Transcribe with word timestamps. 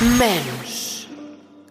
Mensch. 0.00 1.08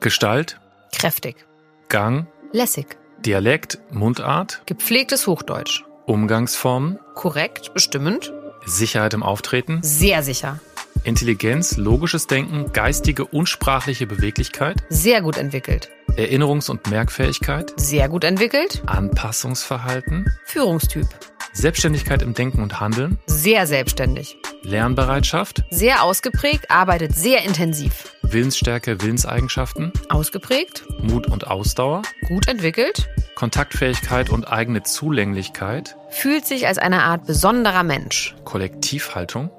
Gestalt, 0.02 0.60
Kräftig. 0.94 1.38
Gang, 1.88 2.28
Lässig. 2.52 2.98
Dialekt, 3.20 3.80
Mundart, 3.90 4.64
Gepflegtes 4.66 5.28
Hochdeutsch. 5.28 5.86
Umgangsformen, 6.06 7.00
Korrekt, 7.16 7.74
bestimmend, 7.74 8.34
Sicherheit 8.66 9.14
im 9.14 9.24
Auftreten, 9.24 9.80
sehr 9.82 10.24
sicher, 10.24 10.60
Intelligenz, 11.06 11.78
logisches 11.78 12.28
Denken, 12.28 12.74
geistige 12.74 13.24
und 13.24 13.48
sprachliche 13.48 14.08
Beweglichkeit, 14.08 14.84
sehr 14.90 15.22
gut 15.22 15.38
entwickelt, 15.38 15.90
Erinnerungs- 16.18 16.70
und 16.70 16.90
Merkfähigkeit, 16.90 17.72
sehr 17.78 18.10
gut 18.10 18.26
entwickelt, 18.26 18.84
Anpassungsverhalten, 18.88 20.26
Führungstyp, 20.44 21.08
Selbstständigkeit 21.54 22.22
im 22.22 22.34
Denken 22.34 22.62
und 22.62 22.82
Handeln, 22.82 23.20
sehr 23.26 23.66
selbstständig, 23.68 24.38
Lernbereitschaft, 24.68 25.64
sehr 25.70 26.04
ausgeprägt, 26.04 26.70
arbeitet 26.70 27.16
sehr 27.16 27.46
intensiv, 27.46 28.12
Willensstärke, 28.22 29.02
Willenseigenschaften, 29.02 29.94
ausgeprägt, 30.10 30.84
Mut 31.02 31.28
und 31.28 31.48
Ausdauer, 31.48 32.02
gut 32.28 32.50
entwickelt, 32.50 33.08
Kontaktfähigkeit 33.36 34.30
und 34.30 34.52
eigene 34.52 34.84
Zulänglichkeit, 34.84 35.96
fühlt 36.10 36.46
sich 36.46 36.68
als 36.68 36.80
eine 36.80 37.04
Art 37.04 37.26
besonderer 37.26 37.84
Mensch. 37.84 38.36
Kollektivhaltung, 38.44 39.52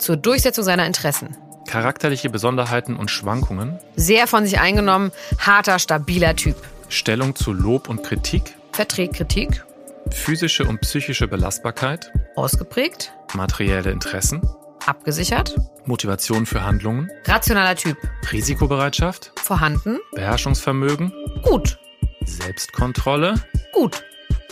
zur 0.00 0.16
Durchsetzung 0.16 0.64
seiner 0.64 0.84
Interessen. 0.86 1.36
charakterliche 1.68 2.28
Besonderheiten 2.28 2.96
und 2.96 3.08
Schwankungen, 3.08 3.78
Sehr 3.94 4.26
von 4.26 4.44
sich 4.46 4.58
eingenommen, 4.58 5.12
harter, 5.38 5.78
stabiler 5.78 6.34
Typ. 6.34 6.56
Stellung 6.88 7.36
zu 7.36 7.52
Lob 7.52 7.88
und 7.88 8.02
Kritik, 8.02 8.56
Verträgt 8.72 9.14
Kritik, 9.14 9.64
physische 10.12 10.64
und 10.64 10.80
psychische 10.80 11.28
Belastbarkeit, 11.28 12.12
ausgeprägt, 12.34 13.12
materielle 13.34 13.90
Interessen, 13.90 14.42
abgesichert, 14.86 15.56
Motivation 15.84 16.46
für 16.46 16.64
Handlungen, 16.64 17.10
rationaler 17.24 17.76
Typ, 17.76 17.96
Risikobereitschaft, 18.30 19.32
vorhanden, 19.36 19.98
Beherrschungsvermögen, 20.12 21.12
gut, 21.42 21.78
Selbstkontrolle, 22.24 23.34
gut. 23.72 24.04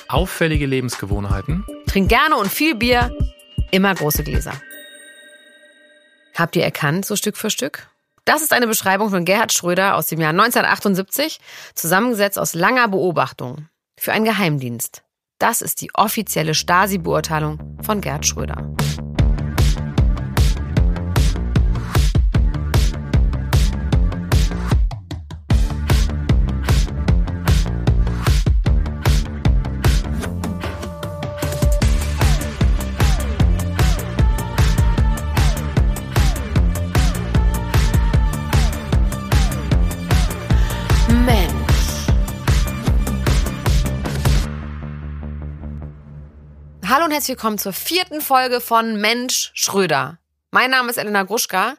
auffällige 0.08 0.66
Lebensgewohnheiten, 0.66 1.64
Trink 1.86 2.08
gerne 2.08 2.36
und 2.36 2.48
viel 2.48 2.74
Bier, 2.74 3.16
immer 3.70 3.94
große 3.94 4.24
Gläser. 4.24 4.52
Habt 6.34 6.56
ihr 6.56 6.64
erkannt, 6.64 7.06
so 7.06 7.16
Stück 7.16 7.36
für 7.36 7.50
Stück? 7.50 7.88
Das 8.24 8.42
ist 8.42 8.52
eine 8.52 8.66
Beschreibung 8.66 9.10
von 9.10 9.24
Gerhard 9.24 9.52
Schröder 9.52 9.96
aus 9.96 10.06
dem 10.06 10.20
Jahr 10.20 10.30
1978, 10.30 11.38
zusammengesetzt 11.74 12.38
aus 12.38 12.54
langer 12.54 12.88
Beobachtung 12.88 13.68
für 13.98 14.12
einen 14.12 14.24
Geheimdienst. 14.24 15.04
Das 15.38 15.60
ist 15.60 15.80
die 15.80 15.90
offizielle 15.94 16.54
Stasi-Beurteilung 16.54 17.78
von 17.82 18.00
Gerhard 18.00 18.24
Schröder. 18.24 18.74
Herzlich 47.14 47.36
willkommen 47.36 47.58
zur 47.58 47.72
vierten 47.72 48.20
Folge 48.20 48.60
von 48.60 49.00
Mensch 49.00 49.52
Schröder. 49.54 50.18
Mein 50.50 50.72
Name 50.72 50.90
ist 50.90 50.96
Elena 50.96 51.22
Gruschka. 51.22 51.76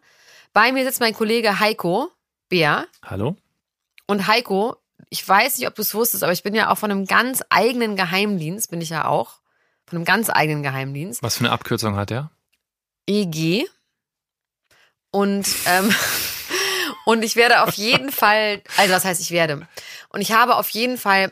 Bei 0.54 0.72
mir 0.72 0.86
sitzt 0.86 1.02
mein 1.02 1.14
Kollege 1.14 1.60
Heiko 1.60 2.10
Bär. 2.48 2.88
hallo? 3.04 3.36
Und 4.08 4.28
Heiko, 4.28 4.78
ich 5.10 5.28
weiß 5.28 5.58
nicht, 5.58 5.68
ob 5.68 5.76
du 5.76 5.82
es 5.82 5.94
wusstest, 5.94 6.24
aber 6.24 6.32
ich 6.32 6.42
bin 6.42 6.56
ja 6.56 6.72
auch 6.72 6.78
von 6.78 6.90
einem 6.90 7.06
ganz 7.06 7.44
eigenen 7.50 7.98
Geheimdienst, 7.98 8.72
bin 8.72 8.80
ich 8.80 8.92
ja 8.92 9.10
auch. 9.10 9.42
Von 9.86 9.98
einem 9.98 10.06
ganz 10.06 10.30
eigenen 10.30 10.64
Geheimdienst. 10.64 11.22
Was 11.22 11.36
für 11.36 11.44
eine 11.44 11.52
Abkürzung 11.52 11.98
hat 11.98 12.12
er? 12.12 12.32
EG. 13.06 13.68
Und, 15.12 15.50
ähm, 15.66 15.94
und 17.06 17.26
ich 17.26 17.36
werde 17.36 17.64
auf 17.64 17.74
jeden 17.74 18.10
Fall, 18.10 18.62
also 18.78 18.94
was 18.94 19.04
heißt 19.04 19.20
ich 19.20 19.32
werde? 19.32 19.68
Und 20.08 20.22
ich 20.22 20.32
habe 20.32 20.56
auf 20.56 20.70
jeden 20.70 20.98
Fall 20.98 21.30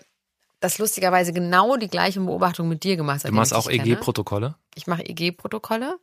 das 0.64 0.78
lustigerweise 0.78 1.34
genau 1.34 1.76
die 1.76 1.90
gleiche 1.90 2.20
Beobachtung 2.22 2.70
mit 2.70 2.84
dir 2.84 2.96
gemacht. 2.96 3.26
Du 3.26 3.32
machst 3.34 3.54
auch. 3.54 3.70
EG-Protokolle? 3.70 4.56
Ich 4.76 4.88
mache 4.88 5.04
EG-Protokolle 5.06 5.98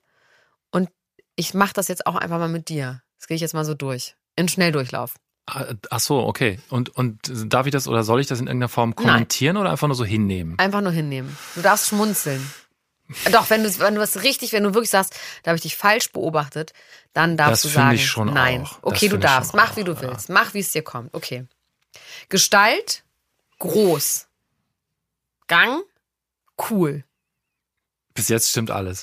und 0.70 0.90
ich 1.34 1.54
mache 1.54 1.72
das 1.72 1.88
jetzt 1.88 2.06
auch 2.06 2.16
einfach 2.16 2.38
mal 2.38 2.48
mit 2.48 2.68
dir. 2.68 3.02
Das 3.18 3.26
gehe 3.26 3.34
ich 3.36 3.40
jetzt 3.40 3.54
mal 3.54 3.64
so 3.64 3.74
durch. 3.74 4.16
In 4.36 4.48
Schnelldurchlauf. 4.48 5.14
Ah, 5.46 5.72
Ach 5.90 6.00
so, 6.00 6.20
okay. 6.20 6.60
Und, 6.68 6.90
und 6.90 7.18
darf 7.52 7.66
ich 7.66 7.72
das 7.72 7.88
oder 7.88 8.04
soll 8.04 8.20
ich 8.20 8.26
das 8.26 8.38
in 8.40 8.46
irgendeiner 8.46 8.68
Form 8.68 8.94
kommentieren 8.94 9.56
oder 9.56 9.70
einfach 9.70 9.88
nur 9.88 9.96
so 9.96 10.04
hinnehmen? 10.04 10.58
Einfach 10.58 10.82
nur 10.82 10.92
hinnehmen. 10.92 11.36
Du 11.54 11.62
darfst 11.62 11.88
schmunzeln. 11.88 12.46
Doch, 13.32 13.50
wenn 13.50 13.64
du, 13.64 13.78
wenn 13.80 13.94
du 13.94 14.00
was 14.00 14.22
richtig, 14.22 14.52
wenn 14.52 14.62
du 14.62 14.74
wirklich 14.74 14.90
sagst, 14.90 15.18
da 15.42 15.48
habe 15.50 15.56
ich 15.56 15.62
dich 15.62 15.76
falsch 15.76 16.12
beobachtet, 16.12 16.72
dann 17.12 17.36
darfst 17.36 17.64
Das 17.64 17.72
du 17.72 17.76
sagen, 17.76 17.94
ich 17.94 18.06
schon 18.06 18.32
nein. 18.32 18.62
auch. 18.62 18.74
Das 18.74 18.78
Okay, 18.82 19.06
du 19.08 19.12
finde 19.14 19.16
ich 19.26 19.32
darfst. 19.32 19.54
Mach, 19.54 19.72
auch, 19.72 19.76
wie 19.76 19.84
du 19.84 19.92
ja. 19.92 20.02
willst. 20.02 20.28
Mach, 20.28 20.54
wie 20.54 20.60
es 20.60 20.70
dir 20.70 20.82
kommt. 20.82 21.12
Okay. 21.14 21.46
Gestalt, 22.28 23.02
groß. 23.58 24.28
Gang, 25.50 25.82
cool. 26.70 27.02
Bis 28.14 28.28
jetzt 28.28 28.50
stimmt 28.50 28.70
alles. 28.70 29.02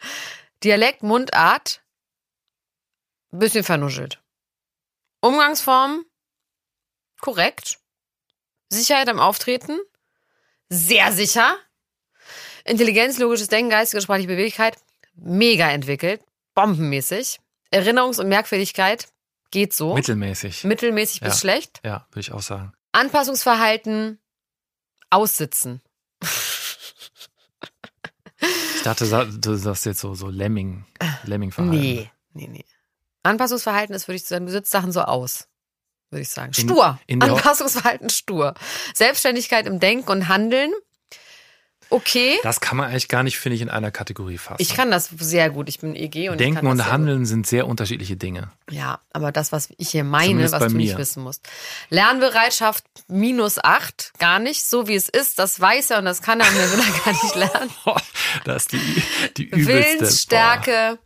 Dialekt, 0.64 1.02
Mundart, 1.02 1.82
bisschen 3.30 3.62
vernuschelt. 3.62 4.22
Umgangsform, 5.20 6.06
korrekt. 7.20 7.78
Sicherheit 8.70 9.10
am 9.10 9.20
Auftreten, 9.20 9.78
sehr 10.70 11.12
sicher. 11.12 11.58
Intelligenz, 12.64 13.18
logisches 13.18 13.48
Denken, 13.48 13.68
geistige, 13.68 14.00
sprachliche 14.00 14.28
Beweglichkeit, 14.28 14.78
mega 15.12 15.68
entwickelt, 15.70 16.22
bombenmäßig. 16.54 17.38
Erinnerungs- 17.70 18.18
und 18.18 18.28
Merkfähigkeit, 18.30 19.08
geht 19.50 19.74
so. 19.74 19.92
Mittelmäßig. 19.92 20.64
Mittelmäßig 20.64 21.20
bis 21.20 21.34
Ja. 21.34 21.38
schlecht. 21.38 21.80
Ja, 21.84 22.06
würde 22.12 22.20
ich 22.20 22.32
auch 22.32 22.40
sagen. 22.40 22.72
Anpassungsverhalten, 22.92 24.21
aussitzen. 25.12 25.80
Ich 28.76 28.82
dachte, 28.82 29.04
du 29.38 29.54
sagst 29.56 29.86
jetzt 29.86 30.00
so, 30.00 30.14
so 30.14 30.28
Lemming, 30.28 30.84
Lemming-Verhalten. 31.24 31.78
Nee, 31.80 32.10
nee, 32.32 32.48
nee. 32.48 32.64
Anpassungsverhalten 33.22 33.94
ist, 33.94 34.08
würde 34.08 34.16
ich 34.16 34.24
sagen, 34.24 34.46
du 34.46 34.52
sitzt 34.52 34.72
Sachen 34.72 34.90
so 34.90 35.02
aus. 35.02 35.46
Würde 36.10 36.22
ich 36.22 36.28
sagen. 36.28 36.52
In- 36.56 36.68
Stur. 36.68 36.98
in 37.06 37.20
der- 37.20 37.30
Anpassungsverhalten 37.34 38.10
stur. 38.10 38.54
Selbstständigkeit 38.94 39.66
im 39.66 39.78
Denken 39.78 40.10
und 40.10 40.28
Handeln. 40.28 40.72
Okay. 41.90 42.38
Das 42.42 42.60
kann 42.60 42.76
man 42.76 42.90
eigentlich 42.90 43.08
gar 43.08 43.22
nicht, 43.22 43.38
finde 43.38 43.56
ich, 43.56 43.62
in 43.62 43.68
einer 43.68 43.90
Kategorie 43.90 44.38
fassen. 44.38 44.62
Ich 44.62 44.74
kann 44.74 44.90
das 44.90 45.08
sehr 45.08 45.50
gut. 45.50 45.68
Ich 45.68 45.78
bin 45.78 45.94
EG 45.94 46.28
und 46.28 46.34
ich 46.34 46.38
Denken 46.38 46.66
kann 46.66 46.76
das 46.78 46.86
und 46.86 46.92
Handeln 46.92 47.26
sind 47.26 47.46
sehr 47.46 47.66
unterschiedliche 47.66 48.16
Dinge. 48.16 48.50
Gut. 48.66 48.76
Ja, 48.76 49.00
aber 49.12 49.32
das, 49.32 49.52
was 49.52 49.68
ich 49.76 49.90
hier 49.90 50.04
meine, 50.04 50.28
Zumindest 50.28 50.54
was 50.54 50.72
du 50.72 50.76
nicht 50.76 50.92
mir. 50.92 50.98
wissen 50.98 51.22
musst. 51.22 51.46
Lernbereitschaft 51.90 52.84
minus 53.08 53.58
acht, 53.62 54.12
gar 54.18 54.38
nicht. 54.38 54.64
So 54.64 54.88
wie 54.88 54.94
es 54.94 55.08
ist, 55.08 55.38
das 55.38 55.60
weiß 55.60 55.90
er 55.90 55.98
und 55.98 56.04
das 56.06 56.22
kann 56.22 56.40
er 56.40 56.48
und 56.48 56.56
der 56.56 56.72
will 56.72 56.80
er 56.80 57.12
gar 57.12 57.22
nicht 57.22 57.34
lernen. 57.34 57.70
Das 58.44 58.62
ist 58.62 58.72
die, 58.72 59.02
die 59.36 59.44
übelste. 59.44 59.68
Willensstärke, 59.68 60.98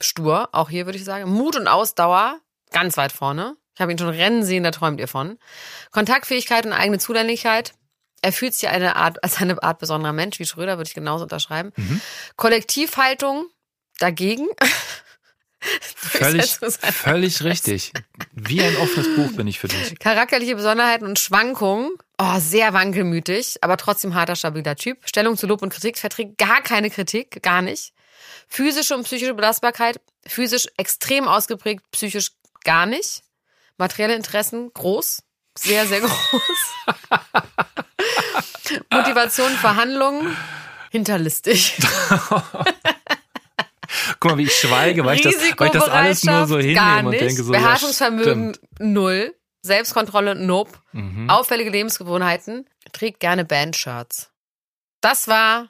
stur, 0.00 0.48
auch 0.52 0.68
hier 0.68 0.86
würde 0.86 0.98
ich 0.98 1.04
sagen. 1.04 1.30
Mut 1.30 1.56
und 1.56 1.68
Ausdauer, 1.68 2.40
ganz 2.72 2.96
weit 2.96 3.12
vorne. 3.12 3.56
Ich 3.74 3.80
habe 3.80 3.92
ihn 3.92 3.98
schon 3.98 4.08
rennen 4.08 4.42
sehen, 4.44 4.64
da 4.64 4.70
träumt 4.70 5.00
ihr 5.00 5.08
von. 5.08 5.38
Kontaktfähigkeit 5.92 6.66
und 6.66 6.72
eigene 6.72 6.98
Zulänglichkeit. 6.98 7.74
Er 8.22 8.32
fühlt 8.32 8.54
sich 8.54 8.68
eine 8.68 8.96
Art, 8.96 9.22
als 9.22 9.40
eine 9.40 9.62
Art 9.62 9.78
besonderer 9.78 10.12
Mensch, 10.12 10.38
wie 10.38 10.46
Schröder, 10.46 10.78
würde 10.78 10.88
ich 10.88 10.94
genauso 10.94 11.24
unterschreiben. 11.24 11.72
Mhm. 11.76 12.00
Kollektivhaltung 12.36 13.46
dagegen. 13.98 14.48
Völlig, 15.94 16.58
völlig 16.58 17.42
richtig. 17.44 17.92
Wie 18.32 18.60
ein 18.60 18.76
offenes 18.78 19.14
Buch 19.14 19.32
bin 19.36 19.46
ich 19.46 19.60
für 19.60 19.68
dich. 19.68 19.96
Charakterliche 19.98 20.56
Besonderheiten 20.56 21.06
und 21.06 21.20
Schwankungen. 21.20 21.92
Oh, 22.18 22.38
sehr 22.38 22.72
wankelmütig, 22.72 23.58
aber 23.62 23.76
trotzdem 23.76 24.14
harter, 24.14 24.34
stabiler 24.34 24.74
Typ. 24.74 24.98
Stellung 25.04 25.36
zu 25.36 25.46
Lob 25.46 25.62
und 25.62 25.72
Kritik 25.72 25.98
verträgt 25.98 26.38
gar 26.38 26.62
keine 26.62 26.90
Kritik, 26.90 27.42
gar 27.42 27.62
nicht. 27.62 27.92
Physische 28.48 28.96
und 28.96 29.04
psychische 29.04 29.34
Belastbarkeit. 29.34 30.00
Physisch 30.26 30.66
extrem 30.76 31.28
ausgeprägt, 31.28 31.84
psychisch 31.92 32.32
gar 32.64 32.86
nicht. 32.86 33.22
Materielle 33.78 34.14
Interessen 34.14 34.72
groß. 34.74 35.22
Sehr, 35.58 35.86
sehr 35.86 36.00
groß. 36.00 36.10
Motivation, 38.90 39.50
Verhandlungen. 39.52 40.36
Hinterlistig. 40.90 41.76
Guck 44.20 44.30
mal, 44.30 44.38
wie 44.38 44.44
ich 44.44 44.54
schweige, 44.54 45.04
weil 45.04 45.16
ich 45.16 45.22
das, 45.22 45.34
weil 45.56 45.66
ich 45.66 45.72
das 45.72 45.88
alles 45.88 46.24
nur 46.24 46.46
so 46.46 46.58
hinnehme 46.58 47.08
und 47.08 47.12
denke 47.12 47.42
so, 47.42 47.52
ja, 47.52 47.60
Beherrschungsvermögen 47.60 48.54
stimmt. 48.54 48.80
null. 48.80 49.34
Selbstkontrolle 49.64 50.34
nope. 50.34 50.72
Mhm. 50.92 51.30
Auffällige 51.30 51.70
Lebensgewohnheiten. 51.70 52.68
Trägt 52.92 53.20
gerne 53.20 53.44
Bandshirts. 53.44 54.32
Das 55.00 55.28
war 55.28 55.68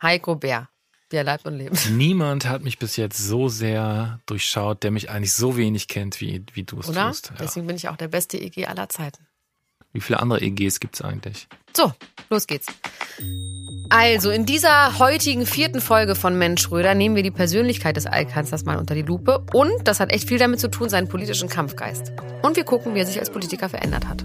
Heiko 0.00 0.36
Bär. 0.36 0.70
Ja, 1.12 1.22
Leib 1.22 1.44
und 1.44 1.54
Leben. 1.56 1.76
Niemand 1.96 2.48
hat 2.48 2.62
mich 2.62 2.78
bis 2.78 2.96
jetzt 2.96 3.18
so 3.18 3.48
sehr 3.48 4.20
durchschaut, 4.26 4.82
der 4.82 4.90
mich 4.90 5.10
eigentlich 5.10 5.32
so 5.32 5.56
wenig 5.56 5.88
kennt, 5.88 6.20
wie, 6.20 6.44
wie 6.52 6.62
du 6.62 6.78
es 6.80 6.88
Oder? 6.88 7.08
tust. 7.08 7.30
Ja. 7.30 7.36
Deswegen 7.40 7.66
bin 7.66 7.76
ich 7.76 7.88
auch 7.88 7.96
der 7.96 8.08
beste 8.08 8.38
EG 8.38 8.66
aller 8.66 8.88
Zeiten. 8.88 9.26
Wie 9.92 10.00
viele 10.00 10.20
andere 10.20 10.40
EGs 10.40 10.78
gibt 10.78 10.94
es 10.94 11.02
eigentlich? 11.02 11.48
So, 11.76 11.92
los 12.28 12.46
geht's. 12.46 12.66
Also, 13.88 14.30
in 14.30 14.46
dieser 14.46 15.00
heutigen 15.00 15.46
vierten 15.46 15.80
Folge 15.80 16.14
von 16.14 16.38
Mensch 16.38 16.62
Schröder 16.62 16.94
nehmen 16.94 17.16
wir 17.16 17.24
die 17.24 17.32
Persönlichkeit 17.32 17.96
des 17.96 18.06
Altkanzlers 18.06 18.64
mal 18.64 18.78
unter 18.78 18.94
die 18.94 19.02
Lupe 19.02 19.44
und 19.52 19.72
das 19.84 19.98
hat 19.98 20.12
echt 20.12 20.28
viel 20.28 20.38
damit 20.38 20.60
zu 20.60 20.70
tun, 20.70 20.88
seinen 20.88 21.08
politischen 21.08 21.48
Kampfgeist. 21.48 22.12
Und 22.42 22.56
wir 22.56 22.64
gucken, 22.64 22.94
wie 22.94 23.00
er 23.00 23.06
sich 23.06 23.18
als 23.18 23.30
Politiker 23.30 23.68
verändert 23.68 24.06
hat. 24.06 24.24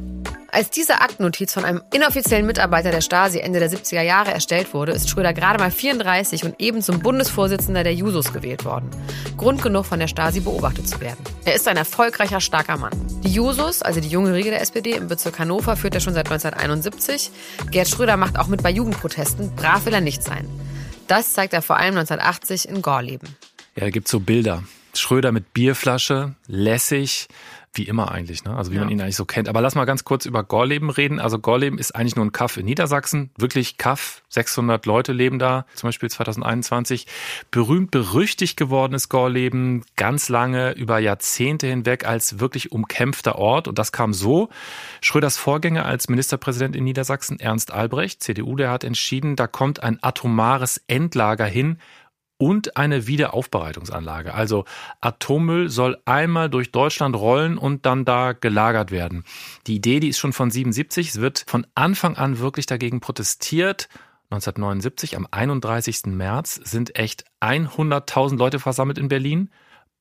Als 0.55 0.69
diese 0.69 1.01
Aktnotiz 1.01 1.51
von 1.51 1.65
einem 1.65 1.81
inoffiziellen 1.93 2.45
Mitarbeiter 2.45 2.89
der 2.89 3.01
Stasi 3.01 3.39
Ende 3.39 3.59
der 3.59 3.69
70er 3.69 4.01
Jahre 4.03 4.31
erstellt 4.31 4.73
wurde, 4.73 4.93
ist 4.93 5.09
Schröder 5.09 5.33
gerade 5.33 5.59
mal 5.59 5.69
34 5.69 6.45
und 6.45 6.61
eben 6.61 6.81
zum 6.81 6.99
Bundesvorsitzender 6.99 7.83
der 7.83 7.93
Jusos 7.93 8.31
gewählt 8.31 8.63
worden. 8.63 8.89
Grund 9.35 9.61
genug, 9.61 9.85
von 9.85 9.99
der 9.99 10.07
Stasi 10.07 10.39
beobachtet 10.39 10.87
zu 10.87 11.01
werden. 11.01 11.19
Er 11.43 11.55
ist 11.55 11.67
ein 11.67 11.75
erfolgreicher, 11.75 12.39
starker 12.39 12.77
Mann. 12.77 12.93
Die 13.25 13.33
Jusos, 13.33 13.81
also 13.81 13.99
die 13.99 14.07
junge 14.07 14.33
Riege 14.33 14.49
der 14.49 14.61
SPD 14.61 14.91
im 14.91 15.09
Bezirk 15.09 15.39
Hannover, 15.39 15.75
führt 15.75 15.93
er 15.93 15.99
schon 15.99 16.13
seit 16.13 16.31
1971. 16.31 17.31
Gerd 17.69 17.89
Schröder 17.89 18.15
macht 18.15 18.39
auch 18.39 18.47
mit 18.47 18.63
bei 18.63 18.71
Jugendprotesten. 18.71 19.53
Brav 19.57 19.85
will 19.85 19.93
er 19.93 19.99
nicht 19.99 20.23
sein. 20.23 20.47
Das 21.07 21.33
zeigt 21.33 21.51
er 21.51 21.63
vor 21.63 21.75
allem 21.75 21.97
1980 21.97 22.69
in 22.69 22.81
Gorleben. 22.81 23.27
Ja, 23.75 23.83
da 23.83 23.89
gibt's 23.89 24.09
so 24.09 24.21
Bilder. 24.21 24.63
Schröder 24.93 25.33
mit 25.33 25.53
Bierflasche, 25.53 26.35
lässig, 26.47 27.27
wie 27.77 27.83
immer 27.83 28.11
eigentlich, 28.11 28.43
ne? 28.43 28.55
Also 28.55 28.71
wie 28.71 28.75
ja. 28.75 28.81
man 28.81 28.89
ihn 28.89 29.01
eigentlich 29.01 29.15
so 29.15 29.25
kennt. 29.25 29.49
Aber 29.49 29.61
lass 29.61 29.75
mal 29.75 29.85
ganz 29.85 30.03
kurz 30.03 30.25
über 30.25 30.43
Gorleben 30.43 30.89
reden. 30.89 31.19
Also 31.19 31.39
Gorleben 31.39 31.77
ist 31.77 31.95
eigentlich 31.95 32.15
nur 32.15 32.25
ein 32.25 32.31
Kaff 32.31 32.57
in 32.57 32.65
Niedersachsen. 32.65 33.31
Wirklich 33.37 33.77
Kaff. 33.77 34.21
600 34.29 34.85
Leute 34.85 35.13
leben 35.13 35.39
da, 35.39 35.65
zum 35.75 35.87
Beispiel 35.87 36.09
2021. 36.09 37.07
Berühmt, 37.51 37.91
berüchtigt 37.91 38.57
geworden 38.57 38.93
ist 38.93 39.09
Gorleben 39.09 39.83
ganz 39.95 40.27
lange, 40.27 40.73
über 40.73 40.99
Jahrzehnte 40.99 41.67
hinweg 41.67 42.05
als 42.05 42.39
wirklich 42.39 42.71
umkämpfter 42.71 43.37
Ort. 43.37 43.67
Und 43.67 43.79
das 43.79 43.91
kam 43.91 44.13
so. 44.13 44.49
Schröders 45.01 45.37
Vorgänger 45.37 45.85
als 45.85 46.09
Ministerpräsident 46.09 46.75
in 46.75 46.83
Niedersachsen, 46.83 47.39
Ernst 47.39 47.71
Albrecht, 47.71 48.21
CDU, 48.23 48.55
der 48.55 48.71
hat 48.71 48.83
entschieden, 48.83 49.35
da 49.35 49.47
kommt 49.47 49.81
ein 49.81 49.99
atomares 50.01 50.81
Endlager 50.87 51.45
hin, 51.45 51.79
und 52.37 52.75
eine 52.77 53.07
Wiederaufbereitungsanlage. 53.07 54.33
Also 54.33 54.65
Atommüll 55.01 55.69
soll 55.69 55.97
einmal 56.05 56.49
durch 56.49 56.71
Deutschland 56.71 57.15
rollen 57.15 57.57
und 57.57 57.85
dann 57.85 58.05
da 58.05 58.33
gelagert 58.33 58.91
werden. 58.91 59.23
Die 59.67 59.75
Idee, 59.75 59.99
die 59.99 60.09
ist 60.09 60.19
schon 60.19 60.33
von 60.33 60.51
77. 60.51 61.09
Es 61.09 61.21
wird 61.21 61.45
von 61.47 61.65
Anfang 61.75 62.17
an 62.17 62.39
wirklich 62.39 62.65
dagegen 62.65 62.99
protestiert. 62.99 63.87
1979, 64.31 65.15
am 65.15 65.27
31. 65.29 66.07
März, 66.07 66.55
sind 66.63 66.97
echt 66.97 67.25
100.000 67.41 68.37
Leute 68.37 68.59
versammelt 68.59 68.97
in 68.97 69.07
Berlin. 69.07 69.49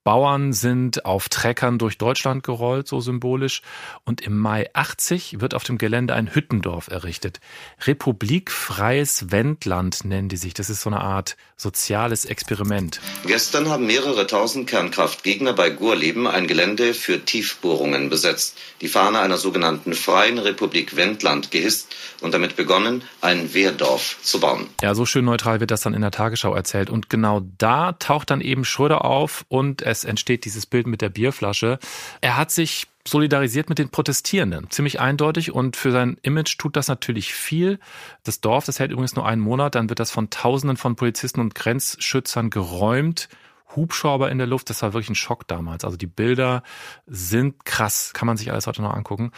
Bauern 0.05 0.53
sind 0.53 1.07
auf 1.07 1.31
Treckern 1.31 1.79
durch 1.79 1.97
Deutschland 1.97 2.43
gerollt, 2.43 2.87
so 2.87 3.01
symbolisch. 3.01 3.63
Und 4.05 4.21
im 4.21 4.39
Mai 4.39 4.69
80 4.75 5.41
wird 5.41 5.55
auf 5.55 5.65
dem 5.65 5.79
Gelände 5.79 6.15
ein 6.15 6.35
Hüttendorf 6.35 6.89
errichtet. 6.89 7.41
Republikfreies 7.87 9.31
Wendland 9.31 10.05
nennen 10.05 10.29
die 10.29 10.37
sich. 10.37 10.53
Das 10.53 10.69
ist 10.69 10.83
so 10.83 10.91
eine 10.91 11.01
Art 11.01 11.39
soziales 11.57 12.27
Experiment. 12.27 13.01
Gestern 13.27 13.71
haben 13.71 13.87
mehrere 13.87 14.27
tausend 14.27 14.69
Kernkraftgegner 14.69 15.55
bei 15.55 15.71
Gurleben 15.71 16.27
ein 16.27 16.47
Gelände 16.47 16.93
für 16.93 17.25
Tiefbohrungen 17.25 18.11
besetzt, 18.11 18.59
die 18.83 18.89
Fahne 18.89 19.21
einer 19.21 19.39
sogenannten 19.39 19.95
Freien 19.95 20.39
Republik 20.39 20.97
Wendland 20.97 21.51
gehisst 21.51 21.95
und 22.21 22.35
damit 22.35 22.57
begonnen, 22.57 23.03
ein 23.23 23.55
Wehrdorf 23.55 24.19
zu 24.23 24.41
bauen. 24.41 24.67
Ja, 24.83 24.95
so 24.95 25.07
schön 25.07 25.25
neutral 25.25 25.61
wird 25.61 25.71
das 25.71 25.81
dann 25.81 25.95
in 25.95 26.03
der 26.03 26.11
Tagesschau 26.11 26.55
erzählt. 26.55 26.91
Und 26.91 27.09
genau 27.09 27.43
da 27.57 27.93
taucht 27.93 28.31
dann 28.31 28.43
eben 28.43 28.67
Schröder 28.67 29.05
auf 29.05 29.47
und 29.49 29.81
es 29.95 30.05
entsteht 30.05 30.45
dieses 30.45 30.67
Bild 30.67 30.87
mit 30.87 31.01
der 31.01 31.09
Bierflasche. 31.09 31.79
Er 32.21 32.37
hat 32.37 32.51
sich 32.51 32.87
solidarisiert 33.07 33.69
mit 33.69 33.79
den 33.79 33.91
Protestierenden, 33.91 34.71
ziemlich 34.71 35.01
eindeutig 35.01 35.53
und 35.53 35.77
für 35.77 35.93
sein 35.93 36.17
Image 36.23 36.59
tut 36.59 36.77
das 36.77 36.89
natürlich 36.89 37.35
viel. 37.35 37.79
Das 38.23 38.41
Dorf, 38.41 38.65
das 38.65 38.81
hält 38.81 38.91
übrigens 38.91 39.15
nur 39.15 39.27
einen 39.27 39.43
Monat, 39.43 39.75
dann 39.75 39.89
wird 39.89 40.01
das 40.01 40.11
von 40.11 40.31
Tausenden 40.31 40.77
von 40.77 40.97
Polizisten 40.97 41.41
und 41.41 41.55
Grenzschützern 41.55 42.51
geräumt. 42.51 43.29
Hubschrauber 43.77 44.31
in 44.31 44.39
der 44.39 44.47
Luft, 44.47 44.71
das 44.71 44.83
war 44.83 44.93
wirklich 44.93 45.11
ein 45.11 45.17
Schock 45.17 45.47
damals. 45.49 45.85
Also 45.85 45.97
die 45.97 46.07
Bilder 46.07 46.63
sind 47.07 47.65
krass, 47.65 48.13
kann 48.15 48.27
man 48.27 48.37
sich 48.37 48.51
alles 48.51 48.67
heute 48.67 48.83
noch 48.83 48.95
angucken. 48.95 49.33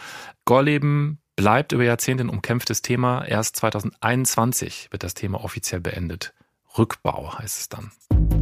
Gorleben 0.45 1.19
bleibt 1.35 1.71
über 1.71 1.83
Jahrzehnte 1.83 2.23
ein 2.23 2.29
umkämpftes 2.29 2.81
Thema. 2.81 3.25
Erst 3.25 3.55
2021 3.57 4.89
wird 4.91 5.03
das 5.03 5.13
Thema 5.13 5.43
offiziell 5.43 5.81
beendet. 5.81 6.33
Rückbau 6.77 7.37
heißt 7.37 7.59
es 7.59 7.69
dann. 7.69 8.36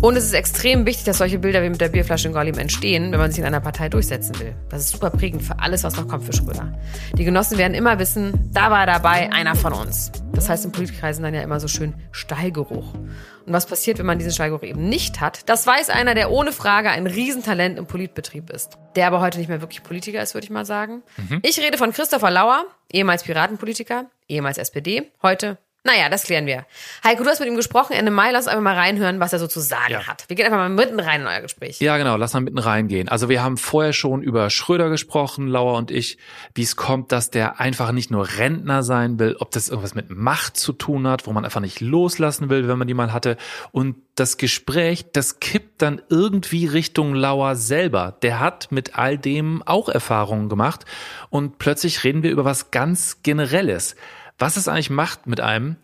Und 0.00 0.16
es 0.16 0.24
ist 0.24 0.32
extrem 0.32 0.86
wichtig, 0.86 1.04
dass 1.04 1.18
solche 1.18 1.38
Bilder 1.38 1.62
wie 1.62 1.68
mit 1.68 1.78
der 1.78 1.90
Bierflasche 1.90 2.28
in 2.28 2.32
Golim 2.32 2.56
entstehen, 2.56 3.12
wenn 3.12 3.18
man 3.18 3.30
sich 3.30 3.40
in 3.40 3.44
einer 3.44 3.60
Partei 3.60 3.90
durchsetzen 3.90 4.38
will. 4.40 4.54
Das 4.70 4.80
ist 4.80 4.92
super 4.92 5.10
prägend 5.10 5.42
für 5.42 5.58
alles, 5.58 5.84
was 5.84 5.94
noch 5.94 6.08
kommt 6.08 6.24
für 6.24 6.32
Schröder. 6.32 6.72
Die 7.18 7.24
Genossen 7.24 7.58
werden 7.58 7.74
immer 7.74 7.98
wissen, 7.98 8.48
da 8.50 8.70
war 8.70 8.86
dabei 8.86 9.30
einer 9.30 9.54
von 9.56 9.74
uns. 9.74 10.10
Das 10.32 10.48
heißt 10.48 10.64
in 10.64 10.72
Politikkreisen 10.72 11.22
dann 11.22 11.34
ja 11.34 11.42
immer 11.42 11.60
so 11.60 11.68
schön 11.68 11.92
Stallgeruch. 12.12 12.94
Und 12.94 13.52
was 13.52 13.66
passiert, 13.66 13.98
wenn 13.98 14.06
man 14.06 14.18
diesen 14.18 14.32
Stallgeruch 14.32 14.62
eben 14.62 14.88
nicht 14.88 15.20
hat, 15.20 15.46
das 15.50 15.66
weiß 15.66 15.90
einer, 15.90 16.14
der 16.14 16.30
ohne 16.30 16.52
Frage 16.52 16.88
ein 16.88 17.06
Riesentalent 17.06 17.78
im 17.78 17.84
Politbetrieb 17.84 18.48
ist. 18.48 18.78
Der 18.96 19.06
aber 19.06 19.20
heute 19.20 19.36
nicht 19.36 19.48
mehr 19.48 19.60
wirklich 19.60 19.82
Politiker 19.82 20.22
ist, 20.22 20.32
würde 20.32 20.46
ich 20.46 20.50
mal 20.50 20.64
sagen. 20.64 21.02
Mhm. 21.18 21.40
Ich 21.42 21.60
rede 21.60 21.76
von 21.76 21.92
Christopher 21.92 22.30
Lauer, 22.30 22.64
ehemals 22.90 23.24
Piratenpolitiker, 23.24 24.06
ehemals 24.28 24.56
SPD, 24.56 25.12
heute 25.22 25.58
naja, 25.82 26.10
das 26.10 26.24
klären 26.24 26.44
wir. 26.44 26.66
Heiko, 27.02 27.24
du 27.24 27.30
hast 27.30 27.40
mit 27.40 27.48
ihm 27.48 27.56
gesprochen. 27.56 27.94
Ende 27.94 28.10
Mai, 28.10 28.32
lass 28.32 28.44
uns 28.44 28.48
einfach 28.48 28.62
mal 28.62 28.74
reinhören, 28.74 29.18
was 29.18 29.32
er 29.32 29.38
so 29.38 29.46
zu 29.46 29.60
sagen 29.60 29.92
ja. 29.92 30.06
hat. 30.06 30.24
Wir 30.28 30.36
gehen 30.36 30.44
einfach 30.44 30.58
mal 30.58 30.68
mitten 30.68 31.00
rein 31.00 31.22
in 31.22 31.26
euer 31.26 31.40
Gespräch. 31.40 31.80
Ja, 31.80 31.96
genau, 31.96 32.16
lass 32.16 32.34
mal 32.34 32.40
mitten 32.40 32.58
reingehen. 32.58 33.08
Also 33.08 33.30
wir 33.30 33.42
haben 33.42 33.56
vorher 33.56 33.94
schon 33.94 34.22
über 34.22 34.50
Schröder 34.50 34.90
gesprochen, 34.90 35.48
Lauer 35.48 35.78
und 35.78 35.90
ich, 35.90 36.18
wie 36.54 36.62
es 36.62 36.76
kommt, 36.76 37.12
dass 37.12 37.30
der 37.30 37.60
einfach 37.60 37.92
nicht 37.92 38.10
nur 38.10 38.28
Rentner 38.28 38.82
sein 38.82 39.18
will, 39.18 39.36
ob 39.38 39.52
das 39.52 39.70
irgendwas 39.70 39.94
mit 39.94 40.10
Macht 40.10 40.58
zu 40.58 40.74
tun 40.74 41.06
hat, 41.08 41.26
wo 41.26 41.32
man 41.32 41.46
einfach 41.46 41.62
nicht 41.62 41.80
loslassen 41.80 42.50
will, 42.50 42.68
wenn 42.68 42.76
man 42.76 42.86
die 42.86 42.94
mal 42.94 43.14
hatte. 43.14 43.38
Und 43.72 43.96
das 44.16 44.36
Gespräch, 44.36 45.06
das 45.12 45.40
kippt 45.40 45.80
dann 45.80 46.02
irgendwie 46.10 46.66
Richtung 46.66 47.14
Lauer 47.14 47.56
selber. 47.56 48.18
Der 48.20 48.38
hat 48.38 48.70
mit 48.70 48.98
all 48.98 49.16
dem 49.16 49.62
auch 49.64 49.88
Erfahrungen 49.88 50.50
gemacht 50.50 50.84
und 51.30 51.58
plötzlich 51.58 52.04
reden 52.04 52.22
wir 52.22 52.30
über 52.30 52.44
was 52.44 52.70
ganz 52.70 53.22
Generelles 53.22 53.96
was 54.40 54.56
es 54.56 54.66
eigentlich 54.66 54.90
macht 54.90 55.26
mit 55.26 55.40
einem, 55.40 55.76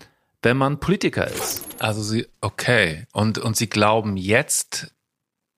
wenn 0.42 0.56
man 0.56 0.80
Politiker 0.80 1.26
ist. 1.26 1.64
Also 1.78 2.02
sie, 2.02 2.26
okay. 2.40 3.06
Und, 3.12 3.38
und 3.38 3.56
sie 3.56 3.68
glauben 3.68 4.16
jetzt, 4.16 4.92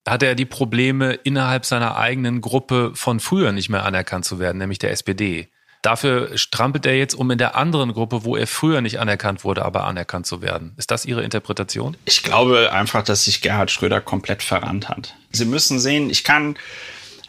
hat 0.06 0.22
er 0.22 0.34
die 0.34 0.46
Probleme 0.46 1.14
innerhalb 1.14 1.64
seiner 1.64 1.96
eigenen 1.96 2.40
Gruppe 2.40 2.92
von 2.94 3.20
früher 3.20 3.52
nicht 3.52 3.68
mehr 3.68 3.84
anerkannt 3.84 4.24
zu 4.24 4.38
werden, 4.38 4.58
nämlich 4.58 4.78
der 4.78 4.90
SPD. 4.90 5.48
Dafür 5.82 6.36
strampelt 6.36 6.86
er 6.86 6.96
jetzt 6.96 7.14
um 7.14 7.30
in 7.30 7.38
der 7.38 7.54
anderen 7.54 7.92
Gruppe, 7.92 8.24
wo 8.24 8.36
er 8.36 8.48
früher 8.48 8.80
nicht 8.80 8.98
anerkannt 8.98 9.44
wurde, 9.44 9.64
aber 9.64 9.84
anerkannt 9.84 10.26
zu 10.26 10.42
werden. 10.42 10.74
Ist 10.76 10.90
das 10.90 11.04
Ihre 11.04 11.22
Interpretation? 11.22 11.96
Ich 12.04 12.24
glaube 12.24 12.72
einfach, 12.72 13.04
dass 13.04 13.24
sich 13.24 13.42
Gerhard 13.42 13.70
Schröder 13.70 14.00
komplett 14.00 14.42
verrannt 14.42 14.88
hat. 14.88 15.14
Sie 15.30 15.44
müssen 15.44 15.78
sehen, 15.78 16.10
ich 16.10 16.24
kann, 16.24 16.56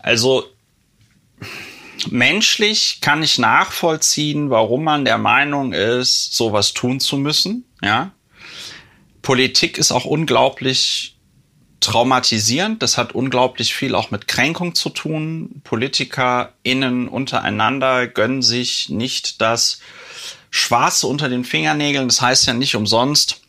also 0.01 0.45
menschlich 2.09 2.99
kann 3.01 3.23
ich 3.23 3.37
nachvollziehen, 3.37 4.49
warum 4.49 4.83
man 4.83 5.05
der 5.05 5.17
Meinung 5.17 5.73
ist, 5.73 6.33
sowas 6.33 6.73
tun 6.73 6.99
zu 6.99 7.17
müssen. 7.17 7.65
Ja, 7.81 8.11
Politik 9.21 9.77
ist 9.77 9.91
auch 9.91 10.05
unglaublich 10.05 11.15
traumatisierend. 11.79 12.81
Das 12.81 12.97
hat 12.97 13.13
unglaublich 13.13 13.73
viel 13.73 13.95
auch 13.95 14.11
mit 14.11 14.27
Kränkung 14.27 14.75
zu 14.75 14.89
tun. 14.89 15.61
PolitikerInnen 15.63 17.07
untereinander 17.07 18.07
gönnen 18.07 18.41
sich 18.41 18.89
nicht 18.89 19.41
das 19.41 19.79
Schwarze 20.49 21.07
unter 21.07 21.29
den 21.29 21.43
Fingernägeln. 21.43 22.07
Das 22.07 22.21
heißt 22.21 22.47
ja 22.47 22.53
nicht 22.53 22.75
umsonst 22.75 23.41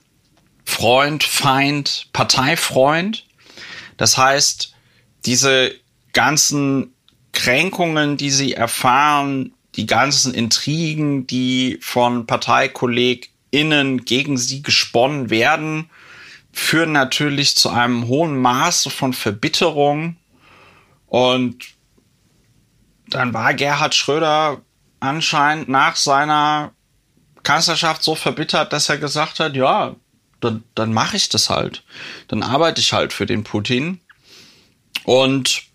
Freund, 0.64 1.24
Feind, 1.24 2.08
Parteifreund. 2.12 3.26
Das 3.96 4.16
heißt, 4.16 4.74
diese 5.24 5.74
ganzen 6.12 6.94
Kränkungen, 7.32 8.16
die 8.16 8.30
sie 8.30 8.54
erfahren, 8.54 9.52
die 9.76 9.86
ganzen 9.86 10.34
Intrigen, 10.34 11.26
die 11.26 11.78
von 11.80 12.26
ParteikollegInnen 12.26 14.04
gegen 14.04 14.36
sie 14.36 14.62
gesponnen 14.62 15.30
werden, 15.30 15.90
führen 16.52 16.92
natürlich 16.92 17.56
zu 17.56 17.70
einem 17.70 18.08
hohen 18.08 18.38
Maße 18.38 18.90
von 18.90 19.12
Verbitterung. 19.12 20.16
Und 21.06 21.68
dann 23.08 23.32
war 23.32 23.54
Gerhard 23.54 23.94
Schröder 23.94 24.60
anscheinend 24.98 25.68
nach 25.68 25.96
seiner 25.96 26.72
Kanzlerschaft 27.42 28.02
so 28.02 28.14
verbittert, 28.14 28.72
dass 28.72 28.88
er 28.88 28.98
gesagt 28.98 29.40
hat, 29.40 29.56
ja, 29.56 29.94
dann, 30.40 30.64
dann 30.74 30.92
mache 30.92 31.16
ich 31.16 31.28
das 31.28 31.50
halt. 31.50 31.84
Dann 32.28 32.42
arbeite 32.42 32.80
ich 32.80 32.92
halt 32.92 33.12
für 33.12 33.26
den 33.26 33.44
Putin. 33.44 34.00
Und 35.04 35.69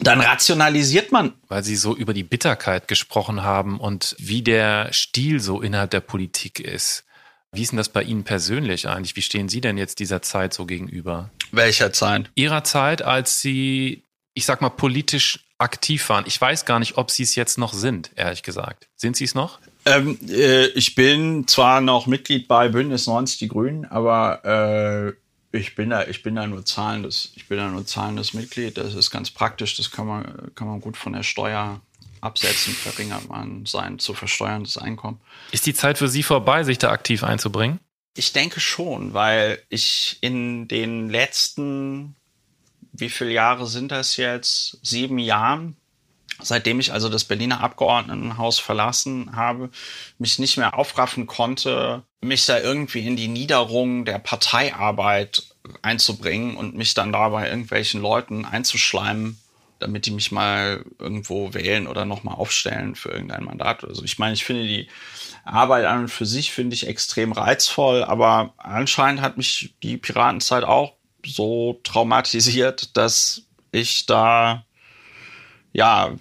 dann 0.00 0.20
rationalisiert 0.20 1.12
man. 1.12 1.32
Weil 1.48 1.62
Sie 1.64 1.76
so 1.76 1.96
über 1.96 2.14
die 2.14 2.22
Bitterkeit 2.22 2.88
gesprochen 2.88 3.42
haben 3.42 3.80
und 3.80 4.14
wie 4.18 4.42
der 4.42 4.92
Stil 4.92 5.40
so 5.40 5.60
innerhalb 5.60 5.90
der 5.90 6.00
Politik 6.00 6.60
ist. 6.60 7.04
Wie 7.52 7.62
ist 7.62 7.72
denn 7.72 7.78
das 7.78 7.88
bei 7.88 8.02
Ihnen 8.02 8.24
persönlich 8.24 8.88
eigentlich? 8.88 9.16
Wie 9.16 9.22
stehen 9.22 9.48
Sie 9.48 9.60
denn 9.60 9.78
jetzt 9.78 10.00
dieser 10.00 10.20
Zeit 10.22 10.52
so 10.52 10.66
gegenüber? 10.66 11.30
Welcher 11.50 11.92
Zeit? 11.92 12.30
Ihrer 12.34 12.62
Zeit, 12.62 13.02
als 13.02 13.40
Sie, 13.40 14.04
ich 14.34 14.44
sag 14.44 14.60
mal, 14.60 14.68
politisch 14.68 15.40
aktiv 15.56 16.08
waren. 16.08 16.24
Ich 16.26 16.40
weiß 16.40 16.66
gar 16.66 16.78
nicht, 16.78 16.98
ob 16.98 17.10
Sie 17.10 17.22
es 17.22 17.34
jetzt 17.34 17.58
noch 17.58 17.72
sind, 17.72 18.10
ehrlich 18.16 18.42
gesagt. 18.42 18.88
Sind 18.96 19.16
Sie 19.16 19.24
es 19.24 19.34
noch? 19.34 19.58
Ähm, 19.86 20.18
äh, 20.28 20.66
ich 20.68 20.94
bin 20.94 21.48
zwar 21.48 21.80
noch 21.80 22.06
Mitglied 22.06 22.48
bei 22.48 22.68
Bündnis 22.68 23.06
90 23.06 23.38
Die 23.38 23.48
Grünen, 23.48 23.86
aber 23.86 24.44
äh, 24.44 25.12
ich 25.52 25.74
bin 25.74 25.90
da, 25.90 26.06
ich 26.06 26.22
bin 26.22 26.34
da 26.34 26.46
nur 26.46 26.64
zahlendes, 26.64 27.32
ich 27.34 27.46
bin 27.48 27.58
da 27.58 27.68
nur 27.68 27.86
zahlendes 27.86 28.34
Mitglied. 28.34 28.76
Das 28.76 28.94
ist 28.94 29.10
ganz 29.10 29.30
praktisch. 29.30 29.76
Das 29.76 29.90
kann 29.90 30.06
man, 30.06 30.50
kann 30.54 30.68
man 30.68 30.80
gut 30.80 30.96
von 30.96 31.12
der 31.12 31.22
Steuer 31.22 31.80
absetzen. 32.20 32.74
Verringert 32.74 33.28
man 33.28 33.64
sein 33.64 33.98
zu 33.98 34.14
versteuerndes 34.14 34.76
Einkommen. 34.76 35.20
Ist 35.52 35.66
die 35.66 35.74
Zeit 35.74 35.98
für 35.98 36.08
Sie 36.08 36.22
vorbei, 36.22 36.64
sich 36.64 36.78
da 36.78 36.90
aktiv 36.90 37.24
einzubringen? 37.24 37.80
Ich 38.14 38.32
denke 38.32 38.60
schon, 38.60 39.14
weil 39.14 39.62
ich 39.68 40.18
in 40.20 40.68
den 40.68 41.08
letzten, 41.08 42.16
wie 42.92 43.08
viele 43.08 43.32
Jahre 43.32 43.66
sind 43.66 43.92
das 43.92 44.16
jetzt? 44.16 44.78
Sieben 44.82 45.18
Jahren 45.18 45.76
seitdem 46.40 46.80
ich 46.80 46.92
also 46.92 47.08
das 47.08 47.24
Berliner 47.24 47.60
Abgeordnetenhaus 47.60 48.58
verlassen 48.58 49.34
habe, 49.34 49.70
mich 50.18 50.38
nicht 50.38 50.56
mehr 50.56 50.78
aufraffen 50.78 51.26
konnte, 51.26 52.02
mich 52.20 52.46
da 52.46 52.58
irgendwie 52.58 53.06
in 53.06 53.16
die 53.16 53.28
Niederung 53.28 54.04
der 54.04 54.18
Parteiarbeit 54.18 55.42
einzubringen 55.82 56.56
und 56.56 56.76
mich 56.76 56.94
dann 56.94 57.12
da 57.12 57.28
bei 57.28 57.48
irgendwelchen 57.48 58.00
Leuten 58.00 58.44
einzuschleimen, 58.44 59.38
damit 59.78 60.06
die 60.06 60.10
mich 60.10 60.32
mal 60.32 60.84
irgendwo 60.98 61.54
wählen 61.54 61.86
oder 61.86 62.04
nochmal 62.04 62.34
aufstellen 62.34 62.94
für 62.94 63.10
irgendein 63.10 63.44
Mandat. 63.44 63.84
Also 63.84 64.02
ich 64.04 64.18
meine, 64.18 64.34
ich 64.34 64.44
finde 64.44 64.64
die 64.64 64.88
Arbeit 65.44 65.84
an 65.84 66.00
und 66.00 66.08
für 66.08 66.26
sich 66.26 66.52
finde 66.52 66.74
ich 66.74 66.86
extrem 66.86 67.32
reizvoll, 67.32 68.04
aber 68.04 68.54
anscheinend 68.58 69.20
hat 69.20 69.36
mich 69.36 69.74
die 69.82 69.96
Piratenzeit 69.96 70.64
auch 70.64 70.94
so 71.24 71.80
traumatisiert, 71.84 72.96
dass 72.96 73.42
ich 73.70 74.06
da 74.06 74.64
ja 75.72 76.12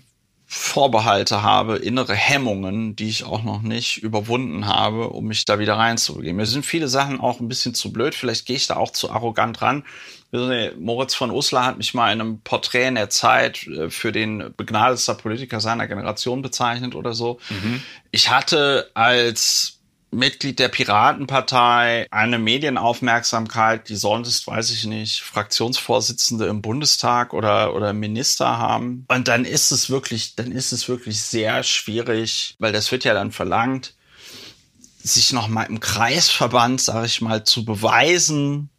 Vorbehalte 0.49 1.43
habe, 1.43 1.75
innere 1.75 2.15
Hemmungen, 2.15 2.95
die 2.95 3.09
ich 3.09 3.25
auch 3.25 3.43
noch 3.43 3.61
nicht 3.61 3.97
überwunden 3.97 4.65
habe, 4.65 5.09
um 5.09 5.25
mich 5.25 5.43
da 5.43 5.59
wieder 5.59 5.75
reinzubegeben. 5.75 6.37
Mir 6.37 6.45
sind 6.45 6.65
viele 6.65 6.87
Sachen 6.87 7.19
auch 7.19 7.41
ein 7.41 7.49
bisschen 7.49 7.73
zu 7.73 7.91
blöd, 7.91 8.15
vielleicht 8.15 8.45
gehe 8.45 8.55
ich 8.55 8.65
da 8.65 8.77
auch 8.77 8.91
zu 8.91 9.11
arrogant 9.11 9.61
ran. 9.61 9.83
Moritz 10.31 11.15
von 11.15 11.31
Uslar 11.31 11.65
hat 11.65 11.77
mich 11.77 11.93
mal 11.93 12.13
in 12.13 12.21
einem 12.21 12.39
Porträt 12.39 12.87
in 12.87 12.95
der 12.95 13.09
Zeit 13.09 13.67
äh, 13.67 13.89
für 13.89 14.11
den 14.11 14.53
begnadetster 14.55 15.15
Politiker 15.15 15.59
seiner 15.59 15.87
Generation 15.87 16.41
bezeichnet 16.41 16.95
oder 16.95 17.13
so. 17.13 17.39
Mhm. 17.49 17.81
Ich 18.11 18.29
hatte 18.29 18.89
als 18.93 19.76
Mitglied 20.11 20.59
der 20.59 20.69
Piratenpartei, 20.69 22.07
eine 22.11 22.39
Medienaufmerksamkeit, 22.39 23.89
die 23.89 23.95
sonst, 23.95 24.47
weiß 24.47 24.71
ich 24.71 24.85
nicht, 24.85 25.21
Fraktionsvorsitzende 25.21 26.47
im 26.47 26.61
Bundestag 26.61 27.33
oder, 27.33 27.75
oder 27.75 27.93
Minister 27.93 28.57
haben. 28.57 29.05
Und 29.09 29.27
dann 29.27 29.43
ist 29.43 29.71
es 29.71 29.89
wirklich, 29.89 30.35
dann 30.35 30.51
ist 30.51 30.71
es 30.71 30.87
wirklich 30.87 31.21
sehr 31.21 31.63
schwierig, 31.63 32.55
weil 32.59 32.71
das 32.71 32.91
wird 32.91 33.03
ja 33.03 33.13
dann 33.13 33.31
verlangt, 33.31 33.95
sich 35.03 35.33
noch 35.33 35.47
mal 35.47 35.63
im 35.63 35.79
Kreisverband, 35.79 36.81
sage 36.81 37.05
ich 37.05 37.21
mal, 37.21 37.43
zu 37.43 37.65
beweisen, 37.65 38.69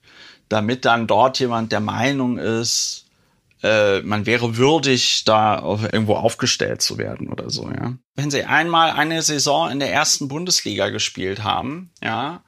damit 0.48 0.84
dann 0.84 1.06
dort 1.06 1.38
jemand 1.38 1.72
der 1.72 1.80
Meinung 1.80 2.38
ist, 2.38 3.07
äh, 3.62 4.00
man 4.02 4.26
wäre 4.26 4.56
würdig, 4.56 5.24
da 5.24 5.58
auf, 5.58 5.82
irgendwo 5.82 6.14
aufgestellt 6.14 6.82
zu 6.82 6.98
werden 6.98 7.28
oder 7.28 7.50
so, 7.50 7.70
ja. 7.70 7.94
Wenn 8.14 8.30
sie 8.30 8.44
einmal 8.44 8.90
eine 8.90 9.22
Saison 9.22 9.70
in 9.70 9.78
der 9.78 9.92
ersten 9.92 10.28
Bundesliga 10.28 10.90
gespielt 10.90 11.42
haben, 11.42 11.90
ja, 12.02 12.42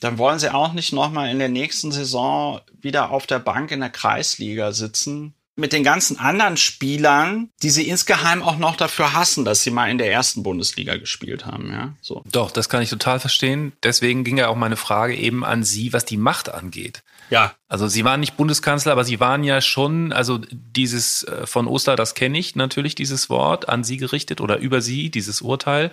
dann 0.00 0.18
wollen 0.18 0.38
sie 0.38 0.52
auch 0.52 0.72
nicht 0.72 0.92
nochmal 0.92 1.30
in 1.30 1.38
der 1.38 1.48
nächsten 1.48 1.92
Saison 1.92 2.60
wieder 2.80 3.10
auf 3.10 3.26
der 3.26 3.38
Bank 3.38 3.70
in 3.70 3.80
der 3.80 3.90
Kreisliga 3.90 4.72
sitzen. 4.72 5.34
Mit 5.58 5.72
den 5.72 5.84
ganzen 5.84 6.18
anderen 6.18 6.58
Spielern, 6.58 7.48
die 7.62 7.70
sie 7.70 7.88
insgeheim 7.88 8.42
auch 8.42 8.58
noch 8.58 8.76
dafür 8.76 9.14
hassen, 9.14 9.46
dass 9.46 9.62
sie 9.62 9.70
mal 9.70 9.90
in 9.90 9.96
der 9.96 10.12
ersten 10.12 10.42
Bundesliga 10.42 10.96
gespielt 10.96 11.46
haben, 11.46 11.72
ja. 11.72 11.94
So. 12.02 12.22
Doch, 12.30 12.50
das 12.50 12.68
kann 12.68 12.82
ich 12.82 12.90
total 12.90 13.20
verstehen. 13.20 13.72
Deswegen 13.82 14.22
ging 14.22 14.36
ja 14.36 14.48
auch 14.48 14.56
meine 14.56 14.76
Frage 14.76 15.16
eben 15.16 15.46
an 15.46 15.64
Sie, 15.64 15.94
was 15.94 16.04
die 16.04 16.18
Macht 16.18 16.50
angeht. 16.52 17.02
Ja. 17.30 17.54
Also 17.68 17.88
sie 17.88 18.04
waren 18.04 18.20
nicht 18.20 18.36
Bundeskanzler, 18.36 18.92
aber 18.92 19.04
sie 19.04 19.18
waren 19.20 19.42
ja 19.42 19.60
schon, 19.60 20.12
also 20.12 20.38
dieses 20.50 21.24
äh, 21.24 21.46
von 21.46 21.66
Oster, 21.66 21.96
das 21.96 22.14
kenne 22.14 22.38
ich 22.38 22.54
natürlich, 22.54 22.94
dieses 22.94 23.28
Wort 23.28 23.68
an 23.68 23.84
sie 23.84 23.96
gerichtet 23.96 24.40
oder 24.40 24.58
über 24.58 24.80
sie, 24.80 25.10
dieses 25.10 25.40
Urteil. 25.40 25.90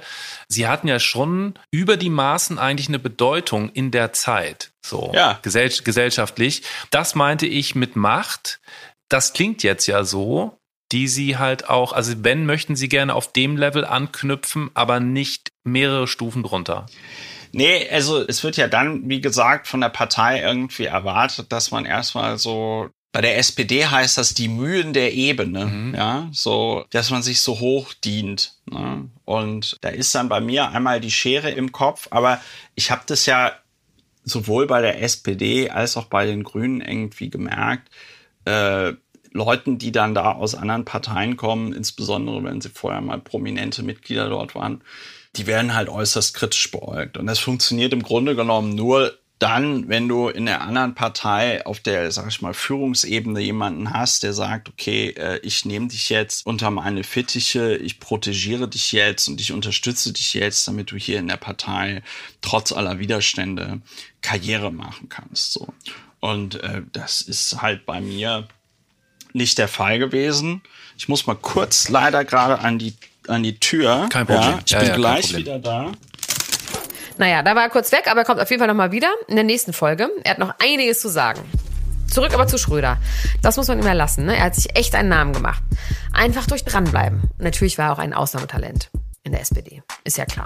Sie 0.48 0.68
hatten 0.68 0.88
ja 0.88 1.00
schon 1.00 1.56
über 1.72 1.98
die 1.98 2.12
Maßen 2.12 2.60
eigentlich 2.60 2.88
eine 2.88 3.00
Bedeutung 3.00 3.70
in 3.72 3.92
der 3.92 4.14
Zeit, 4.14 4.72
so 4.86 5.12
ja. 5.14 5.40
gesell 5.42 5.70
gesellschaftlich. 5.84 6.64
Das 6.92 7.16
meinte 7.16 7.48
ich 7.48 7.74
mit 7.74 7.96
Macht. 7.96 8.60
Das 9.10 9.34
klingt 9.34 9.64
jetzt 9.64 9.88
ja 9.88 10.04
so, 10.04 10.58
die 10.92 11.08
sie 11.08 11.38
halt 11.38 11.70
auch, 11.70 11.92
also 11.94 12.14
wenn 12.24 12.46
möchten 12.46 12.76
sie 12.76 12.88
gerne 12.88 13.16
auf 13.16 13.34
dem 13.34 13.58
Level 13.58 13.84
anknüpfen, 13.84 14.70
aber 14.76 15.00
nicht 15.00 15.52
mehrere 15.64 16.08
Stufen 16.08 16.44
drunter. 16.44 16.86
Nee, 17.54 17.88
also 17.90 18.26
es 18.28 18.44
wird 18.44 18.58
ja 18.58 18.68
dann, 18.68 19.08
wie 19.08 19.22
gesagt, 19.22 19.68
von 19.68 19.80
der 19.80 19.90
Partei 19.90 20.42
irgendwie 20.42 20.86
erwartet, 20.86 21.52
dass 21.52 21.70
man 21.70 21.86
erstmal 21.86 22.40
so 22.40 22.90
bei 23.14 23.22
der 23.22 23.38
SPD 23.38 23.86
heißt 23.86 24.18
das 24.18 24.34
die 24.34 24.48
Mühen 24.48 24.92
der 24.92 25.14
Ebene, 25.14 25.66
mhm. 25.68 25.96
ja, 25.96 26.30
so, 26.32 26.84
dass 26.90 27.12
man 27.12 27.22
sich 27.22 27.42
so 27.42 27.60
hoch 27.60 27.94
dient. 27.94 28.56
Ne? 28.66 29.08
Und 29.24 29.78
da 29.82 29.90
ist 29.90 30.16
dann 30.16 30.30
bei 30.30 30.42
mir 30.42 30.70
einmal 30.72 31.00
die 31.00 31.12
Schere 31.12 31.52
im 31.52 31.72
Kopf, 31.72 32.08
aber 32.10 32.42
ich 32.74 32.90
habe 32.90 33.04
das 33.06 33.28
ja 33.28 33.52
sowohl 34.24 34.66
bei 34.66 34.82
der 34.82 35.04
SPD 35.04 35.70
als 35.70 35.96
auch 35.96 36.06
bei 36.06 36.26
den 36.26 36.44
Grünen 36.44 36.82
irgendwie 36.82 37.30
gemerkt, 37.30 37.92
äh, 38.46 38.94
Leuten, 39.32 39.78
die 39.78 39.92
dann 39.92 40.16
da 40.16 40.32
aus 40.32 40.56
anderen 40.56 40.86
Parteien 40.86 41.38
kommen, 41.38 41.72
insbesondere 41.72 42.44
wenn 42.44 42.62
sie 42.62 42.70
vorher 42.70 43.02
mal 43.02 43.20
prominente 43.20 43.84
Mitglieder 43.84 44.28
dort 44.30 44.56
waren, 44.56 44.84
die 45.36 45.48
werden 45.48 45.74
halt 45.74 45.90
äußerst 45.90 46.34
kritisch 46.34 46.70
beäugt. 46.72 47.18
Und 47.18 47.28
das 47.28 47.40
funktioniert 47.40 47.94
im 47.94 48.04
Grunde 48.04 48.36
genommen 48.36 48.76
nur 48.76 49.18
dann, 49.40 49.90
wenn 49.90 50.08
du 50.08 50.30
in 50.30 50.46
der 50.46 50.62
anderen 50.62 50.96
Partei 50.96 51.66
auf 51.66 51.82
der, 51.82 52.12
sag 52.12 52.30
ich 52.30 52.42
mal, 52.42 52.54
Führungsebene 52.54 53.42
jemanden 53.42 53.92
hast, 53.92 54.24
der 54.24 54.32
sagt, 54.32 54.70
okay, 54.70 55.10
äh, 55.18 55.40
ich 55.40 55.66
nehme 55.66 55.88
dich 55.90 56.10
jetzt 56.10 56.46
unter 56.46 56.72
meine 56.72 57.04
Fittiche, 57.04 57.76
ich 57.76 58.00
protegiere 58.00 58.70
dich 58.70 58.94
jetzt 58.94 59.28
und 59.28 59.42
ich 59.42 59.52
unterstütze 59.52 60.14
dich 60.14 60.34
jetzt, 60.34 60.66
damit 60.68 60.92
du 60.92 60.96
hier 60.96 61.20
in 61.20 61.28
der 61.28 61.36
Partei 61.36 62.04
trotz 62.42 62.72
aller 62.72 63.00
Widerstände 63.00 63.82
Karriere 64.22 64.72
machen 64.72 65.10
kannst. 65.10 65.52
So. 65.52 65.74
Und 66.22 66.64
äh, 66.64 66.84
das 66.94 67.22
ist 67.22 67.62
halt 67.62 67.86
bei 67.86 68.00
mir 68.00 68.48
nicht 69.34 69.58
der 69.58 69.68
Fall 69.68 70.00
gewesen. 70.00 70.62
Ich 70.98 71.10
muss 71.10 71.28
mal 71.28 71.36
kurz 71.36 71.90
leider 71.90 72.24
gerade 72.24 72.60
an 72.60 72.80
die 72.80 72.94
an 73.28 73.44
die 73.44 73.60
Tür. 73.60 74.08
Kein 74.10 74.26
Problem. 74.26 74.52
Ja, 74.52 74.60
ich 74.66 74.72
ja, 74.72 74.80
bin 74.80 74.88
ja, 74.88 74.96
gleich 74.96 75.36
wieder 75.36 75.60
da. 75.60 75.92
Naja, 77.18 77.44
da 77.44 77.56
war 77.56 77.64
er 77.64 77.70
kurz 77.70 77.92
weg, 77.92 78.08
aber 78.10 78.22
er 78.22 78.26
kommt 78.26 78.40
auf 78.40 78.50
jeden 78.50 78.60
Fall 78.60 78.68
nochmal 78.68 78.92
wieder 78.92 79.12
in 79.28 79.36
der 79.36 79.44
nächsten 79.44 79.74
Folge. 79.74 80.10
Er 80.24 80.32
hat 80.32 80.40
noch 80.40 80.56
einiges 80.60 81.00
zu 81.00 81.10
sagen. 81.10 81.42
Zurück 82.10 82.34
aber 82.34 82.48
zu 82.48 82.58
Schröder. 82.58 82.98
Das 83.42 83.58
muss 83.58 83.68
man 83.68 83.80
ihm 83.80 83.88
erlassen. 83.88 84.26
Ne? 84.26 84.36
Er 84.36 84.46
hat 84.46 84.56
sich 84.56 84.76
echt 84.76 84.94
einen 84.94 85.10
Namen 85.10 85.34
gemacht. 85.34 85.64
Einfach 86.12 86.46
durch 86.46 86.64
dranbleiben. 86.64 87.30
Natürlich 87.40 87.78
war 87.78 87.88
er 87.88 87.94
auch 87.94 88.00
ein 88.00 88.14
Ausnahmetalent 88.14 88.90
in 89.24 89.32
der 89.32 89.42
SPD. 89.42 89.82
Ist 90.04 90.18
ja 90.18 90.26
klar. 90.26 90.46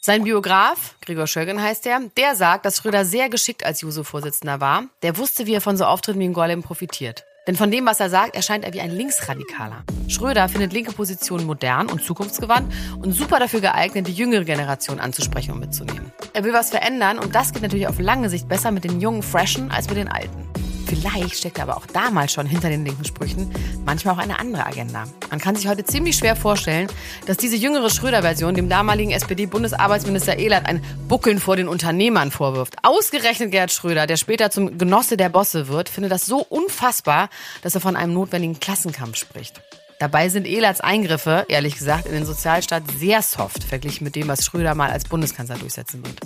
Sein 0.00 0.22
Biograf, 0.22 0.94
Gregor 1.00 1.26
Schölgen 1.26 1.60
heißt 1.60 1.84
er, 1.86 2.00
der 2.16 2.36
sagt, 2.36 2.64
dass 2.64 2.76
Schröder 2.76 3.04
sehr 3.04 3.28
geschickt 3.28 3.64
als 3.64 3.80
Juso-Vorsitzender 3.80 4.60
war. 4.60 4.84
Der 5.02 5.16
wusste, 5.16 5.46
wie 5.46 5.54
er 5.54 5.60
von 5.60 5.76
so 5.76 5.84
Auftritten 5.84 6.20
wie 6.20 6.26
in 6.26 6.32
Gorlem 6.32 6.62
profitiert. 6.62 7.24
Denn 7.46 7.56
von 7.56 7.70
dem, 7.70 7.86
was 7.86 8.00
er 8.00 8.10
sagt, 8.10 8.34
erscheint 8.34 8.64
er 8.64 8.72
wie 8.72 8.80
ein 8.80 8.90
Linksradikaler. 8.90 9.84
Schröder 10.08 10.48
findet 10.48 10.72
linke 10.72 10.92
Positionen 10.92 11.46
modern 11.46 11.88
und 11.88 12.02
zukunftsgewandt 12.02 12.72
und 13.00 13.12
super 13.12 13.38
dafür 13.38 13.60
geeignet, 13.60 14.08
die 14.08 14.12
jüngere 14.12 14.44
Generation 14.44 14.98
anzusprechen 14.98 15.52
und 15.52 15.60
mitzunehmen. 15.60 16.12
Er 16.32 16.44
will 16.44 16.52
was 16.52 16.70
verändern 16.70 17.18
und 17.18 17.34
das 17.34 17.52
geht 17.52 17.62
natürlich 17.62 17.86
auf 17.88 18.00
lange 18.00 18.28
Sicht 18.30 18.48
besser 18.48 18.70
mit 18.70 18.84
den 18.84 19.00
jungen 19.00 19.22
Freshen 19.22 19.70
als 19.70 19.88
mit 19.88 19.98
den 19.98 20.08
alten. 20.08 20.48
Vielleicht 20.86 21.36
steckt 21.36 21.58
aber 21.60 21.76
auch 21.76 21.86
damals 21.86 22.32
schon 22.32 22.46
hinter 22.46 22.68
den 22.68 22.84
linken 22.84 23.04
Sprüchen 23.04 23.50
manchmal 23.84 24.14
auch 24.14 24.18
eine 24.18 24.38
andere 24.38 24.64
Agenda. 24.66 25.04
Man 25.30 25.40
kann 25.40 25.56
sich 25.56 25.66
heute 25.66 25.84
ziemlich 25.84 26.16
schwer 26.16 26.36
vorstellen, 26.36 26.88
dass 27.26 27.36
diese 27.36 27.56
jüngere 27.56 27.90
Schröder-Version 27.90 28.54
dem 28.54 28.68
damaligen 28.68 29.10
SPD-Bundesarbeitsminister 29.10 30.38
Ehlert 30.38 30.66
ein 30.66 30.82
Buckeln 31.08 31.40
vor 31.40 31.56
den 31.56 31.66
Unternehmern 31.66 32.30
vorwirft. 32.30 32.76
Ausgerechnet 32.82 33.50
Gerhard 33.50 33.72
Schröder, 33.72 34.06
der 34.06 34.16
später 34.16 34.50
zum 34.50 34.78
Genosse 34.78 35.16
der 35.16 35.28
Bosse 35.28 35.68
wird, 35.68 35.88
findet 35.88 36.12
das 36.12 36.24
so 36.24 36.38
unfassbar, 36.38 37.30
dass 37.62 37.74
er 37.74 37.80
von 37.80 37.96
einem 37.96 38.14
notwendigen 38.14 38.60
Klassenkampf 38.60 39.16
spricht. 39.16 39.60
Dabei 39.98 40.28
sind 40.28 40.46
Ehlerts 40.46 40.82
Eingriffe, 40.82 41.46
ehrlich 41.48 41.76
gesagt, 41.76 42.06
in 42.06 42.12
den 42.12 42.26
Sozialstaat 42.26 42.82
sehr 42.98 43.22
soft 43.22 43.64
verglichen 43.64 44.04
mit 44.04 44.14
dem, 44.14 44.28
was 44.28 44.44
Schröder 44.44 44.74
mal 44.74 44.90
als 44.90 45.04
Bundeskanzler 45.04 45.56
durchsetzen 45.56 46.04
wird. 46.04 46.20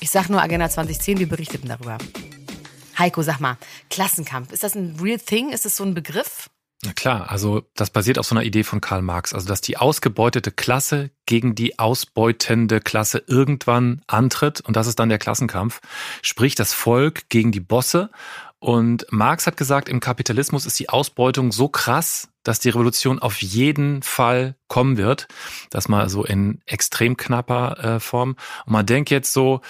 Ich 0.00 0.10
sag 0.10 0.28
nur 0.28 0.42
Agenda 0.42 0.68
2010, 0.68 1.18
wir 1.18 1.28
berichteten 1.28 1.68
darüber. 1.68 1.96
Heiko, 2.98 3.22
sag 3.22 3.40
mal, 3.40 3.56
Klassenkampf, 3.90 4.52
ist 4.52 4.62
das 4.62 4.74
ein 4.74 4.98
real 5.00 5.18
thing? 5.18 5.50
Ist 5.50 5.64
das 5.64 5.76
so 5.76 5.84
ein 5.84 5.94
Begriff? 5.94 6.48
Na 6.84 6.92
klar, 6.92 7.30
also 7.30 7.62
das 7.74 7.88
basiert 7.88 8.18
auf 8.18 8.26
so 8.26 8.34
einer 8.34 8.44
Idee 8.44 8.62
von 8.62 8.82
Karl 8.82 9.00
Marx, 9.00 9.32
also 9.32 9.48
dass 9.48 9.62
die 9.62 9.78
ausgebeutete 9.78 10.50
Klasse 10.50 11.10
gegen 11.24 11.54
die 11.54 11.78
ausbeutende 11.78 12.80
Klasse 12.80 13.22
irgendwann 13.26 14.02
antritt 14.06 14.60
und 14.60 14.76
das 14.76 14.86
ist 14.86 14.98
dann 14.98 15.08
der 15.08 15.18
Klassenkampf, 15.18 15.80
sprich 16.20 16.56
das 16.56 16.74
Volk 16.74 17.30
gegen 17.30 17.52
die 17.52 17.60
Bosse 17.60 18.10
und 18.64 19.04
Marx 19.10 19.46
hat 19.46 19.58
gesagt, 19.58 19.90
im 19.90 20.00
Kapitalismus 20.00 20.64
ist 20.64 20.78
die 20.78 20.88
Ausbeutung 20.88 21.52
so 21.52 21.68
krass, 21.68 22.30
dass 22.44 22.60
die 22.60 22.70
Revolution 22.70 23.18
auf 23.18 23.42
jeden 23.42 24.02
Fall 24.02 24.56
kommen 24.68 24.96
wird. 24.96 25.28
Das 25.68 25.86
mal 25.86 26.08
so 26.08 26.24
in 26.24 26.62
extrem 26.64 27.18
knapper 27.18 27.96
äh, 27.96 28.00
Form. 28.00 28.36
Und 28.64 28.72
man 28.72 28.86
denkt 28.86 29.10
jetzt 29.10 29.34
so, 29.34 29.60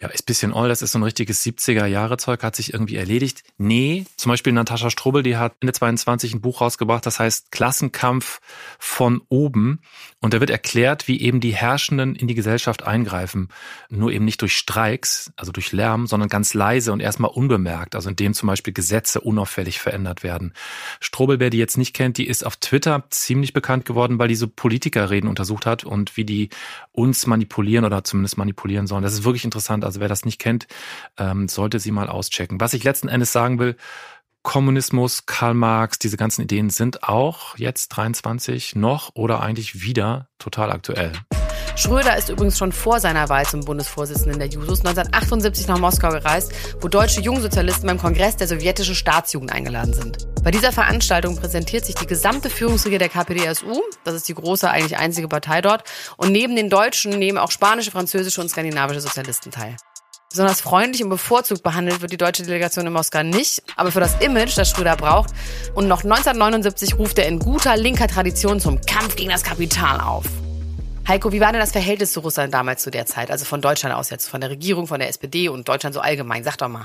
ja, 0.00 0.08
ist 0.08 0.22
bisschen 0.22 0.54
all, 0.54 0.68
das 0.68 0.80
ist 0.80 0.92
so 0.92 0.98
ein 0.98 1.02
richtiges 1.02 1.44
70er-Jahre-Zeug, 1.44 2.42
hat 2.42 2.56
sich 2.56 2.72
irgendwie 2.72 2.96
erledigt. 2.96 3.42
Nee, 3.58 4.06
zum 4.16 4.30
Beispiel 4.30 4.54
Natascha 4.54 4.88
Strobel, 4.88 5.22
die 5.22 5.36
hat 5.36 5.56
Ende 5.60 5.74
22 5.74 6.32
ein 6.32 6.40
Buch 6.40 6.62
rausgebracht, 6.62 7.04
das 7.04 7.20
heißt 7.20 7.52
Klassenkampf 7.52 8.40
von 8.78 9.20
oben. 9.28 9.80
Und 10.22 10.32
da 10.32 10.40
wird 10.40 10.48
erklärt, 10.48 11.06
wie 11.06 11.20
eben 11.20 11.40
die 11.40 11.54
Herrschenden 11.54 12.14
in 12.14 12.28
die 12.28 12.34
Gesellschaft 12.34 12.82
eingreifen. 12.82 13.48
Nur 13.90 14.10
eben 14.10 14.24
nicht 14.24 14.40
durch 14.40 14.56
Streiks, 14.56 15.32
also 15.36 15.52
durch 15.52 15.72
Lärm, 15.72 16.06
sondern 16.06 16.30
ganz 16.30 16.54
leise 16.54 16.92
und 16.92 17.00
erstmal 17.00 17.30
unbemerkt. 17.30 17.94
Also 17.94 18.08
indem 18.08 18.32
zum 18.32 18.46
Beispiel 18.46 18.72
Gesetze 18.72 19.20
unauffällig 19.20 19.80
verändert 19.80 20.22
werden. 20.22 20.54
Strobel, 21.00 21.40
wer 21.40 21.50
die 21.50 21.58
jetzt 21.58 21.76
nicht 21.76 21.94
kennt, 21.94 22.16
die 22.16 22.26
ist 22.26 22.44
auf 22.44 22.56
Twitter 22.56 23.04
ziemlich 23.10 23.52
bekannt 23.52 23.84
geworden, 23.84 24.18
weil 24.18 24.28
die 24.28 24.34
so 24.34 24.48
Politikerreden 24.48 25.28
untersucht 25.28 25.66
hat 25.66 25.84
und 25.84 26.16
wie 26.16 26.24
die 26.24 26.48
uns 26.92 27.26
manipulieren 27.26 27.84
oder 27.84 28.02
zumindest 28.02 28.38
manipulieren 28.38 28.86
sollen. 28.86 29.02
Das 29.02 29.12
ist 29.12 29.24
wirklich 29.24 29.44
interessant. 29.44 29.84
Also 29.90 29.98
wer 29.98 30.08
das 30.08 30.24
nicht 30.24 30.38
kennt, 30.38 30.68
ähm, 31.18 31.48
sollte 31.48 31.80
sie 31.80 31.90
mal 31.90 32.08
auschecken. 32.08 32.60
Was 32.60 32.74
ich 32.74 32.84
letzten 32.84 33.08
Endes 33.08 33.32
sagen 33.32 33.58
will, 33.58 33.74
Kommunismus, 34.42 35.26
Karl 35.26 35.54
Marx, 35.54 35.98
diese 35.98 36.16
ganzen 36.16 36.42
Ideen 36.42 36.70
sind 36.70 37.02
auch 37.02 37.58
jetzt 37.58 37.88
23 37.88 38.76
noch 38.76 39.10
oder 39.14 39.42
eigentlich 39.42 39.82
wieder 39.82 40.28
total 40.38 40.70
aktuell. 40.70 41.10
Schröder 41.76 42.16
ist 42.16 42.28
übrigens 42.28 42.58
schon 42.58 42.72
vor 42.72 43.00
seiner 43.00 43.28
Wahl 43.28 43.46
zum 43.46 43.60
Bundesvorsitzenden 43.60 44.38
der 44.38 44.48
Jusos 44.48 44.80
1978 44.80 45.68
nach 45.68 45.78
Moskau 45.78 46.10
gereist, 46.10 46.52
wo 46.80 46.88
deutsche 46.88 47.20
Jungsozialisten 47.20 47.86
beim 47.86 47.98
Kongress 47.98 48.36
der 48.36 48.48
sowjetischen 48.48 48.94
Staatsjugend 48.94 49.52
eingeladen 49.52 49.94
sind. 49.94 50.26
Bei 50.42 50.50
dieser 50.50 50.72
Veranstaltung 50.72 51.36
präsentiert 51.36 51.84
sich 51.84 51.94
die 51.94 52.06
gesamte 52.06 52.50
Führungsriege 52.50 52.98
der 52.98 53.08
KPDSU, 53.08 53.80
das 54.04 54.14
ist 54.14 54.28
die 54.28 54.34
große, 54.34 54.70
eigentlich 54.70 54.98
einzige 54.98 55.28
Partei 55.28 55.60
dort, 55.60 55.84
und 56.16 56.32
neben 56.32 56.56
den 56.56 56.70
Deutschen 56.70 57.18
nehmen 57.18 57.38
auch 57.38 57.50
spanische, 57.50 57.90
französische 57.90 58.40
und 58.40 58.48
skandinavische 58.48 59.00
Sozialisten 59.00 59.50
teil. 59.50 59.76
Besonders 60.30 60.60
freundlich 60.60 61.02
und 61.02 61.10
bevorzugt 61.10 61.64
behandelt 61.64 62.02
wird 62.02 62.12
die 62.12 62.16
deutsche 62.16 62.44
Delegation 62.44 62.86
in 62.86 62.92
Moskau 62.92 63.24
nicht, 63.24 63.64
aber 63.76 63.90
für 63.90 63.98
das 63.98 64.14
Image, 64.20 64.56
das 64.56 64.70
Schröder 64.70 64.96
braucht. 64.96 65.30
Und 65.74 65.88
noch 65.88 66.04
1979 66.04 66.98
ruft 66.98 67.18
er 67.18 67.26
in 67.26 67.40
guter 67.40 67.76
linker 67.76 68.06
Tradition 68.06 68.60
zum 68.60 68.80
Kampf 68.80 69.16
gegen 69.16 69.30
das 69.30 69.42
Kapital 69.42 70.00
auf. 70.00 70.24
Heiko, 71.10 71.32
wie 71.32 71.40
war 71.40 71.50
denn 71.50 71.60
das 71.60 71.72
Verhältnis 71.72 72.12
zu 72.12 72.20
Russland 72.20 72.54
damals 72.54 72.84
zu 72.84 72.90
der 72.92 73.04
Zeit? 73.04 73.32
Also 73.32 73.44
von 73.44 73.60
Deutschland 73.60 73.96
aus 73.96 74.10
jetzt, 74.10 74.28
von 74.28 74.40
der 74.40 74.48
Regierung, 74.48 74.86
von 74.86 75.00
der 75.00 75.08
SPD 75.08 75.48
und 75.48 75.68
Deutschland 75.68 75.92
so 75.92 76.00
allgemein. 76.00 76.44
Sag 76.44 76.56
doch 76.58 76.68
mal. 76.68 76.84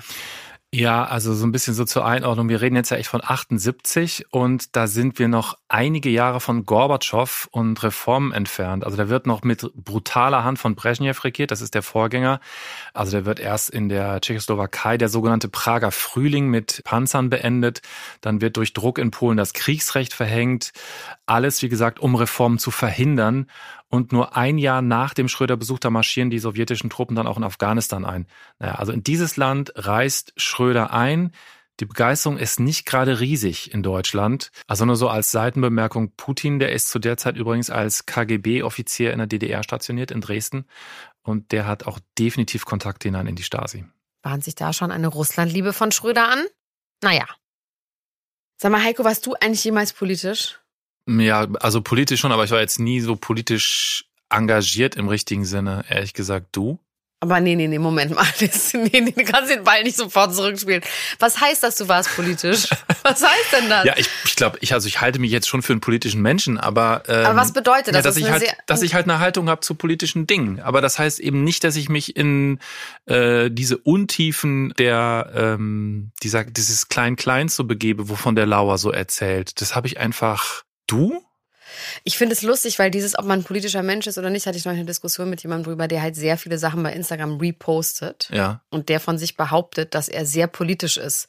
Ja, 0.73 1.05
also 1.05 1.33
so 1.33 1.45
ein 1.45 1.53
bisschen 1.53 1.73
so 1.73 1.85
zur 1.85 2.05
Einordnung. 2.05 2.49
Wir 2.49 2.59
reden 2.59 2.75
jetzt 2.75 2.89
ja 2.89 2.97
echt 2.97 3.07
von 3.07 3.21
78 3.23 4.25
und 4.31 4.75
da 4.75 4.87
sind 4.87 5.19
wir 5.19 5.27
noch 5.27 5.57
einige 5.69 6.09
Jahre 6.09 6.41
von 6.41 6.65
Gorbatschow 6.65 7.47
und 7.51 7.81
Reformen 7.81 8.33
entfernt. 8.33 8.83
Also 8.83 8.97
da 8.97 9.07
wird 9.07 9.27
noch 9.27 9.43
mit 9.43 9.71
brutaler 9.75 10.43
Hand 10.43 10.59
von 10.59 10.75
Brezhnev 10.75 11.23
regiert, 11.23 11.51
das 11.51 11.61
ist 11.61 11.75
der 11.75 11.83
Vorgänger. 11.83 12.41
Also 12.93 13.11
der 13.11 13.25
wird 13.25 13.39
erst 13.39 13.69
in 13.69 13.87
der 13.87 14.19
Tschechoslowakei 14.19 14.97
der 14.97 15.07
sogenannte 15.07 15.47
Prager 15.49 15.91
Frühling 15.91 16.49
mit 16.49 16.81
Panzern 16.83 17.29
beendet. 17.29 17.81
Dann 18.19 18.41
wird 18.41 18.57
durch 18.57 18.73
Druck 18.73 18.97
in 18.97 19.11
Polen 19.11 19.37
das 19.37 19.53
Kriegsrecht 19.53 20.13
verhängt. 20.13 20.71
Alles, 21.25 21.61
wie 21.61 21.69
gesagt, 21.69 21.99
um 21.99 22.15
Reformen 22.15 22.59
zu 22.59 22.71
verhindern. 22.71 23.47
Und 23.95 24.11
nur 24.11 24.35
ein 24.35 24.57
Jahr 24.57 24.81
nach 24.81 25.13
dem 25.13 25.29
Schröder-Besuch, 25.29 25.79
da 25.79 25.89
marschieren 25.89 26.29
die 26.29 26.39
sowjetischen 26.39 26.89
Truppen 26.89 27.15
dann 27.15 27.27
auch 27.27 27.37
in 27.37 27.45
Afghanistan 27.45 28.03
ein. 28.03 28.27
Naja, 28.59 28.75
also 28.75 28.91
in 28.91 29.03
dieses 29.03 29.37
Land 29.37 29.71
reist 29.75 30.33
Schröder 30.35 30.91
ein. 30.91 31.31
Die 31.79 31.85
Begeisterung 31.85 32.37
ist 32.37 32.59
nicht 32.59 32.85
gerade 32.85 33.21
riesig 33.21 33.73
in 33.73 33.83
Deutschland. 33.83 34.51
Also 34.67 34.83
nur 34.83 34.97
so 34.97 35.07
als 35.07 35.31
Seitenbemerkung, 35.31 36.11
Putin, 36.17 36.59
der 36.59 36.73
ist 36.73 36.89
zu 36.89 36.99
der 36.99 37.15
Zeit 37.15 37.37
übrigens 37.37 37.69
als 37.69 38.05
KGB-Offizier 38.05 39.13
in 39.13 39.19
der 39.19 39.27
DDR 39.27 39.63
stationiert 39.63 40.11
in 40.11 40.19
Dresden. 40.19 40.65
Und 41.21 41.53
der 41.53 41.65
hat 41.65 41.87
auch 41.87 41.99
definitiv 42.19 42.65
Kontakt 42.65 43.03
hinein 43.03 43.27
in 43.27 43.37
die 43.37 43.43
Stasi. 43.43 43.85
Bahnt 44.23 44.43
sich 44.43 44.55
da 44.55 44.73
schon 44.73 44.91
eine 44.91 45.07
Russlandliebe 45.07 45.71
von 45.71 45.93
Schröder 45.93 46.27
an? 46.27 46.43
Naja. 47.01 47.27
Sag 48.57 48.73
mal, 48.73 48.83
Heiko, 48.83 49.05
warst 49.05 49.25
du 49.25 49.35
eigentlich 49.35 49.63
jemals 49.63 49.93
politisch? 49.93 50.59
Ja, 51.07 51.47
also 51.59 51.81
politisch 51.81 52.19
schon, 52.19 52.31
aber 52.31 52.43
ich 52.43 52.51
war 52.51 52.59
jetzt 52.59 52.79
nie 52.79 52.99
so 52.99 53.15
politisch 53.15 54.05
engagiert 54.29 54.95
im 54.95 55.07
richtigen 55.07 55.45
Sinne, 55.45 55.85
ehrlich 55.89 56.13
gesagt. 56.13 56.47
Du? 56.51 56.79
Aber 57.21 57.39
nee, 57.39 57.55
nee, 57.55 57.67
nee, 57.67 57.79
Moment 57.79 58.13
mal. 58.13 58.25
Das, 58.39 58.73
nee, 58.73 58.89
nee, 58.91 59.11
du 59.11 59.23
kannst 59.23 59.49
den 59.49 59.63
Ball 59.63 59.83
nicht 59.83 59.97
sofort 59.97 60.35
zurückspielen. 60.35 60.81
Was 61.17 61.39
heißt 61.39 61.63
das, 61.63 61.75
du 61.75 61.87
warst 61.87 62.15
politisch? 62.15 62.67
Was 63.03 63.23
heißt 63.23 63.53
denn 63.53 63.69
das? 63.69 63.85
ja, 63.85 63.93
ich, 63.97 64.07
ich 64.25 64.35
glaube, 64.35 64.57
ich, 64.61 64.73
also 64.73 64.87
ich 64.87 65.01
halte 65.01 65.19
mich 65.19 65.31
jetzt 65.31 65.47
schon 65.47 65.61
für 65.61 65.73
einen 65.73 65.79
politischen 65.79 66.21
Menschen, 66.21 66.59
aber. 66.59 67.03
Ähm, 67.07 67.25
aber 67.25 67.35
was 67.35 67.53
bedeutet 67.53 67.95
das? 67.95 67.95
Ja, 67.95 68.01
dass, 68.01 68.17
ich 68.17 68.29
halt, 68.29 68.43
dass 68.65 68.81
ich 68.81 68.93
halt 68.93 69.05
eine 69.05 69.19
Haltung 69.19 69.49
habe 69.49 69.61
zu 69.61 69.75
politischen 69.75 70.27
Dingen. 70.27 70.59
Aber 70.59 70.81
das 70.81 70.99
heißt 70.99 71.19
eben 71.19 71.43
nicht, 71.43 71.63
dass 71.63 71.75
ich 71.75 71.87
mich 71.87 72.15
in 72.15 72.59
äh, 73.05 73.49
diese 73.49 73.77
Untiefen 73.77 74.73
der 74.77 75.31
ähm, 75.35 76.11
dieser, 76.21 76.43
dieses 76.43 76.89
Klein-Kleins 76.89 77.55
so 77.55 77.63
begebe, 77.63 78.09
wovon 78.09 78.35
der 78.35 78.45
Lauer 78.45 78.77
so 78.77 78.91
erzählt. 78.91 79.61
Das 79.61 79.75
habe 79.75 79.87
ich 79.87 79.99
einfach 79.99 80.63
Du? 80.87 81.21
Ich 82.03 82.17
finde 82.17 82.33
es 82.33 82.41
lustig, 82.41 82.77
weil 82.79 82.91
dieses, 82.91 83.17
ob 83.17 83.25
man 83.25 83.39
ein 83.39 83.43
politischer 83.43 83.83
Mensch 83.83 84.07
ist 84.07 84.17
oder 84.17 84.29
nicht, 84.29 84.45
hatte 84.45 84.57
ich 84.57 84.65
noch 84.65 84.73
eine 84.73 84.85
Diskussion 84.85 85.29
mit 85.29 85.41
jemandem 85.41 85.65
drüber, 85.65 85.87
der 85.87 86.01
halt 86.01 86.15
sehr 86.15 86.37
viele 86.37 86.57
Sachen 86.57 86.83
bei 86.83 86.93
Instagram 86.93 87.37
repostet. 87.37 88.29
Ja. 88.31 88.61
Und 88.69 88.89
der 88.89 88.99
von 88.99 89.17
sich 89.17 89.35
behauptet, 89.35 89.95
dass 89.95 90.07
er 90.07 90.25
sehr 90.25 90.47
politisch 90.47 90.97
ist. 90.97 91.27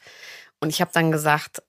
Und 0.61 0.71
ich 0.71 0.81
habe 0.81 0.90
dann 0.92 1.11
gesagt, 1.11 1.62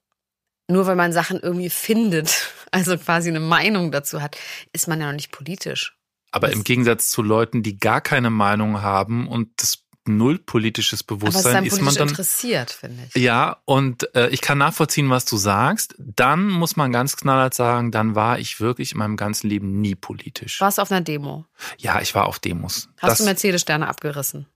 nur 0.68 0.86
weil 0.86 0.96
man 0.96 1.14
Sachen 1.14 1.40
irgendwie 1.40 1.70
findet, 1.70 2.52
also 2.72 2.98
quasi 2.98 3.30
eine 3.30 3.40
Meinung 3.40 3.92
dazu 3.92 4.22
hat, 4.22 4.38
ist 4.74 4.88
man 4.88 5.00
ja 5.00 5.08
noch 5.08 5.14
nicht 5.14 5.32
politisch. 5.32 5.98
Aber 6.32 6.48
das 6.48 6.56
im 6.56 6.64
Gegensatz 6.64 7.10
zu 7.10 7.22
Leuten, 7.22 7.64
die 7.64 7.80
gar 7.80 8.02
keine 8.02 8.30
Meinung 8.30 8.82
haben 8.82 9.28
und 9.28 9.50
das 9.62 9.87
null 10.08 10.40
politisches 10.40 11.04
Bewusstsein 11.04 11.66
ist, 11.66 11.74
ist 11.74 11.82
man 11.82 11.96
dann 11.96 12.10
interessiert, 12.10 12.72
finde 12.72 13.04
ich. 13.14 13.22
Ja, 13.22 13.58
und 13.66 14.14
äh, 14.16 14.30
ich 14.30 14.42
kann 14.42 14.58
nachvollziehen, 14.58 15.10
was 15.10 15.26
du 15.26 15.38
sagst. 15.38 15.96
Dann 15.98 16.48
muss 16.48 16.76
man 16.76 16.92
ganz 16.92 17.16
knallhart 17.18 17.54
sagen, 17.54 17.92
dann 17.92 18.16
war 18.16 18.40
ich 18.40 18.60
wirklich 18.60 18.94
in 18.94 19.00
meinem 19.00 19.18
ganzen 19.18 19.50
Leben 19.50 19.82
nie 19.82 19.96
politisch. 19.96 20.62
Warst 20.62 20.78
du 20.78 20.82
auf 20.82 20.92
einer 20.92 21.02
Demo? 21.02 21.46
Ja, 21.78 22.02
ich 22.02 22.16
war 22.16 22.26
auf 22.26 22.40
Demos. 22.40 22.90
Hast 22.98 23.12
das, 23.12 23.18
du 23.20 23.26
Mercedes-Sterne 23.26 23.88
abgerissen? 23.88 24.48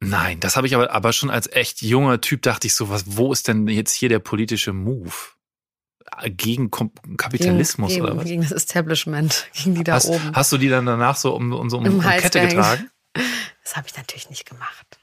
Nein, 0.00 0.40
das 0.40 0.56
habe 0.56 0.66
ich 0.66 0.74
aber, 0.74 0.92
aber 0.92 1.12
schon 1.12 1.30
als 1.30 1.50
echt 1.50 1.82
junger 1.82 2.20
Typ 2.20 2.42
dachte 2.42 2.66
ich 2.66 2.74
so, 2.74 2.90
was, 2.90 3.04
wo 3.16 3.32
ist 3.32 3.48
denn 3.48 3.66
jetzt 3.68 3.92
hier 3.92 4.08
der 4.08 4.18
politische 4.18 4.72
Move? 4.72 5.12
Gegen 6.28 6.70
Kapitalismus 6.70 7.90
gegen, 7.90 8.02
oder 8.02 8.16
was? 8.16 8.24
Gegen 8.24 8.42
das 8.42 8.52
Establishment, 8.52 9.48
gegen 9.54 9.74
die 9.74 9.84
da 9.84 9.94
hast, 9.94 10.06
oben. 10.06 10.32
Hast 10.34 10.52
du 10.52 10.58
die 10.58 10.68
dann 10.68 10.86
danach 10.86 11.16
so 11.16 11.34
um, 11.34 11.52
um, 11.52 11.72
um, 11.72 11.86
um 11.86 12.00
Kette 12.00 12.40
getragen? 12.40 12.90
Das 13.64 13.76
habe 13.76 13.88
ich 13.88 13.96
natürlich 13.96 14.30
nicht 14.30 14.48
gemacht. 14.48 14.98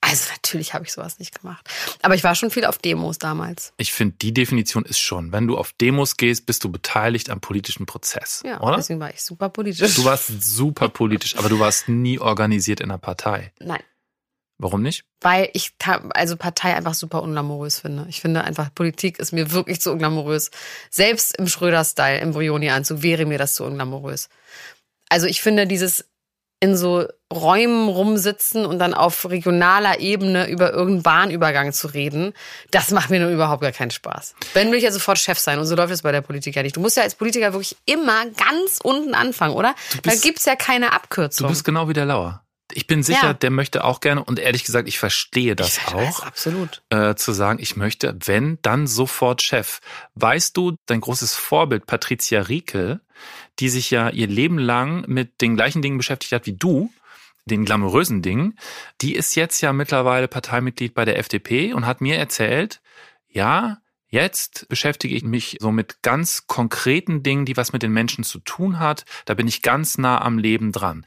Also 0.00 0.30
natürlich 0.32 0.74
habe 0.74 0.84
ich 0.84 0.92
sowas 0.92 1.18
nicht 1.18 1.40
gemacht. 1.40 1.66
Aber 2.02 2.14
ich 2.14 2.22
war 2.22 2.34
schon 2.34 2.50
viel 2.50 2.66
auf 2.66 2.76
Demos 2.76 3.18
damals. 3.18 3.72
Ich 3.78 3.92
finde, 3.92 4.16
die 4.20 4.34
Definition 4.34 4.84
ist 4.84 4.98
schon, 4.98 5.32
wenn 5.32 5.46
du 5.46 5.56
auf 5.56 5.72
Demos 5.72 6.18
gehst, 6.18 6.44
bist 6.44 6.62
du 6.62 6.70
beteiligt 6.70 7.30
am 7.30 7.40
politischen 7.40 7.86
Prozess. 7.86 8.42
Ja, 8.44 8.60
oder? 8.60 8.76
deswegen 8.76 9.00
war 9.00 9.12
ich 9.12 9.22
super 9.22 9.48
politisch. 9.48 9.94
Du 9.94 10.04
warst 10.04 10.42
super 10.42 10.90
politisch, 10.90 11.36
aber 11.36 11.48
du 11.48 11.58
warst 11.58 11.88
nie 11.88 12.18
organisiert 12.18 12.80
in 12.80 12.90
einer 12.90 12.98
Partei. 12.98 13.52
Nein. 13.60 13.82
Warum 14.58 14.82
nicht? 14.82 15.04
Weil 15.20 15.48
ich 15.52 15.74
also 16.10 16.36
Partei 16.36 16.76
einfach 16.76 16.94
super 16.94 17.22
unglamourös 17.22 17.80
finde. 17.80 18.06
Ich 18.08 18.20
finde 18.20 18.44
einfach, 18.44 18.72
Politik 18.74 19.18
ist 19.18 19.32
mir 19.32 19.50
wirklich 19.50 19.80
zu 19.80 19.90
unglamourös. 19.90 20.50
Selbst 20.90 21.36
im 21.38 21.48
Schröder-Style, 21.48 22.20
im 22.20 22.32
Brioni-Anzug, 22.32 23.02
wäre 23.02 23.24
mir 23.24 23.38
das 23.38 23.54
zu 23.54 23.64
unglamourös. 23.64 24.28
Also 25.08 25.26
ich 25.26 25.42
finde 25.42 25.66
dieses 25.66 26.04
in 26.60 26.76
so 26.76 27.06
Räumen 27.32 27.88
rumsitzen 27.88 28.64
und 28.64 28.78
dann 28.78 28.94
auf 28.94 29.28
regionaler 29.28 30.00
Ebene 30.00 30.48
über 30.48 30.72
irgendeinen 30.72 31.02
Bahnübergang 31.02 31.72
zu 31.72 31.88
reden, 31.88 32.32
das 32.70 32.90
macht 32.90 33.10
mir 33.10 33.20
nur 33.20 33.30
überhaupt 33.30 33.62
gar 33.62 33.72
keinen 33.72 33.90
Spaß. 33.90 34.34
Wenn 34.54 34.70
will 34.70 34.78
ich 34.78 34.84
ja 34.84 34.92
sofort 34.92 35.18
Chef 35.18 35.38
sein 35.38 35.58
und 35.58 35.66
so 35.66 35.74
läuft 35.74 35.92
es 35.92 36.02
bei 36.02 36.12
der 36.12 36.20
Politik 36.20 36.56
ja 36.56 36.62
nicht. 36.62 36.76
Du 36.76 36.80
musst 36.80 36.96
ja 36.96 37.02
als 37.02 37.16
Politiker 37.16 37.52
wirklich 37.52 37.76
immer 37.86 38.26
ganz 38.26 38.78
unten 38.82 39.14
anfangen, 39.14 39.54
oder? 39.54 39.74
Bist, 40.02 40.24
da 40.24 40.26
gibt's 40.26 40.44
ja 40.44 40.56
keine 40.56 40.92
Abkürzung. 40.92 41.48
Du 41.48 41.52
bist 41.52 41.64
genau 41.64 41.88
wie 41.88 41.92
der 41.92 42.06
Lauer. 42.06 42.43
Ich 42.72 42.86
bin 42.86 43.02
sicher, 43.02 43.26
ja. 43.28 43.34
der 43.34 43.50
möchte 43.50 43.84
auch 43.84 44.00
gerne 44.00 44.24
und 44.24 44.38
ehrlich 44.38 44.64
gesagt, 44.64 44.88
ich 44.88 44.98
verstehe 44.98 45.54
das 45.54 45.78
ich 45.78 45.88
auch. 45.88 45.94
Weiß, 45.94 46.22
absolut. 46.22 46.82
Äh, 46.88 47.14
zu 47.14 47.32
sagen, 47.32 47.58
ich 47.60 47.76
möchte, 47.76 48.16
wenn, 48.24 48.58
dann 48.62 48.86
sofort 48.86 49.42
Chef. 49.42 49.80
Weißt 50.14 50.56
du, 50.56 50.76
dein 50.86 51.00
großes 51.00 51.34
Vorbild, 51.34 51.86
Patricia 51.86 52.40
Riekel, 52.40 53.00
die 53.58 53.68
sich 53.68 53.90
ja 53.90 54.08
ihr 54.08 54.26
Leben 54.26 54.58
lang 54.58 55.04
mit 55.06 55.40
den 55.40 55.56
gleichen 55.56 55.82
Dingen 55.82 55.98
beschäftigt 55.98 56.32
hat 56.32 56.46
wie 56.46 56.56
du, 56.56 56.90
den 57.44 57.66
glamourösen 57.66 58.22
Dingen, 58.22 58.58
die 59.02 59.14
ist 59.14 59.34
jetzt 59.34 59.60
ja 59.60 59.74
mittlerweile 59.74 60.28
Parteimitglied 60.28 60.94
bei 60.94 61.04
der 61.04 61.18
FDP 61.18 61.74
und 61.74 61.86
hat 61.86 62.00
mir 62.00 62.16
erzählt, 62.16 62.80
ja, 63.28 63.78
Jetzt 64.14 64.68
beschäftige 64.68 65.16
ich 65.16 65.24
mich 65.24 65.56
so 65.58 65.72
mit 65.72 66.00
ganz 66.02 66.46
konkreten 66.46 67.24
Dingen, 67.24 67.46
die 67.46 67.56
was 67.56 67.72
mit 67.72 67.82
den 67.82 67.90
Menschen 67.90 68.22
zu 68.22 68.38
tun 68.38 68.78
hat. 68.78 69.04
Da 69.24 69.34
bin 69.34 69.48
ich 69.48 69.60
ganz 69.60 69.98
nah 69.98 70.22
am 70.22 70.38
Leben 70.38 70.70
dran. 70.70 71.04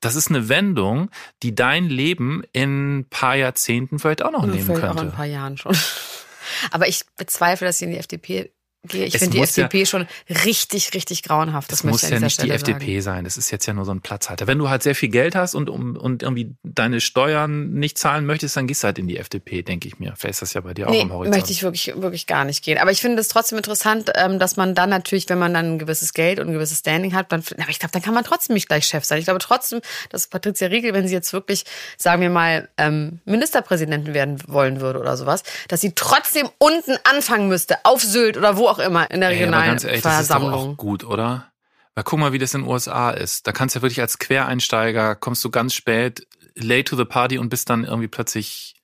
Das 0.00 0.14
ist 0.14 0.28
eine 0.28 0.48
Wendung, 0.48 1.10
die 1.42 1.54
dein 1.54 1.88
Leben 1.88 2.44
in 2.52 2.98
ein 2.98 3.04
paar 3.08 3.34
Jahrzehnten 3.34 3.98
vielleicht 3.98 4.22
auch 4.22 4.30
noch 4.30 4.46
nehmen 4.46 4.64
vielleicht 4.64 4.80
könnte. 4.80 4.98
Auch 4.98 5.02
in 5.02 5.08
ein 5.08 5.14
paar 5.14 5.26
Jahren 5.26 5.56
schon. 5.56 5.76
Aber 6.70 6.88
ich 6.88 7.04
bezweifle, 7.16 7.66
dass 7.66 7.78
sie 7.78 7.86
in 7.86 7.90
die 7.92 7.98
FDP. 7.98 8.52
Ich 8.90 9.18
finde 9.18 9.30
die 9.32 9.38
muss 9.38 9.56
ja- 9.56 9.64
FDP 9.64 9.86
schon 9.86 10.06
richtig, 10.44 10.94
richtig 10.94 11.24
grauenhaft. 11.24 11.70
Das 11.72 11.82
muss 11.82 12.02
ja 12.02 12.20
nicht 12.20 12.24
die 12.24 12.30
Stelle 12.30 12.54
FDP 12.54 13.00
sein. 13.00 13.24
Das 13.24 13.36
ist 13.36 13.50
jetzt 13.50 13.66
ja 13.66 13.72
nur 13.74 13.84
so 13.84 13.90
ein 13.90 14.00
Platzhalter. 14.00 14.46
Wenn 14.46 14.56
du 14.58 14.68
halt 14.68 14.84
sehr 14.84 14.94
viel 14.94 15.08
Geld 15.08 15.34
hast 15.34 15.54
und, 15.56 15.68
um, 15.68 15.96
und 15.96 16.22
irgendwie 16.22 16.54
deine 16.62 17.00
Steuern 17.00 17.72
nicht 17.72 17.98
zahlen 17.98 18.24
möchtest, 18.24 18.56
dann 18.56 18.68
gehst 18.68 18.82
du 18.84 18.86
halt 18.86 18.98
in 19.00 19.08
die 19.08 19.18
FDP, 19.18 19.62
denke 19.62 19.88
ich 19.88 19.98
mir. 19.98 20.14
Vielleicht 20.16 20.34
ist 20.34 20.42
das 20.42 20.54
ja 20.54 20.60
bei 20.60 20.74
dir 20.74 20.86
auch 20.86 20.92
Nee, 20.92 21.02
am 21.02 21.12
Horizont. 21.12 21.34
möchte 21.36 21.50
ich 21.52 21.62
wirklich, 21.64 21.92
wirklich 21.96 22.26
gar 22.28 22.44
nicht 22.44 22.62
gehen. 22.64 22.78
Aber 22.78 22.92
ich 22.92 23.00
finde 23.00 23.20
es 23.20 23.28
trotzdem 23.28 23.58
interessant, 23.58 24.12
ähm, 24.14 24.38
dass 24.38 24.56
man 24.56 24.76
dann 24.76 24.90
natürlich, 24.90 25.28
wenn 25.28 25.38
man 25.40 25.52
dann 25.52 25.74
ein 25.74 25.78
gewisses 25.80 26.14
Geld 26.14 26.38
und 26.38 26.46
ein 26.46 26.52
gewisses 26.52 26.78
Standing 26.78 27.14
hat, 27.14 27.32
dann, 27.32 27.42
aber 27.60 27.70
ich 27.70 27.80
glaube, 27.80 27.92
dann 27.92 28.02
kann 28.02 28.14
man 28.14 28.22
trotzdem 28.24 28.54
nicht 28.54 28.68
gleich 28.68 28.86
Chef 28.86 29.04
sein. 29.04 29.18
Ich 29.18 29.24
glaube 29.24 29.40
trotzdem, 29.40 29.80
dass 30.10 30.28
Patricia 30.28 30.68
Riegel, 30.68 30.94
wenn 30.94 31.06
sie 31.08 31.14
jetzt 31.14 31.32
wirklich, 31.32 31.64
sagen 31.98 32.22
wir 32.22 32.30
mal, 32.30 32.68
ähm, 32.78 33.18
Ministerpräsidentin 33.24 34.14
werden 34.14 34.38
wollen 34.46 34.80
würde 34.80 35.00
oder 35.00 35.16
sowas, 35.16 35.42
dass 35.66 35.80
sie 35.80 35.92
trotzdem 35.96 36.48
unten 36.58 36.96
anfangen 37.04 37.48
müsste, 37.48 37.76
auf 37.84 38.02
Sylt 38.02 38.36
oder 38.36 38.56
wo 38.56 38.67
auch 38.68 38.78
immer, 38.78 39.10
in 39.10 39.20
der 39.20 39.30
regionalen 39.30 39.78
ehrlich, 39.78 40.02
das 40.02 40.22
ist 40.22 40.30
doch 40.30 40.36
Versammlung. 40.36 40.72
auch 40.72 40.76
gut, 40.76 41.04
oder? 41.04 41.52
Weil 41.94 42.04
guck 42.04 42.18
mal, 42.18 42.32
wie 42.32 42.38
das 42.38 42.54
in 42.54 42.62
den 42.62 42.70
USA 42.70 43.10
ist. 43.10 43.46
Da 43.46 43.52
kannst 43.52 43.74
du 43.74 43.78
ja 43.78 43.82
wirklich 43.82 44.00
als 44.00 44.18
Quereinsteiger, 44.18 45.16
kommst 45.16 45.44
du 45.44 45.50
ganz 45.50 45.74
spät, 45.74 46.26
late 46.54 46.84
to 46.84 46.96
the 46.96 47.04
party 47.04 47.38
und 47.38 47.48
bist 47.48 47.70
dann 47.70 47.84
irgendwie 47.84 48.08
plötzlich 48.08 48.76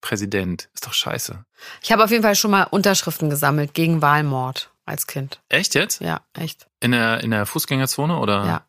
Präsident. 0.00 0.68
Ist 0.74 0.86
doch 0.86 0.92
scheiße. 0.92 1.44
Ich 1.80 1.92
habe 1.92 2.04
auf 2.04 2.10
jeden 2.10 2.22
Fall 2.22 2.34
schon 2.34 2.50
mal 2.50 2.64
Unterschriften 2.64 3.30
gesammelt 3.30 3.72
gegen 3.72 4.02
Wahlmord 4.02 4.70
als 4.84 5.06
Kind. 5.06 5.40
Echt 5.48 5.74
jetzt? 5.74 6.00
Ja, 6.00 6.20
echt. 6.34 6.66
In 6.80 6.92
der, 6.92 7.20
in 7.22 7.30
der 7.30 7.46
Fußgängerzone 7.46 8.18
oder? 8.18 8.44
Ja. 8.44 8.66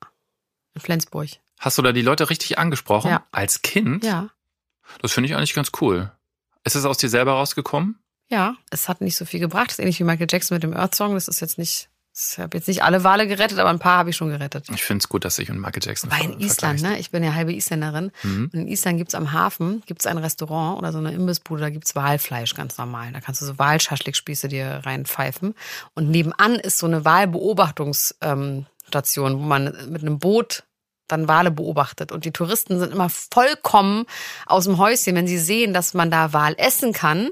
In 0.76 0.82
Flensburg. 0.82 1.30
Hast 1.60 1.78
du 1.78 1.82
da 1.82 1.92
die 1.92 2.02
Leute 2.02 2.30
richtig 2.30 2.58
angesprochen? 2.60 3.10
Ja. 3.10 3.26
Als 3.32 3.62
Kind? 3.62 4.04
Ja. 4.04 4.30
Das 5.02 5.12
finde 5.14 5.30
ich 5.30 5.36
eigentlich 5.36 5.54
ganz 5.54 5.72
cool. 5.82 6.12
Ist 6.64 6.76
es 6.76 6.86
aus 6.86 6.98
dir 6.98 7.10
selber 7.10 7.34
rausgekommen? 7.34 8.00
Ja, 8.30 8.56
es 8.72 8.90
hat 8.90 9.02
nicht 9.02 9.16
so 9.16 9.26
viel 9.26 9.40
gebracht. 9.40 9.68
Das 9.68 9.74
ist 9.74 9.80
ähnlich 9.80 10.00
wie 10.00 10.04
Michael 10.04 10.28
Jackson 10.30 10.56
mit 10.56 10.64
dem 10.64 10.76
Earth 10.76 10.96
Song. 10.96 11.14
Das 11.14 11.28
ist 11.28 11.40
jetzt 11.40 11.58
nicht, 11.58 11.90
ich 12.16 12.40
habe 12.40 12.58
jetzt 12.58 12.68
nicht 12.68 12.84
alle 12.84 13.04
Wale 13.04 13.28
gerettet, 13.28 13.60
aber 13.60 13.70
ein 13.70 13.80
paar 13.80 13.98
habe 14.00 14.12
ich 14.12 14.16
schon 14.16 14.30
gerettet. 14.30 14.68
Ich 14.74 14.84
finde 14.84 15.04
es 15.04 15.10
gut, 15.10 15.26
dass 15.26 15.38
ich 15.40 15.52
und 15.52 15.60
Michael 15.60 15.84
Jackson 15.84 16.10
War 16.10 16.22
in 16.22 16.40
Island, 16.40 16.82
ne? 16.82 16.98
Ich 17.00 17.12
bin 17.12 17.22
ja 17.24 17.34
halbe 17.34 17.54
Isländerin. 17.54 18.12
Mhm. 18.24 18.50
Und 18.54 18.60
in 18.60 18.68
Island 18.68 18.98
gibt's 18.98 19.16
am 19.16 19.34
Hafen 19.34 19.84
gibt's 19.86 20.08
ein 20.08 20.18
Restaurant 20.18 20.80
oder 20.80 20.92
so 20.92 21.00
eine 21.00 21.12
Imbissbude, 21.12 21.62
da 21.62 21.70
gibt's 21.70 21.96
Walfleisch 21.96 22.56
ganz 22.56 22.78
normal. 22.78 23.12
Da 23.12 23.20
kannst 23.20 23.42
du 23.42 23.46
so 23.46 23.60
Walschaschlikspieße 23.60 24.48
dir 24.48 24.82
reinpfeifen. 24.84 25.54
Und 25.94 26.10
nebenan 26.10 26.56
ist 26.56 26.80
so 26.80 26.88
eine 26.88 27.06
Walbeobachtungsstation, 27.06 29.40
wo 29.40 29.44
man 29.44 29.76
mit 29.90 30.02
einem 30.02 30.20
Boot 30.20 30.64
dann 31.08 31.28
Wale 31.28 31.52
beobachtet. 31.52 32.12
Und 32.12 32.26
die 32.26 32.32
Touristen 32.32 32.80
sind 32.80 32.94
immer 32.94 33.10
vollkommen 33.10 34.06
aus 34.46 34.66
dem 34.66 34.78
Häuschen, 34.78 35.16
wenn 35.16 35.28
sie 35.28 35.38
sehen, 35.38 35.74
dass 35.74 35.94
man 35.94 36.10
da 36.10 36.34
Wal 36.34 36.56
essen 36.58 36.94
kann. 36.94 37.30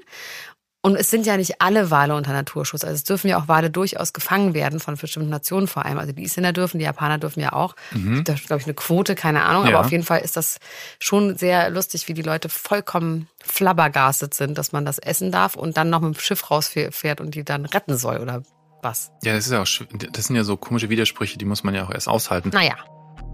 Und 0.83 0.95
es 0.95 1.11
sind 1.11 1.27
ja 1.27 1.37
nicht 1.37 1.61
alle 1.61 1.91
Wale 1.91 2.15
unter 2.15 2.33
Naturschutz. 2.33 2.83
Also 2.83 2.95
es 2.95 3.03
dürfen 3.03 3.27
ja 3.27 3.39
auch 3.39 3.47
Wale 3.47 3.69
durchaus 3.69 4.13
gefangen 4.13 4.55
werden 4.55 4.79
von 4.79 4.95
bestimmten 4.97 5.29
Nationen 5.29 5.67
vor 5.67 5.85
allem. 5.85 5.99
Also 5.99 6.11
die 6.11 6.23
Isländer 6.23 6.53
dürfen, 6.53 6.79
die 6.79 6.85
Japaner 6.85 7.19
dürfen 7.19 7.39
ja 7.39 7.53
auch. 7.53 7.75
Da 7.91 8.33
ist, 8.33 8.47
glaube 8.47 8.61
ich, 8.61 8.65
eine 8.65 8.73
Quote, 8.73 9.13
keine 9.13 9.43
Ahnung. 9.43 9.65
Ja. 9.65 9.69
Aber 9.69 9.85
auf 9.85 9.91
jeden 9.91 10.03
Fall 10.03 10.21
ist 10.21 10.37
das 10.37 10.57
schon 10.97 11.37
sehr 11.37 11.69
lustig, 11.69 12.07
wie 12.07 12.15
die 12.15 12.23
Leute 12.23 12.49
vollkommen 12.49 13.27
flabbergastet 13.43 14.33
sind, 14.33 14.57
dass 14.57 14.71
man 14.71 14.83
das 14.83 14.97
essen 14.97 15.31
darf 15.31 15.55
und 15.55 15.77
dann 15.77 15.91
noch 15.91 16.01
mit 16.01 16.15
dem 16.15 16.19
Schiff 16.19 16.49
rausfährt 16.49 17.21
und 17.21 17.35
die 17.35 17.43
dann 17.43 17.65
retten 17.65 17.95
soll 17.95 18.17
oder 18.17 18.41
was. 18.81 19.11
Ja, 19.21 19.33
das 19.33 19.45
ist 19.45 19.51
ja 19.51 19.61
auch, 19.61 19.67
das 20.11 20.25
sind 20.25 20.35
ja 20.35 20.43
so 20.43 20.57
komische 20.57 20.89
Widersprüche, 20.89 21.37
die 21.37 21.45
muss 21.45 21.63
man 21.63 21.75
ja 21.75 21.85
auch 21.85 21.91
erst 21.91 22.07
aushalten. 22.07 22.49
Naja. 22.53 22.73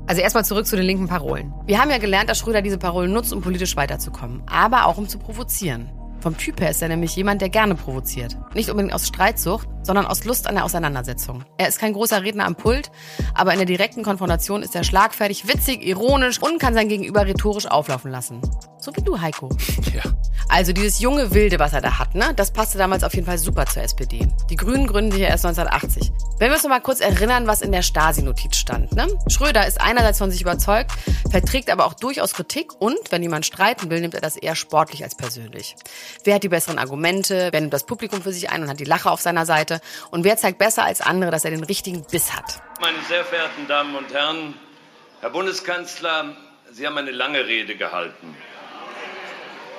Also 0.05 0.21
erstmal 0.21 0.43
zurück 0.43 0.65
zu 0.65 0.75
den 0.75 0.86
linken 0.86 1.07
Parolen. 1.07 1.53
Wir 1.65 1.79
haben 1.79 1.89
ja 1.89 1.97
gelernt, 1.97 2.29
dass 2.29 2.39
Schröder 2.39 2.62
diese 2.62 2.77
Parolen 2.77 3.12
nutzt, 3.12 3.31
um 3.31 3.41
politisch 3.41 3.77
weiterzukommen, 3.77 4.43
aber 4.47 4.86
auch 4.86 4.97
um 4.97 5.07
zu 5.07 5.17
provozieren. 5.17 5.89
Vom 6.28 6.36
Typ 6.36 6.60
her 6.60 6.72
ist 6.72 6.82
er 6.82 6.90
nämlich 6.90 7.16
jemand, 7.16 7.40
der 7.40 7.48
gerne 7.48 7.74
provoziert. 7.74 8.36
Nicht 8.54 8.70
unbedingt 8.70 8.94
aus 8.94 9.08
Streitsucht, 9.08 9.70
sondern 9.82 10.06
aus 10.06 10.26
Lust 10.26 10.48
an 10.48 10.56
der 10.56 10.66
Auseinandersetzung. 10.66 11.46
Er 11.58 11.70
ist 11.70 11.80
kein 11.80 11.94
großer 11.94 12.22
Redner 12.22 12.44
am 12.44 12.56
Pult, 12.56 12.92
aber 13.34 13.54
in 13.54 13.60
der 13.60 13.66
direkten 13.66 14.04
Konfrontation 14.04 14.62
ist 14.62 14.76
er 14.76 14.84
schlagfertig, 14.84 15.48
witzig, 15.48 15.88
ironisch 15.88 16.42
und 16.42 16.60
kann 16.60 16.74
sein 16.74 16.90
Gegenüber 16.90 17.26
rhetorisch 17.26 17.66
auflaufen 17.66 18.12
lassen. 18.12 18.42
So 18.78 18.94
wie 18.96 19.02
du, 19.02 19.22
Heiko. 19.22 19.50
Ja. 19.94 20.04
Also 20.50 20.72
dieses 20.72 21.00
junge 21.00 21.34
Wilde, 21.34 21.60
was 21.60 21.74
er 21.74 21.82
da 21.82 21.98
hat, 21.98 22.13
ne, 22.13 22.34
das 22.36 22.52
passte 22.52 22.78
damals 22.78 23.04
auf 23.04 23.13
jeden 23.16 23.26
Fall 23.26 23.38
super 23.38 23.66
zur 23.66 23.84
SPD. 23.84 24.28
Die 24.50 24.56
Grünen 24.56 24.86
gründen 24.86 25.12
sich 25.12 25.22
ja 25.22 25.28
erst 25.28 25.46
1980. 25.46 26.12
Wenn 26.40 26.50
wir 26.50 26.56
uns 26.56 26.63
noch 26.63 26.70
mal 26.70 26.82
kurz 26.82 27.00
erinnern, 27.00 27.48
was 27.48 27.62
in 27.62 27.72
der 27.72 27.82
Stasi-Notiz 27.82 28.56
stand. 28.56 28.94
Ne? 28.94 29.08
Schröder 29.28 29.66
ist 29.66 29.82
einerseits 29.82 30.20
von 30.20 30.30
sich 30.30 30.42
überzeugt, 30.42 30.92
verträgt 31.32 31.70
aber 31.70 31.86
auch 31.86 31.96
durchaus 31.96 32.34
Kritik 32.34 32.80
und, 32.80 32.98
wenn 33.10 33.24
jemand 33.24 33.46
streiten 33.46 33.90
will, 33.90 34.02
nimmt 34.02 34.13
er 34.13 34.22
das 34.22 34.36
eher 34.36 34.56
sportlich 34.56 35.04
als 35.04 35.16
persönlich. 35.16 35.76
Wer 36.23 36.36
hat 36.36 36.43
die 36.43 36.49
besseren 36.49 36.80
Argumente, 36.80 37.49
wer 37.51 37.62
nimmt 37.62 37.73
das 37.73 37.86
Publikum 37.86 38.21
für 38.21 38.32
sich 38.32 38.49
ein 38.49 38.63
und 38.63 38.69
hat 38.69 38.80
die 38.80 38.86
Lache 38.86 39.10
auf 39.10 39.21
seiner 39.21 39.45
Seite 39.45 39.80
und 40.12 40.23
wer 40.23 40.38
zeigt 40.38 40.58
besser 40.58 40.84
als 40.84 41.01
andere, 41.01 41.32
dass 41.32 41.45
er 41.45 41.51
den 41.51 41.63
richtigen 41.63 42.03
Biss 42.03 42.34
hat. 42.34 42.62
Meine 42.82 42.97
sehr 43.08 43.23
verehrten 43.25 43.67
Damen 43.67 43.95
und 43.95 44.13
Herren, 44.13 44.53
Herr 45.21 45.30
Bundeskanzler, 45.30 46.36
Sie 46.71 46.86
haben 46.86 46.97
eine 46.97 47.12
lange 47.12 47.45
Rede 47.45 47.75
gehalten. 47.75 48.36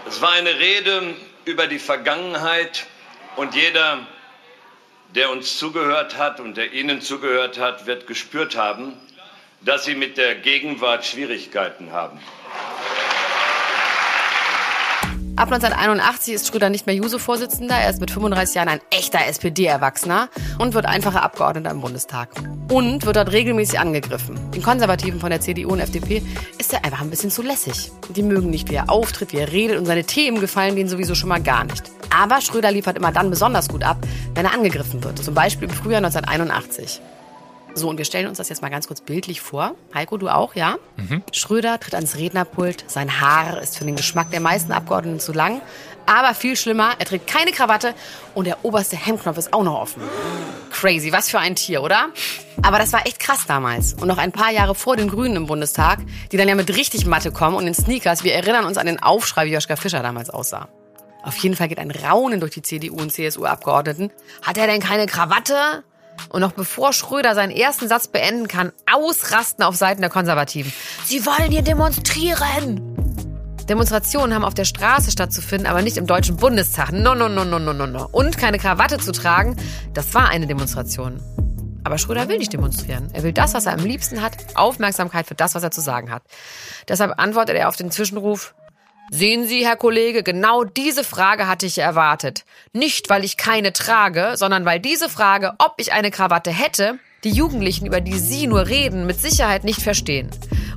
Es 0.07 0.21
war 0.23 0.33
eine 0.33 0.59
Rede 0.59 1.15
über 1.45 1.67
die 1.67 1.79
Vergangenheit 1.79 2.87
und 3.37 3.55
jeder, 3.55 4.07
der 5.15 5.31
uns 5.31 5.59
zugehört 5.59 6.17
hat 6.17 6.41
und 6.41 6.57
der 6.57 6.73
Ihnen 6.73 7.03
zugehört 7.03 7.59
hat, 7.59 7.87
wird 7.87 8.07
gespürt 8.07 8.57
haben, 8.57 8.95
dass 9.61 9.85
Sie 9.85 9.95
mit 9.95 10.17
der 10.17 10.37
Gegenwart 10.37 11.05
Schwierigkeiten 11.05 11.93
haben. 11.93 12.21
Ab 15.39 15.53
1981 15.53 16.35
ist 16.35 16.49
Schröder 16.49 16.69
nicht 16.69 16.87
mehr 16.87 16.97
Juso-Vorsitzender. 16.97 17.77
Er 17.77 17.91
ist 17.91 18.01
mit 18.01 18.11
35 18.11 18.57
Jahren 18.57 18.69
ein 18.69 18.81
echter 18.91 19.25
SPD-Erwachsener 19.25 20.31
und 20.59 20.75
wird 20.75 20.85
einfacher 20.85 21.23
Abgeordneter 21.23 21.71
im 21.71 21.81
Bundestag. 21.81 22.31
Und 22.73 23.07
wird 23.07 23.15
dort 23.15 23.31
regelmäßig 23.31 23.79
angegriffen. 23.79 24.37
Den 24.51 24.65
Konservativen 24.65 25.21
von 25.21 25.31
der 25.31 25.41
CDU 25.41 25.69
und 25.71 25.79
FDP 25.79 26.25
ist 26.59 26.73
er 26.73 26.85
einfach 26.85 27.03
ein 27.03 27.11
bisschen 27.11 27.31
zu 27.31 27.43
lässig. 27.43 27.93
Die 28.09 28.25
mögen 28.25 28.51
nicht, 28.51 28.69
wie 28.69 28.75
er 28.75 28.91
auftritt, 28.91 29.33
wie 29.33 29.37
er 29.37 29.53
redet 29.53 29.79
und 29.79 29.87
seine 29.87 30.03
Themen 30.03 30.41
gefallen 30.41 30.75
denen 30.75 30.89
sowieso 30.89 31.15
schon 31.15 31.29
mal 31.29 31.41
gar 31.41 31.63
nicht. 31.63 31.85
Aber 32.11 32.41
Schröder 32.41 32.73
liefert 32.73 32.97
immer 32.97 33.13
dann 33.13 33.31
besonders 33.31 33.69
gut 33.69 33.85
ab, 33.85 33.99
wenn 34.35 34.45
er 34.45 34.55
angegriffen 34.55 35.05
wird. 35.05 35.23
Zum 35.23 35.35
Beispiel 35.35 35.69
im 35.69 35.75
Frühjahr 35.75 35.99
1981. 35.99 37.01
So, 37.75 37.89
und 37.89 37.99
wir 37.99 38.05
stellen 38.05 38.27
uns 38.27 38.39
das 38.39 38.49
jetzt 38.49 38.63
mal 38.63 38.71
ganz 38.71 38.89
kurz 38.89 39.01
bildlich 39.01 39.41
vor. 39.41 39.75
Heiko, 39.95 40.17
du 40.17 40.29
auch, 40.29 40.55
ja? 40.55 40.77
Schröder 41.33 41.79
tritt 41.79 41.95
ans 41.95 42.17
Rednerpult. 42.17 42.85
Sein 42.89 43.21
Haar 43.21 43.61
ist 43.63 43.79
für 43.79 43.85
den 43.85 43.95
Geschmack 43.95 44.31
der 44.31 44.41
meisten 44.41 44.73
Abgeordneten 44.73 45.21
zu 45.21 45.33
lang. 45.33 45.61
Aber 46.07 46.35
viel 46.35 46.57
schlimmer, 46.57 46.93
er 46.99 47.05
trägt 47.05 47.27
keine 47.27 47.53
Krawatte 47.53 47.95
und 48.35 48.47
der 48.47 48.65
oberste 48.65 48.97
Hemdknopf 48.97 49.37
ist 49.37 49.53
auch 49.53 49.63
noch 49.63 49.79
offen. 49.79 50.03
Crazy, 50.73 51.13
was 51.13 51.29
für 51.29 51.39
ein 51.39 51.55
Tier, 51.55 51.83
oder? 51.83 52.09
Aber 52.63 52.79
das 52.79 52.93
war 52.95 53.07
echt 53.07 53.21
krass 53.21 53.45
damals. 53.47 53.93
Und 53.93 54.09
noch 54.09 54.19
ein 54.19 54.33
paar 54.33 54.51
Jahre 54.51 54.75
vor 54.75 54.97
den 54.97 55.09
Grünen 55.11 55.37
im 55.37 55.47
Bundestag, 55.47 56.01
die 56.33 56.39
dann 56.39 56.49
ja 56.49 56.55
mit 56.55 56.75
richtig 56.75 57.05
Matte 57.05 57.31
kommen 57.31 57.57
und 57.57 57.67
in 57.67 57.75
Sneakers. 57.75 58.25
Wir 58.25 58.35
erinnern 58.35 58.65
uns 58.65 58.79
an 58.79 58.87
den 58.87 59.03
Aufschrei, 59.03 59.47
wie 59.47 59.53
Joschka 59.53 59.77
Fischer 59.77 60.03
damals 60.03 60.31
aussah. 60.31 60.69
Auf 61.23 61.37
jeden 61.39 61.57
Fall 61.57 61.69
geht 61.69 61.79
ein 61.79 61.91
Raunen 61.91 62.41
durch 62.41 62.53
die 62.53 62.63
CDU 62.63 62.97
und 62.97 63.13
CSU-Abgeordneten. 63.13 64.11
Hat 64.43 64.57
er 64.57 64.67
denn 64.67 64.81
keine 64.81 65.07
Krawatte? 65.07 65.85
Und 66.29 66.41
noch 66.41 66.53
bevor 66.53 66.93
Schröder 66.93 67.35
seinen 67.35 67.53
ersten 67.53 67.89
Satz 67.89 68.09
beenden 68.09 68.49
kann, 68.49 68.73
ausrasten 68.91 69.65
auf 69.65 69.77
Seiten 69.77 70.01
der 70.01 70.11
Konservativen. 70.11 70.73
Sie 71.05 71.25
wollen 71.27 71.51
hier 71.51 71.63
demonstrieren! 71.63 72.97
Demonstrationen 73.69 74.35
haben 74.35 74.45
auf 74.45 74.55
der 74.55 74.65
Straße 74.65 75.11
stattzufinden, 75.11 75.67
aber 75.67 75.83
nicht 75.83 75.99
im 75.99 76.07
Deutschen 76.07 76.37
Bundestag. 76.37 76.91
No, 76.91 77.15
no, 77.15 77.29
no, 77.29 77.45
no, 77.45 77.59
no, 77.59 77.75
no, 77.75 77.87
no. 77.87 78.09
Und 78.11 78.39
keine 78.39 78.59
Krawatte 78.59 78.97
zu 78.97 79.13
tragen, 79.13 79.57
das 79.93 80.15
war 80.15 80.31
eine 80.31 80.47
Demonstration. 80.47 81.21
Aber 81.85 81.99
Schröder 81.99 82.29
will 82.29 82.39
nicht 82.39 82.53
demonstrieren. 82.53 83.09
Er 83.13 83.23
will 83.23 83.33
das, 83.33 83.55
was 83.55 83.67
er 83.67 83.75
am 83.75 83.85
liebsten 83.85 84.23
hat, 84.23 84.37
Aufmerksamkeit 84.55 85.27
für 85.27 85.35
das, 85.35 85.55
was 85.55 85.63
er 85.63 85.71
zu 85.71 85.81
sagen 85.81 86.11
hat. 86.11 86.23
Deshalb 86.89 87.19
antwortet 87.19 87.57
er 87.57 87.69
auf 87.69 87.77
den 87.77 87.91
Zwischenruf, 87.91 88.55
Sehen 89.11 89.49
Sie, 89.49 89.67
Herr 89.67 89.77
Kollege, 89.77 90.23
genau 90.23 90.65
diese 90.65 91.03
Frage 91.03 91.49
hatte 91.49 91.65
ich 91.65 91.79
erwartet. 91.79 92.45
Nicht, 92.75 93.09
weil 93.09 93.25
ich 93.25 93.39
keine 93.39 93.73
trage, 93.73 94.33
sondern 94.35 94.67
weil 94.67 94.81
diese 94.81 95.09
Frage, 95.09 95.55
ob 95.59 95.75
ich 95.79 95.93
eine 95.93 96.11
Krawatte 96.11 96.51
hätte, 96.51 96.99
die 97.25 97.31
Jugendlichen, 97.31 97.87
über 97.87 98.03
die 98.03 98.19
Sie 98.19 98.47
nur 98.47 98.67
reden, 98.67 99.07
mit 99.07 99.19
Sicherheit 99.19 99.65
nicht 99.65 99.81
verstehen. 99.81 100.31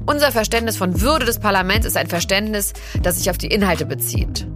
Unser 0.06 0.32
Verständnis 0.32 0.78
von 0.78 1.02
Würde 1.02 1.26
des 1.26 1.40
Parlaments 1.40 1.86
ist 1.86 1.98
ein 1.98 2.08
Verständnis, 2.08 2.72
das 3.04 3.18
sich 3.18 3.30
auf 3.30 3.38
die 3.38 3.48
Inhalte 3.48 3.86
bezieht. 3.86 4.48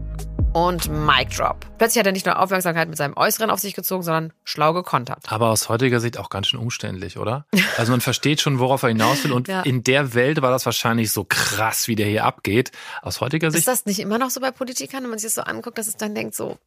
Und 0.56 0.88
Mic 0.90 1.36
Drop. 1.36 1.66
Plötzlich 1.78 2.00
hat 2.00 2.06
er 2.06 2.14
nicht 2.14 2.26
nur 2.26 2.40
Aufmerksamkeit 2.40 2.88
mit 2.88 2.98
seinem 2.98 3.18
Äußeren 3.18 3.50
auf 3.50 3.60
sich 3.60 3.74
gezogen, 3.74 4.04
sondern 4.04 4.32
schlau 4.46 4.72
gekontert. 4.72 5.30
Aber 5.30 5.50
aus 5.50 5.68
heutiger 5.68 6.00
Sicht 6.00 6.18
auch 6.18 6.30
ganz 6.30 6.48
schön 6.48 6.62
umständlich, 6.62 7.18
oder? 7.18 7.46
Also 7.78 7.92
man 7.92 8.00
versteht 8.00 8.40
schon, 8.40 8.58
worauf 8.58 8.82
er 8.84 8.88
hinaus 8.88 9.22
will. 9.26 9.34
Und 9.34 9.48
Ja. 9.56 9.64
in 9.64 9.84
der 9.84 10.14
Welt 10.14 10.42
war 10.42 10.52
das 10.52 10.66
wahrscheinlich 10.66 11.12
so 11.12 11.26
krass, 11.26 11.90
wie 11.90 11.98
der 11.98 12.08
hier 12.08 12.24
abgeht. 12.24 12.72
Aus 13.02 13.20
heutiger 13.20 13.50
Ist 13.50 13.56
Sicht, 13.56 13.68
das 13.68 13.86
nicht 13.86 14.00
immer 14.00 14.18
noch 14.18 14.30
so 14.30 14.40
bei 14.40 14.52
Politikern, 14.52 15.04
wenn 15.04 15.10
man 15.10 15.20
sich 15.20 15.28
das 15.28 15.36
so 15.36 15.42
anguckt, 15.42 15.78
dass 15.78 15.88
es 15.88 15.98
dann 15.98 16.16
denkt 16.16 16.36
so, 16.36 16.58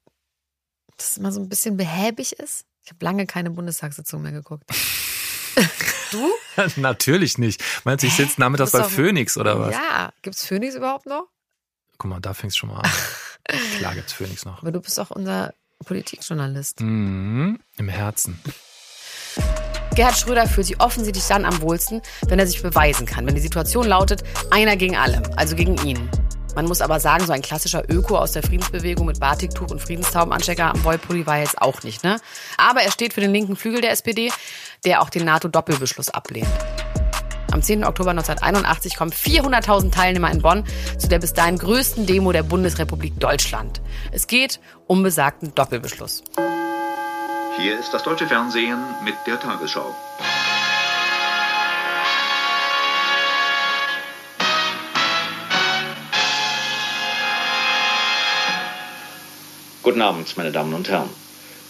dass 0.98 1.12
es 1.12 1.16
immer 1.16 1.32
so 1.32 1.40
ein 1.40 1.48
bisschen 1.48 1.78
behäbig 1.78 2.34
ist. 2.38 2.66
Ich 2.84 2.90
habe 2.90 3.02
lange 3.02 3.24
keine 3.24 3.48
Bundestagssitzung 3.48 4.20
mehr 4.20 4.32
geguckt. 4.32 4.64
du? 6.10 6.30
Natürlich 6.76 7.38
nicht. 7.38 7.64
Meinst 7.84 8.02
du, 8.02 8.08
ich 8.08 8.14
sitze 8.16 8.38
nachmittags 8.38 8.72
bei 8.72 8.84
Phoenix 8.84 9.38
oder 9.38 9.58
was? 9.58 9.74
Ja, 9.74 10.12
gibt's 10.20 10.44
Phoenix 10.44 10.74
überhaupt 10.74 11.06
noch? 11.06 11.28
Guck 11.96 12.10
mal, 12.10 12.20
da 12.20 12.34
fängt's 12.34 12.58
schon 12.58 12.68
mal 12.68 12.80
an. 12.80 12.90
Klar 13.78 13.94
gibt's 13.94 14.12
Phoenix 14.12 14.44
noch. 14.44 14.62
Aber 14.62 14.72
du 14.72 14.80
bist 14.80 14.98
auch 15.00 15.10
unser 15.10 15.54
Politikjournalist. 15.84 16.80
Mhm, 16.80 17.60
Im 17.76 17.88
Herzen. 17.88 18.38
Gerhard 19.94 20.16
Schröder 20.16 20.46
fühlt 20.46 20.66
sich 20.66 20.80
offensichtlich 20.80 21.24
dann 21.26 21.44
am 21.44 21.60
wohlsten, 21.60 22.02
wenn 22.28 22.38
er 22.38 22.46
sich 22.46 22.62
beweisen 22.62 23.06
kann. 23.06 23.26
Wenn 23.26 23.34
die 23.34 23.40
Situation 23.40 23.86
lautet, 23.86 24.22
einer 24.50 24.76
gegen 24.76 24.96
alle, 24.96 25.22
also 25.36 25.56
gegen 25.56 25.76
ihn. 25.84 26.08
Man 26.54 26.66
muss 26.66 26.80
aber 26.80 26.98
sagen, 26.98 27.24
so 27.24 27.32
ein 27.32 27.42
klassischer 27.42 27.84
Öko 27.88 28.18
aus 28.18 28.32
der 28.32 28.42
Friedensbewegung 28.42 29.06
mit 29.06 29.20
Batiktuch 29.20 29.70
und 29.70 29.80
Friedenstaubenanstecker 29.80 30.72
am 30.72 30.82
Wollpulli 30.84 31.26
war 31.26 31.38
jetzt 31.38 31.60
auch 31.60 31.82
nicht, 31.82 32.02
ne? 32.04 32.20
Aber 32.56 32.82
er 32.82 32.90
steht 32.90 33.12
für 33.12 33.20
den 33.20 33.32
linken 33.32 33.54
Flügel 33.56 33.80
der 33.80 33.92
SPD, 33.92 34.32
der 34.84 35.02
auch 35.02 35.10
den 35.10 35.24
NATO-Doppelbeschluss 35.24 36.10
ablehnt. 36.10 36.48
Am 37.50 37.62
10. 37.62 37.84
Oktober 37.84 38.10
1981 38.10 38.96
kommen 38.96 39.10
400.000 39.10 39.90
Teilnehmer 39.90 40.30
in 40.30 40.42
Bonn 40.42 40.64
zu 40.98 41.08
der 41.08 41.18
bis 41.18 41.32
dahin 41.32 41.56
größten 41.56 42.04
Demo 42.06 42.30
der 42.30 42.42
Bundesrepublik 42.42 43.18
Deutschland. 43.18 43.80
Es 44.12 44.26
geht 44.26 44.60
um 44.86 45.02
besagten 45.02 45.54
Doppelbeschluss. 45.54 46.22
Hier 47.58 47.78
ist 47.78 47.92
das 47.92 48.02
deutsche 48.02 48.26
Fernsehen 48.26 48.78
mit 49.02 49.14
der 49.26 49.40
Tagesschau. 49.40 49.94
Guten 59.82 60.02
Abend, 60.02 60.36
meine 60.36 60.52
Damen 60.52 60.74
und 60.74 60.90
Herren. 60.90 61.08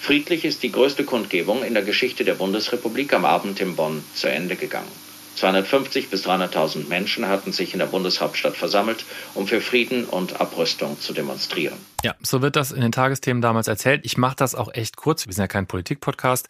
Friedlich 0.01 0.45
ist 0.45 0.65
die 0.65 0.73
größte 0.73 1.05
Kundgebung 1.05 1.63
in 1.63 1.75
der 1.75 1.85
Geschichte 1.85 2.25
der 2.25 2.35
Bundesrepublik 2.35 3.13
am 3.13 3.25
Abend 3.25 3.61
in 3.61 3.77
Bonn 3.77 4.03
zu 4.15 4.29
Ende 4.29 4.57
gegangen. 4.57 5.08
250 5.39 6.11
bis 6.11 6.27
300.000 6.27 6.89
Menschen 6.89 7.27
hatten 7.29 7.53
sich 7.53 7.73
in 7.73 7.79
der 7.79 7.87
Bundeshauptstadt 7.87 8.57
versammelt, 8.57 9.05
um 9.35 9.47
für 9.47 9.61
Frieden 9.61 10.05
und 10.05 10.41
Abrüstung 10.41 10.99
zu 11.01 11.13
demonstrieren. 11.13 11.79
Ja, 12.05 12.15
so 12.21 12.43
wird 12.43 12.57
das 12.57 12.73
in 12.73 12.81
den 12.81 12.93
Tagesthemen 12.93 13.41
damals 13.43 13.69
erzählt. 13.69 14.05
Ich 14.05 14.17
mache 14.17 14.37
das 14.37 14.55
auch 14.55 14.73
echt 14.73 14.97
kurz. 14.97 15.27
Wir 15.27 15.33
sind 15.33 15.43
ja 15.43 15.49
kein 15.49 15.67
Politik-Podcast. 15.67 16.49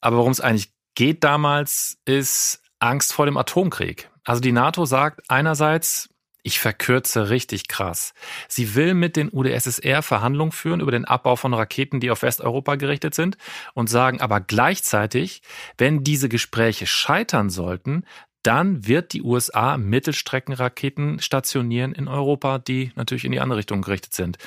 Aber 0.00 0.18
worum 0.18 0.32
es 0.32 0.40
eigentlich 0.40 0.72
geht 0.94 1.24
damals, 1.24 1.98
ist 2.04 2.62
Angst 2.78 3.12
vor 3.12 3.26
dem 3.26 3.36
Atomkrieg. 3.36 4.10
Also 4.24 4.40
die 4.40 4.52
NATO 4.52 4.84
sagt 4.84 5.22
einerseits, 5.28 6.08
ich 6.42 6.58
verkürze 6.58 7.28
richtig 7.28 7.68
krass. 7.68 8.14
Sie 8.48 8.74
will 8.74 8.94
mit 8.94 9.16
den 9.16 9.30
UdSSR 9.30 10.02
Verhandlungen 10.02 10.52
führen 10.52 10.80
über 10.80 10.90
den 10.90 11.04
Abbau 11.04 11.36
von 11.36 11.52
Raketen, 11.52 12.00
die 12.00 12.10
auf 12.10 12.22
Westeuropa 12.22 12.76
gerichtet 12.76 13.14
sind 13.14 13.36
und 13.74 13.90
sagen 13.90 14.20
aber 14.20 14.40
gleichzeitig, 14.40 15.42
wenn 15.76 16.02
diese 16.02 16.28
Gespräche 16.28 16.86
scheitern 16.86 17.50
sollten, 17.50 18.04
dann 18.42 18.86
wird 18.86 19.12
die 19.12 19.22
USA 19.22 19.76
Mittelstreckenraketen 19.76 21.20
stationieren 21.20 21.92
in 21.92 22.08
Europa, 22.08 22.58
die 22.58 22.92
natürlich 22.94 23.24
in 23.24 23.32
die 23.32 23.40
andere 23.40 23.58
Richtung 23.58 23.82
gerichtet 23.82 24.14
sind. 24.14 24.38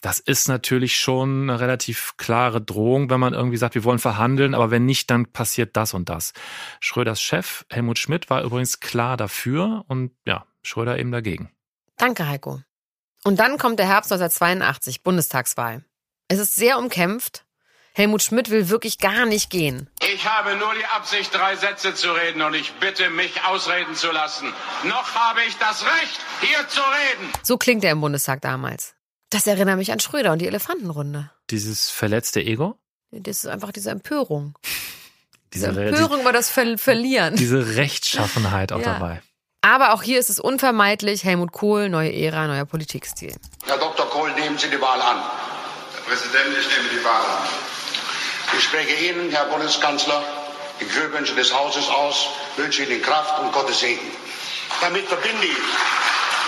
Das 0.00 0.20
ist 0.20 0.48
natürlich 0.48 0.96
schon 0.96 1.50
eine 1.50 1.60
relativ 1.60 2.14
klare 2.16 2.60
Drohung, 2.60 3.10
wenn 3.10 3.20
man 3.20 3.34
irgendwie 3.34 3.56
sagt, 3.56 3.74
wir 3.74 3.84
wollen 3.84 3.98
verhandeln, 3.98 4.54
aber 4.54 4.70
wenn 4.70 4.86
nicht, 4.86 5.10
dann 5.10 5.26
passiert 5.26 5.76
das 5.76 5.94
und 5.94 6.08
das. 6.08 6.32
Schröders 6.80 7.20
Chef 7.20 7.64
Helmut 7.70 7.98
Schmidt 7.98 8.30
war 8.30 8.42
übrigens 8.42 8.80
klar 8.80 9.16
dafür 9.16 9.84
und 9.88 10.12
ja, 10.26 10.46
Schröder 10.62 10.98
eben 10.98 11.10
dagegen. 11.10 11.50
Danke, 11.96 12.28
Heiko. 12.28 12.60
Und 13.24 13.38
dann 13.38 13.58
kommt 13.58 13.78
der 13.78 13.86
Herbst 13.86 14.12
1982, 14.12 15.02
Bundestagswahl. 15.02 15.84
Es 16.28 16.38
ist 16.38 16.54
sehr 16.54 16.78
umkämpft. 16.78 17.44
Helmut 17.92 18.22
Schmidt 18.22 18.50
will 18.50 18.68
wirklich 18.68 18.98
gar 18.98 19.26
nicht 19.26 19.50
gehen. 19.50 19.90
Ich 20.12 20.26
habe 20.28 20.56
nur 20.56 20.72
die 20.74 20.84
Absicht, 20.86 21.34
drei 21.34 21.56
Sätze 21.56 21.94
zu 21.94 22.12
reden 22.12 22.40
und 22.42 22.54
ich 22.54 22.72
bitte, 22.74 23.10
mich 23.10 23.44
ausreden 23.44 23.94
zu 23.94 24.10
lassen. 24.12 24.52
Noch 24.84 25.14
habe 25.14 25.40
ich 25.48 25.56
das 25.58 25.84
Recht, 25.84 26.20
hier 26.40 26.68
zu 26.68 26.80
reden. 26.80 27.32
So 27.42 27.56
klingt 27.56 27.84
er 27.84 27.92
im 27.92 28.00
Bundestag 28.00 28.40
damals. 28.42 28.94
Das 29.30 29.46
erinnert 29.46 29.76
mich 29.76 29.92
an 29.92 30.00
Schröder 30.00 30.32
und 30.32 30.40
die 30.40 30.46
Elefantenrunde. 30.46 31.30
Dieses 31.50 31.90
verletzte 31.90 32.40
Ego? 32.40 32.78
Das 33.10 33.38
ist 33.38 33.46
einfach 33.46 33.72
diese 33.72 33.90
Empörung. 33.90 34.56
Diese, 35.52 35.66
diese 35.70 35.84
Empörung 35.84 36.20
über 36.20 36.32
das 36.32 36.48
Ver 36.48 36.78
Verlieren. 36.78 37.34
Diese 37.34 37.74
Rechtschaffenheit 37.74 38.70
auch 38.70 38.78
ja. 38.78 38.92
dabei. 38.92 39.20
Aber 39.62 39.94
auch 39.94 40.02
hier 40.04 40.20
ist 40.20 40.30
es 40.30 40.38
unvermeidlich. 40.38 41.24
Helmut 41.24 41.50
Kohl, 41.50 41.88
neue 41.88 42.12
Ära, 42.12 42.46
neuer 42.46 42.66
Politikstil. 42.66 43.34
Herr 43.66 43.78
Dr. 43.78 44.08
Kohl, 44.10 44.32
nehmen 44.34 44.56
Sie 44.56 44.70
die 44.70 44.80
Wahl 44.80 45.02
an. 45.02 45.16
Herr 45.16 46.02
Präsident, 46.06 46.56
ich 46.56 46.68
nehme 46.68 46.88
die 46.88 47.04
Wahl 47.04 47.20
an. 47.20 47.48
Ich 48.56 48.64
spreche 48.64 48.94
Ihnen, 49.06 49.30
Herr 49.30 49.44
Bundeskanzler, 49.46 50.22
die 50.80 50.84
Glückwünsche 50.86 51.34
des 51.34 51.54
Hauses 51.54 51.88
aus, 51.88 52.28
wünsche 52.56 52.82
Ihnen 52.84 53.00
Kraft 53.00 53.40
und 53.40 53.52
Gottes 53.52 53.80
Segen. 53.80 54.00
Damit 54.80 55.06
verbinde 55.06 55.44
ich, 55.44 55.56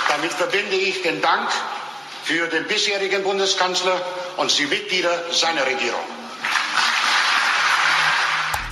damit 0.08 0.32
verbinde 0.32 0.76
ich 0.76 1.02
den 1.02 1.20
Dank 1.20 1.48
für 2.24 2.48
den 2.48 2.66
bisherigen 2.66 3.22
Bundeskanzler 3.22 4.00
und 4.36 4.56
die 4.58 4.66
Mitglieder 4.66 5.10
seiner 5.30 5.64
Regierung. 5.64 6.00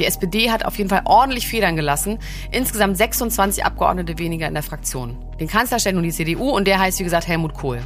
Die 0.01 0.07
SPD 0.07 0.51
hat 0.51 0.65
auf 0.65 0.79
jeden 0.79 0.89
Fall 0.89 1.03
ordentlich 1.05 1.47
Federn 1.47 1.77
gelassen. 1.77 2.19
Insgesamt 2.51 2.97
26 2.97 3.65
Abgeordnete 3.65 4.19
weniger 4.19 4.49
in 4.49 4.55
der 4.55 4.63
Fraktion. 4.63 5.19
Den 5.39 5.47
Kanzler 5.47 5.79
stellt 5.79 5.95
nun 5.95 6.05
die 6.05 6.11
CDU 6.11 6.51
und 6.51 6.65
der 6.65 6.79
heißt, 6.81 6.99
wie 7.01 7.05
gesagt, 7.05 7.29
Helmut 7.29 7.55
Kohl. 7.55 7.83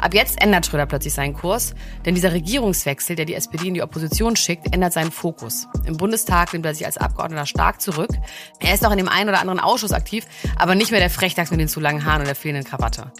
Ab 0.00 0.14
jetzt 0.14 0.40
ändert 0.40 0.66
Schröder 0.66 0.86
plötzlich 0.86 1.14
seinen 1.14 1.34
Kurs, 1.34 1.74
denn 2.04 2.14
dieser 2.14 2.32
Regierungswechsel, 2.32 3.16
der 3.16 3.24
die 3.24 3.34
SPD 3.34 3.68
in 3.68 3.74
die 3.74 3.82
Opposition 3.82 4.36
schickt, 4.36 4.74
ändert 4.74 4.92
seinen 4.92 5.12
Fokus. 5.12 5.68
Im 5.86 5.96
Bundestag 5.96 6.52
nimmt 6.52 6.66
er 6.66 6.74
sich 6.74 6.86
als 6.86 6.98
Abgeordneter 6.98 7.46
stark 7.46 7.80
zurück. 7.80 8.10
Er 8.60 8.74
ist 8.74 8.82
noch 8.82 8.92
in 8.92 8.98
dem 8.98 9.08
einen 9.08 9.28
oder 9.28 9.40
anderen 9.40 9.60
Ausschuss 9.60 9.92
aktiv, 9.92 10.26
aber 10.56 10.74
nicht 10.74 10.90
mehr 10.90 11.00
der 11.00 11.10
Frechdachs 11.10 11.50
mit 11.50 11.60
den 11.60 11.68
zu 11.68 11.80
langen 11.80 12.04
Haaren 12.04 12.20
und 12.20 12.26
der 12.26 12.36
fehlenden 12.36 12.64
Krawatte. 12.64 13.12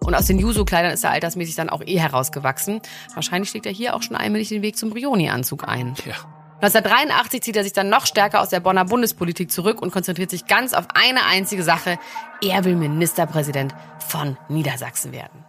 Und 0.00 0.14
aus 0.14 0.26
den 0.26 0.38
Juso-Kleidern 0.38 0.92
ist 0.92 1.04
er 1.04 1.10
altersmäßig 1.10 1.54
dann 1.54 1.68
auch 1.68 1.82
eh 1.84 1.98
herausgewachsen. 1.98 2.80
Wahrscheinlich 3.14 3.50
schlägt 3.50 3.66
er 3.66 3.72
hier 3.72 3.94
auch 3.94 4.02
schon 4.02 4.16
allmählich 4.16 4.48
den 4.48 4.62
Weg 4.62 4.76
zum 4.76 4.90
Brioni-Anzug 4.90 5.68
ein. 5.68 5.94
Ja. 6.06 6.14
1983 6.60 7.42
zieht 7.42 7.56
er 7.56 7.62
sich 7.62 7.72
dann 7.72 7.88
noch 7.88 8.04
stärker 8.06 8.40
aus 8.40 8.48
der 8.48 8.58
Bonner 8.58 8.84
Bundespolitik 8.84 9.52
zurück 9.52 9.80
und 9.80 9.92
konzentriert 9.92 10.30
sich 10.30 10.46
ganz 10.46 10.74
auf 10.74 10.86
eine 10.94 11.24
einzige 11.26 11.62
Sache. 11.62 11.98
Er 12.42 12.64
will 12.64 12.74
Ministerpräsident 12.74 13.74
von 14.00 14.36
Niedersachsen 14.48 15.12
werden. 15.12 15.47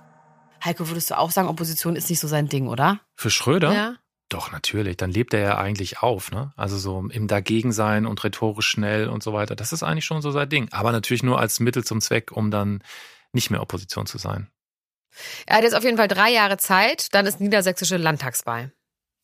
Heiko, 0.64 0.88
würdest 0.88 1.12
du 1.12 1.18
auch 1.18 1.32
sagen, 1.32 1.48
Opposition 1.48 1.96
ist 1.96 2.10
nicht 2.10 2.20
so 2.20 2.28
sein 2.28 2.48
Ding, 2.48 2.68
oder? 2.68 3.00
Für 3.16 3.30
Schröder? 3.30 3.74
Ja. 3.74 3.96
Doch, 4.30 4.52
natürlich. 4.52 4.98
Dann 4.98 5.10
lebt 5.12 5.34
er 5.34 5.40
ja 5.40 5.58
eigentlich 5.58 6.04
auf, 6.04 6.32
ne? 6.32 6.54
Also 6.56 6.78
so 6.78 7.08
im 7.10 7.28
Dagegensein 7.28 8.06
und 8.06 8.24
rhetorisch 8.24 8.68
schnell 8.68 9.10
und 9.10 9.24
so 9.24 9.34
weiter. 9.34 9.56
Das 9.56 9.74
ist 9.74 9.82
eigentlich 9.82 10.06
schon 10.06 10.22
so 10.22 10.30
sein 10.30 10.48
Ding. 10.48 10.68
Aber 10.72 10.92
natürlich 10.92 11.24
nur 11.24 11.40
als 11.40 11.60
Mittel 11.60 11.84
zum 11.84 12.00
Zweck, 12.00 12.32
um 12.32 12.52
dann 12.52 12.84
nicht 13.34 13.50
mehr 13.50 13.62
Opposition 13.62 14.06
zu 14.06 14.20
sein. 14.20 14.50
Er 15.48 15.58
hat 15.58 15.64
jetzt 15.64 15.76
auf 15.76 15.84
jeden 15.84 15.98
Fall 15.98 16.08
drei 16.08 16.30
Jahre 16.30 16.58
Zeit, 16.58 17.14
dann 17.14 17.26
ist 17.26 17.40
niedersächsische 17.40 17.98
Landtagswahl. 17.98 18.72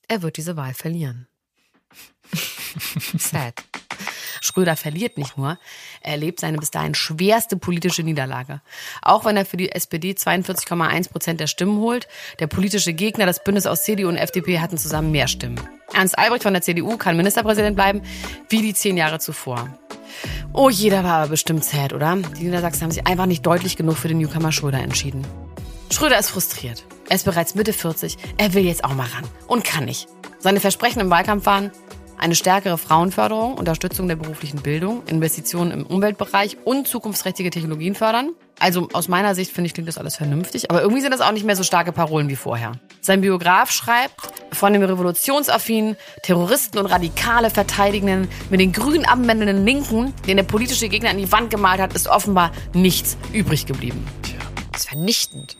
Er 0.07 0.23
wird 0.23 0.37
diese 0.37 0.57
Wahl 0.57 0.73
verlieren. 0.73 1.27
Sad. 3.17 3.63
Schröder 4.45 4.75
verliert 4.75 5.17
nicht 5.17 5.37
nur, 5.37 5.57
er 6.01 6.11
erlebt 6.11 6.39
seine 6.39 6.57
bis 6.57 6.71
dahin 6.71 6.95
schwerste 6.95 7.57
politische 7.57 8.03
Niederlage. 8.03 8.61
Auch 9.01 9.25
wenn 9.25 9.37
er 9.37 9.45
für 9.45 9.57
die 9.57 9.71
SPD 9.71 10.11
42,1 10.11 11.09
Prozent 11.09 11.39
der 11.39 11.47
Stimmen 11.47 11.79
holt, 11.79 12.07
der 12.39 12.47
politische 12.47 12.93
Gegner, 12.93 13.25
das 13.25 13.43
Bündnis 13.43 13.65
aus 13.65 13.83
CDU 13.83 14.07
und 14.07 14.17
FDP, 14.17 14.59
hatten 14.59 14.77
zusammen 14.77 15.11
mehr 15.11 15.27
Stimmen. 15.27 15.59
Ernst 15.93 16.17
Albrecht 16.17 16.43
von 16.43 16.53
der 16.53 16.61
CDU 16.61 16.97
kann 16.97 17.17
Ministerpräsident 17.17 17.75
bleiben, 17.75 18.01
wie 18.49 18.61
die 18.61 18.73
zehn 18.73 18.97
Jahre 18.97 19.19
zuvor. 19.19 19.69
Oh, 20.53 20.69
jeder 20.69 21.03
war 21.03 21.17
aber 21.19 21.29
bestimmt 21.29 21.65
sad, 21.65 21.93
oder? 21.93 22.15
Die 22.15 22.43
Niedersachsen 22.43 22.83
haben 22.83 22.91
sich 22.91 23.07
einfach 23.07 23.25
nicht 23.25 23.45
deutlich 23.45 23.75
genug 23.75 23.97
für 23.97 24.07
den 24.07 24.19
Newcomer 24.19 24.51
Schröder 24.51 24.79
entschieden. 24.79 25.25
Schröder 25.91 26.17
ist 26.19 26.29
frustriert. 26.29 26.85
Er 27.09 27.15
ist 27.15 27.25
bereits 27.25 27.55
Mitte 27.55 27.73
40. 27.73 28.17
Er 28.37 28.53
will 28.53 28.65
jetzt 28.65 28.83
auch 28.83 28.93
mal 28.93 29.07
ran. 29.07 29.23
Und 29.47 29.63
kann 29.63 29.85
nicht. 29.85 30.07
Seine 30.39 30.59
Versprechen 30.59 30.99
im 30.99 31.09
Wahlkampf 31.09 31.45
waren, 31.45 31.71
eine 32.17 32.35
stärkere 32.35 32.77
Frauenförderung, 32.77 33.55
Unterstützung 33.55 34.07
der 34.07 34.15
beruflichen 34.15 34.61
Bildung, 34.61 35.03
Investitionen 35.07 35.71
im 35.71 35.85
Umweltbereich 35.85 36.57
und 36.63 36.87
zukunftsträchtige 36.87 37.49
Technologien 37.49 37.95
fördern. 37.95 38.31
Also 38.59 38.87
aus 38.93 39.07
meiner 39.07 39.35
Sicht 39.35 39.51
finde 39.51 39.67
ich, 39.67 39.73
klingt 39.73 39.89
das 39.89 39.97
alles 39.97 40.15
vernünftig, 40.15 40.71
aber 40.71 40.81
irgendwie 40.81 41.01
sind 41.01 41.11
das 41.11 41.21
auch 41.21 41.31
nicht 41.31 41.45
mehr 41.45 41.55
so 41.55 41.63
starke 41.63 41.91
Parolen 41.91 42.29
wie 42.29 42.35
vorher. 42.35 42.73
Sein 43.01 43.21
Biograf 43.21 43.71
schreibt, 43.71 44.15
von 44.53 44.71
dem 44.71 44.81
revolutionsaffinen, 44.81 45.97
Terroristen 46.23 46.77
und 46.77 46.85
Radikale 46.85 47.49
verteidigenden, 47.49 48.29
mit 48.49 48.61
den 48.61 48.71
grün 48.71 49.05
abwendenden 49.05 49.65
Linken, 49.65 50.13
den 50.27 50.37
der 50.37 50.43
politische 50.43 50.87
Gegner 50.87 51.09
an 51.09 51.17
die 51.17 51.31
Wand 51.31 51.51
gemalt 51.51 51.81
hat, 51.81 51.93
ist 51.93 52.07
offenbar 52.07 52.51
nichts 52.73 53.17
übrig 53.33 53.65
geblieben. 53.65 54.07
Tja, 54.23 54.39
das 54.71 54.81
ist 54.81 54.89
vernichtend. 54.89 55.57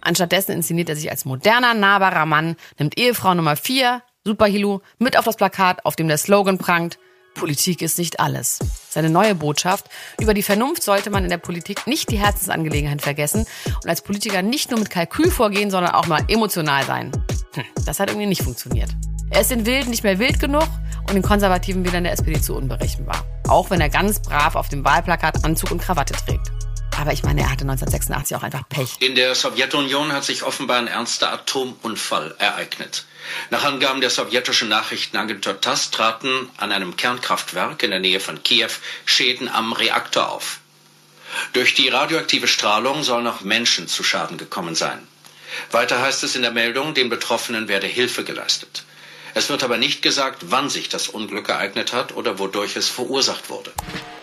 Anstattdessen 0.00 0.52
inszeniert 0.52 0.88
er 0.88 0.96
sich 0.96 1.10
als 1.10 1.24
moderner, 1.24 1.74
nahbarer 1.74 2.24
Mann, 2.24 2.56
nimmt 2.78 2.98
Ehefrau 2.98 3.34
Nummer 3.34 3.56
4, 3.56 4.02
Superhilo 4.28 4.82
mit 4.98 5.16
auf 5.18 5.24
das 5.24 5.36
Plakat, 5.36 5.86
auf 5.86 5.96
dem 5.96 6.06
der 6.06 6.18
Slogan 6.18 6.58
prangt, 6.58 6.98
Politik 7.34 7.80
ist 7.80 7.98
nicht 7.98 8.20
alles. 8.20 8.58
Seine 8.90 9.08
neue 9.08 9.34
Botschaft, 9.34 9.86
über 10.20 10.34
die 10.34 10.42
Vernunft 10.42 10.82
sollte 10.82 11.08
man 11.08 11.24
in 11.24 11.30
der 11.30 11.38
Politik 11.38 11.86
nicht 11.86 12.10
die 12.10 12.18
Herzensangelegenheit 12.18 13.00
vergessen 13.00 13.46
und 13.66 13.88
als 13.88 14.02
Politiker 14.02 14.42
nicht 14.42 14.70
nur 14.70 14.80
mit 14.80 14.90
Kalkül 14.90 15.30
vorgehen, 15.30 15.70
sondern 15.70 15.94
auch 15.94 16.06
mal 16.08 16.22
emotional 16.28 16.84
sein. 16.84 17.10
Hm, 17.54 17.64
das 17.86 18.00
hat 18.00 18.10
irgendwie 18.10 18.26
nicht 18.26 18.42
funktioniert. 18.42 18.90
Er 19.30 19.40
ist 19.40 19.50
den 19.50 19.64
Wilden 19.64 19.90
nicht 19.90 20.04
mehr 20.04 20.18
wild 20.18 20.40
genug 20.40 20.68
und 21.06 21.14
den 21.14 21.22
konservativen 21.22 21.86
Wählern 21.86 22.04
der 22.04 22.12
SPD 22.12 22.38
zu 22.40 22.54
unberechenbar. 22.54 23.24
Auch 23.48 23.70
wenn 23.70 23.80
er 23.80 23.88
ganz 23.88 24.20
brav 24.20 24.56
auf 24.56 24.68
dem 24.68 24.84
Wahlplakat 24.84 25.42
Anzug 25.44 25.70
und 25.70 25.80
Krawatte 25.80 26.12
trägt. 26.12 26.50
Aber 26.98 27.12
ich 27.12 27.22
meine, 27.22 27.42
er 27.42 27.50
hatte 27.50 27.62
1986 27.62 28.36
auch 28.36 28.42
einfach 28.42 28.68
Pech. 28.68 28.96
In 28.98 29.14
der 29.14 29.36
Sowjetunion 29.36 30.12
hat 30.12 30.24
sich 30.24 30.42
offenbar 30.42 30.78
ein 30.78 30.88
ernster 30.88 31.32
Atomunfall 31.32 32.34
ereignet. 32.38 33.06
Nach 33.50 33.62
Angaben 33.62 34.00
der 34.00 34.10
sowjetischen 34.10 34.68
Nachrichtenagentur 34.68 35.60
TASS 35.60 35.92
traten 35.92 36.50
an 36.56 36.72
einem 36.72 36.96
Kernkraftwerk 36.96 37.84
in 37.84 37.92
der 37.92 38.00
Nähe 38.00 38.18
von 38.18 38.42
Kiew 38.42 38.70
Schäden 39.04 39.48
am 39.48 39.72
Reaktor 39.72 40.28
auf. 40.28 40.58
Durch 41.52 41.74
die 41.74 41.88
radioaktive 41.88 42.48
Strahlung 42.48 43.04
sollen 43.04 43.28
auch 43.28 43.42
Menschen 43.42 43.86
zu 43.86 44.02
Schaden 44.02 44.36
gekommen 44.36 44.74
sein. 44.74 45.06
Weiter 45.70 46.02
heißt 46.02 46.24
es 46.24 46.34
in 46.34 46.42
der 46.42 46.50
Meldung, 46.50 46.94
den 46.94 47.10
Betroffenen 47.10 47.68
werde 47.68 47.86
Hilfe 47.86 48.24
geleistet. 48.24 48.82
Es 49.34 49.48
wird 49.48 49.62
aber 49.62 49.76
nicht 49.76 50.02
gesagt, 50.02 50.46
wann 50.50 50.68
sich 50.68 50.88
das 50.88 51.06
Unglück 51.06 51.48
ereignet 51.48 51.92
hat 51.92 52.16
oder 52.16 52.40
wodurch 52.40 52.74
es 52.74 52.88
verursacht 52.88 53.50
wurde. 53.50 53.72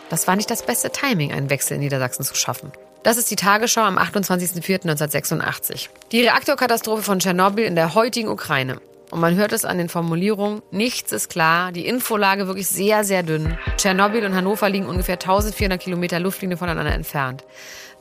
Das 0.09 0.27
war 0.27 0.35
nicht 0.35 0.51
das 0.51 0.63
beste 0.63 0.91
Timing, 0.91 1.31
einen 1.31 1.49
Wechsel 1.49 1.75
in 1.75 1.79
Niedersachsen 1.81 2.23
zu 2.23 2.35
schaffen. 2.35 2.71
Das 3.03 3.17
ist 3.17 3.29
die 3.29 3.35
Tagesschau 3.35 3.81
am 3.81 3.97
28.04.1986. 3.97 5.89
Die 6.11 6.21
Reaktorkatastrophe 6.21 7.03
von 7.03 7.19
Tschernobyl 7.19 7.65
in 7.65 7.75
der 7.75 7.93
heutigen 7.93 8.29
Ukraine. 8.29 8.81
Und 9.11 9.19
man 9.19 9.35
hört 9.35 9.53
es 9.53 9.65
an 9.65 9.77
den 9.77 9.89
Formulierungen, 9.89 10.61
nichts 10.71 11.11
ist 11.11 11.29
klar, 11.29 11.71
die 11.71 11.85
Infolage 11.85 12.47
wirklich 12.47 12.67
sehr, 12.67 13.03
sehr 13.03 13.21
dünn. 13.21 13.57
Tschernobyl 13.77 14.25
und 14.25 14.33
Hannover 14.33 14.69
liegen 14.69 14.87
ungefähr 14.87 15.15
1400 15.15 15.79
Kilometer 15.79 16.19
Luftlinie 16.19 16.57
voneinander 16.57 16.93
entfernt. 16.93 17.43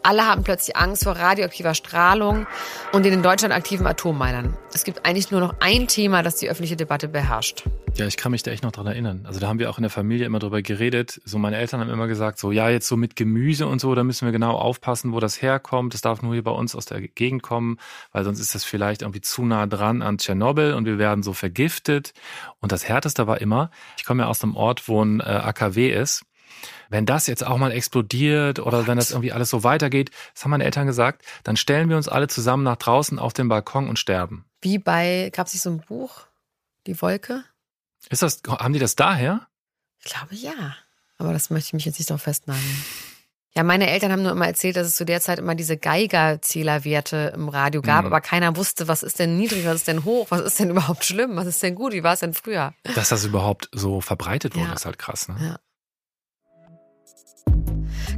Alle 0.05 0.27
haben 0.27 0.45
plötzlich 0.45 0.77
Angst 0.77 1.05
vor 1.05 1.15
radioaktiver 1.15 1.73
Strahlung 1.73 2.47
und 2.93 3.07
den 3.07 3.15
in 3.15 3.23
Deutschland 3.23 3.55
aktiven 3.55 3.87
Atommeilern. 3.87 4.55
Es 4.75 4.85
gibt 4.85 5.07
eigentlich 5.07 5.31
nur 5.31 5.41
noch 5.41 5.55
ein 5.61 5.89
Thema, 5.89 6.23
das 6.23 6.37
die 6.37 6.51
öffentliche 6.51 6.77
Debatte 6.77 7.09
beherrscht. 7.09 7.65
Ja, 7.95 8.07
ich 8.07 8.19
kann 8.19 8.31
mich 8.31 8.43
da 8.43 8.51
echt 8.51 8.63
noch 8.65 8.73
dran 8.73 8.87
erinnern. 8.87 9.25
Also 9.25 9.41
da 9.41 9.49
haben 9.49 9.59
wir 9.59 9.71
auch 9.71 9.79
in 9.79 9.83
der 9.83 9.91
Familie 9.91 10.27
immer 10.27 10.41
drüber 10.41 10.61
geredet. 10.61 11.23
So 11.25 11.39
meine 11.39 11.57
Eltern 11.57 11.81
haben 11.81 11.89
immer 11.89 12.07
gesagt, 12.07 12.39
so 12.39 12.53
ja, 12.53 12.69
jetzt 12.69 12.87
so 12.87 12.99
mit 12.99 13.17
Gemüse 13.17 13.67
und 13.67 13.81
so, 13.81 13.95
da 13.95 14.05
müssen 14.05 14.27
wir 14.27 14.33
genau 14.33 14.53
aufpassen, 14.59 15.15
wo 15.15 15.21
das 15.21 15.41
herkommt. 15.41 15.95
Das 15.95 16.03
darf 16.03 16.21
nur 16.21 16.35
hier 16.35 16.45
bei 16.45 16.51
uns 16.51 16.75
aus 16.77 16.85
der 16.85 17.01
Gegend 17.01 17.43
kommen, 17.43 17.79
weil 18.13 18.25
sonst 18.25 18.41
ist 18.41 18.55
das 18.55 18.63
vielleicht 18.63 19.01
irgendwie 19.01 19.23
zu 19.23 19.47
nah 19.47 19.67
dran 19.67 20.03
an 20.03 20.19
Tschernobyl 20.19 20.75
und 20.75 20.85
wir 20.85 20.99
werden 20.99 21.23
so 21.23 21.33
vergiftet. 21.33 22.13
Und 22.61 22.73
das 22.73 22.87
Härteste 22.87 23.27
war 23.27 23.41
immer, 23.41 23.71
ich 23.97 24.05
komme 24.05 24.25
ja 24.25 24.29
aus 24.29 24.45
einem 24.45 24.55
Ort, 24.55 24.87
wo 24.87 25.03
ein 25.03 25.21
äh, 25.21 25.23
AKW 25.23 25.89
ist 25.89 26.27
wenn 26.89 27.07
das 27.07 27.27
jetzt 27.27 27.47
auch 27.47 27.57
mal 27.57 27.73
explodiert 27.73 28.59
oder 28.59 28.81
What? 28.81 28.87
wenn 28.87 28.97
das 28.97 29.11
irgendwie 29.11 29.33
alles 29.33 29.51
so 29.51 29.65
weitergeht, 29.65 30.11
das 30.35 30.45
haben 30.45 30.51
meine 30.51 30.65
Eltern 30.65 30.87
gesagt, 30.87 31.25
dann 31.43 31.57
stellen 31.57 31.89
wir 31.89 31.97
uns 31.97 32.09
alle 32.09 32.29
zusammen 32.29 32.63
nach 32.63 32.77
draußen 32.77 33.19
auf 33.19 33.33
den 33.33 33.49
Balkon 33.49 33.89
und 33.89 33.99
sterben. 33.99 34.45
Wie 34.61 34.79
bei, 34.79 35.31
gab 35.35 35.47
es 35.47 35.55
nicht 35.55 35.63
so 35.63 35.71
ein 35.71 35.81
Buch, 35.81 36.23
Die 36.87 37.01
Wolke? 37.01 37.45
Ist 38.11 38.23
das, 38.23 38.43
haben 38.47 38.73
die 38.73 38.79
das 38.79 38.97
daher? 38.97 39.47
Ich 39.99 40.13
glaube 40.13 40.35
ja. 40.35 40.77
Aber 41.19 41.33
das 41.33 41.51
möchte 41.51 41.69
ich 41.69 41.73
mich 41.73 41.85
jetzt 41.85 41.99
nicht 41.99 42.11
darauf 42.11 42.23
festnageln. 42.23 42.85
Ja, 43.57 43.63
meine 43.63 43.89
Eltern 43.89 44.11
haben 44.11 44.23
nur 44.25 44.33
immer 44.33 44.49
erzählt, 44.49 44.75
dass 44.77 44.89
es 44.89 44.97
zu 44.97 45.05
der 45.05 45.21
Zeit 45.21 45.39
immer 45.39 45.55
diese 45.55 45.77
Geigerzählerwerte 45.77 47.33
im 47.37 47.49
Radio 47.49 47.83
gab, 47.83 48.03
mhm. 48.03 48.09
aber 48.09 48.21
keiner 48.21 48.57
wusste, 48.57 48.89
was 48.89 49.05
ist 49.05 49.21
denn 49.21 49.37
niedrig, 49.37 49.65
was 49.65 49.77
ist 49.77 49.89
denn 49.89 50.05
hoch, 50.05 50.27
was 50.31 50.41
ist 50.41 50.59
denn 50.59 50.71
überhaupt 50.71 51.05
schlimm, 51.05 51.37
was 51.37 51.47
ist 51.47 51.63
denn 51.63 51.77
gut, 51.77 51.93
wie 51.93 52.03
war 52.03 52.15
es 52.15 52.21
denn 52.21 52.35
früher? 52.35 52.75
Dass 52.97 53.11
das 53.11 53.25
überhaupt 53.25 53.69
so 53.73 54.01
verbreitet 54.01 54.57
wurde, 54.57 54.67
ja. 54.67 54.73
ist 54.73 54.87
halt 54.87 54.99
krass, 54.99 55.29
ne? 55.29 55.37
Ja. 55.41 55.59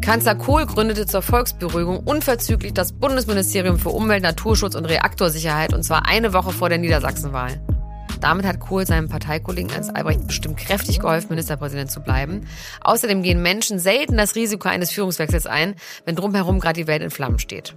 Kanzler 0.00 0.34
Kohl 0.34 0.66
gründete 0.66 1.06
zur 1.06 1.22
Volksberuhigung 1.22 1.98
unverzüglich 1.98 2.74
das 2.74 2.92
Bundesministerium 2.92 3.78
für 3.78 3.90
Umwelt, 3.90 4.22
Naturschutz 4.22 4.74
und 4.74 4.84
Reaktorsicherheit 4.84 5.72
und 5.74 5.82
zwar 5.82 6.06
eine 6.06 6.32
Woche 6.32 6.52
vor 6.52 6.68
der 6.68 6.78
Niedersachsenwahl. 6.78 7.60
Damit 8.20 8.46
hat 8.46 8.60
Kohl 8.60 8.86
seinem 8.86 9.08
Parteikollegen 9.08 9.70
Ernst 9.70 9.94
Albrecht 9.94 10.26
bestimmt 10.26 10.56
kräftig 10.56 11.00
geholfen, 11.00 11.28
Ministerpräsident 11.30 11.90
zu 11.90 12.00
bleiben. 12.00 12.46
Außerdem 12.80 13.22
gehen 13.22 13.42
Menschen 13.42 13.78
selten 13.78 14.16
das 14.16 14.34
Risiko 14.34 14.68
eines 14.68 14.90
Führungswechsels 14.90 15.46
ein, 15.46 15.74
wenn 16.04 16.16
drumherum 16.16 16.60
gerade 16.60 16.80
die 16.80 16.86
Welt 16.86 17.02
in 17.02 17.10
Flammen 17.10 17.38
steht. 17.38 17.74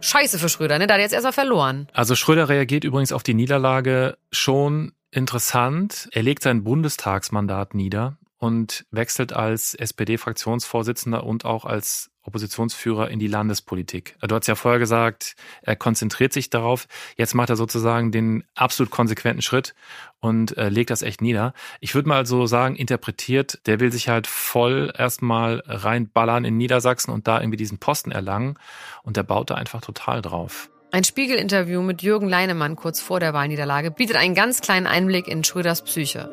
Scheiße 0.00 0.38
für 0.38 0.48
Schröder, 0.48 0.78
ne? 0.78 0.86
Da 0.86 0.94
hat 0.94 1.00
er 1.00 1.04
jetzt 1.04 1.12
erstmal 1.12 1.32
verloren. 1.32 1.86
Also 1.92 2.16
Schröder 2.16 2.48
reagiert 2.48 2.84
übrigens 2.84 3.12
auf 3.12 3.22
die 3.22 3.34
Niederlage 3.34 4.16
schon 4.32 4.92
interessant. 5.12 6.08
Er 6.12 6.22
legt 6.22 6.42
sein 6.42 6.64
Bundestagsmandat 6.64 7.74
nieder 7.74 8.16
und 8.42 8.86
wechselt 8.90 9.32
als 9.32 9.72
SPD-Fraktionsvorsitzender 9.72 11.22
und 11.22 11.44
auch 11.44 11.64
als 11.64 12.10
Oppositionsführer 12.22 13.08
in 13.08 13.20
die 13.20 13.28
Landespolitik. 13.28 14.16
Du 14.20 14.34
hast 14.34 14.48
ja 14.48 14.56
vorher 14.56 14.80
gesagt, 14.80 15.36
er 15.62 15.76
konzentriert 15.76 16.32
sich 16.32 16.50
darauf. 16.50 16.88
Jetzt 17.16 17.36
macht 17.36 17.50
er 17.50 17.56
sozusagen 17.56 18.10
den 18.10 18.42
absolut 18.56 18.90
konsequenten 18.90 19.42
Schritt 19.42 19.76
und 20.18 20.56
äh, 20.56 20.70
legt 20.70 20.90
das 20.90 21.02
echt 21.02 21.22
nieder. 21.22 21.54
Ich 21.78 21.94
würde 21.94 22.08
mal 22.08 22.26
so 22.26 22.46
sagen, 22.46 22.74
interpretiert, 22.74 23.60
der 23.66 23.78
will 23.78 23.92
sich 23.92 24.08
halt 24.08 24.26
voll 24.26 24.92
erstmal 24.98 25.62
reinballern 25.64 26.44
in 26.44 26.56
Niedersachsen 26.56 27.12
und 27.12 27.28
da 27.28 27.40
irgendwie 27.40 27.58
diesen 27.58 27.78
Posten 27.78 28.10
erlangen. 28.10 28.58
Und 29.04 29.16
der 29.16 29.22
baut 29.22 29.50
da 29.50 29.54
einfach 29.54 29.82
total 29.82 30.20
drauf. 30.20 30.71
Ein 30.94 31.04
Spiegel-Interview 31.04 31.80
mit 31.80 32.02
Jürgen 32.02 32.28
Leinemann 32.28 32.76
kurz 32.76 33.00
vor 33.00 33.18
der 33.18 33.32
Wahlniederlage 33.32 33.90
bietet 33.90 34.16
einen 34.16 34.34
ganz 34.34 34.60
kleinen 34.60 34.86
Einblick 34.86 35.26
in 35.26 35.42
Schröders 35.42 35.80
Psyche. 35.80 36.28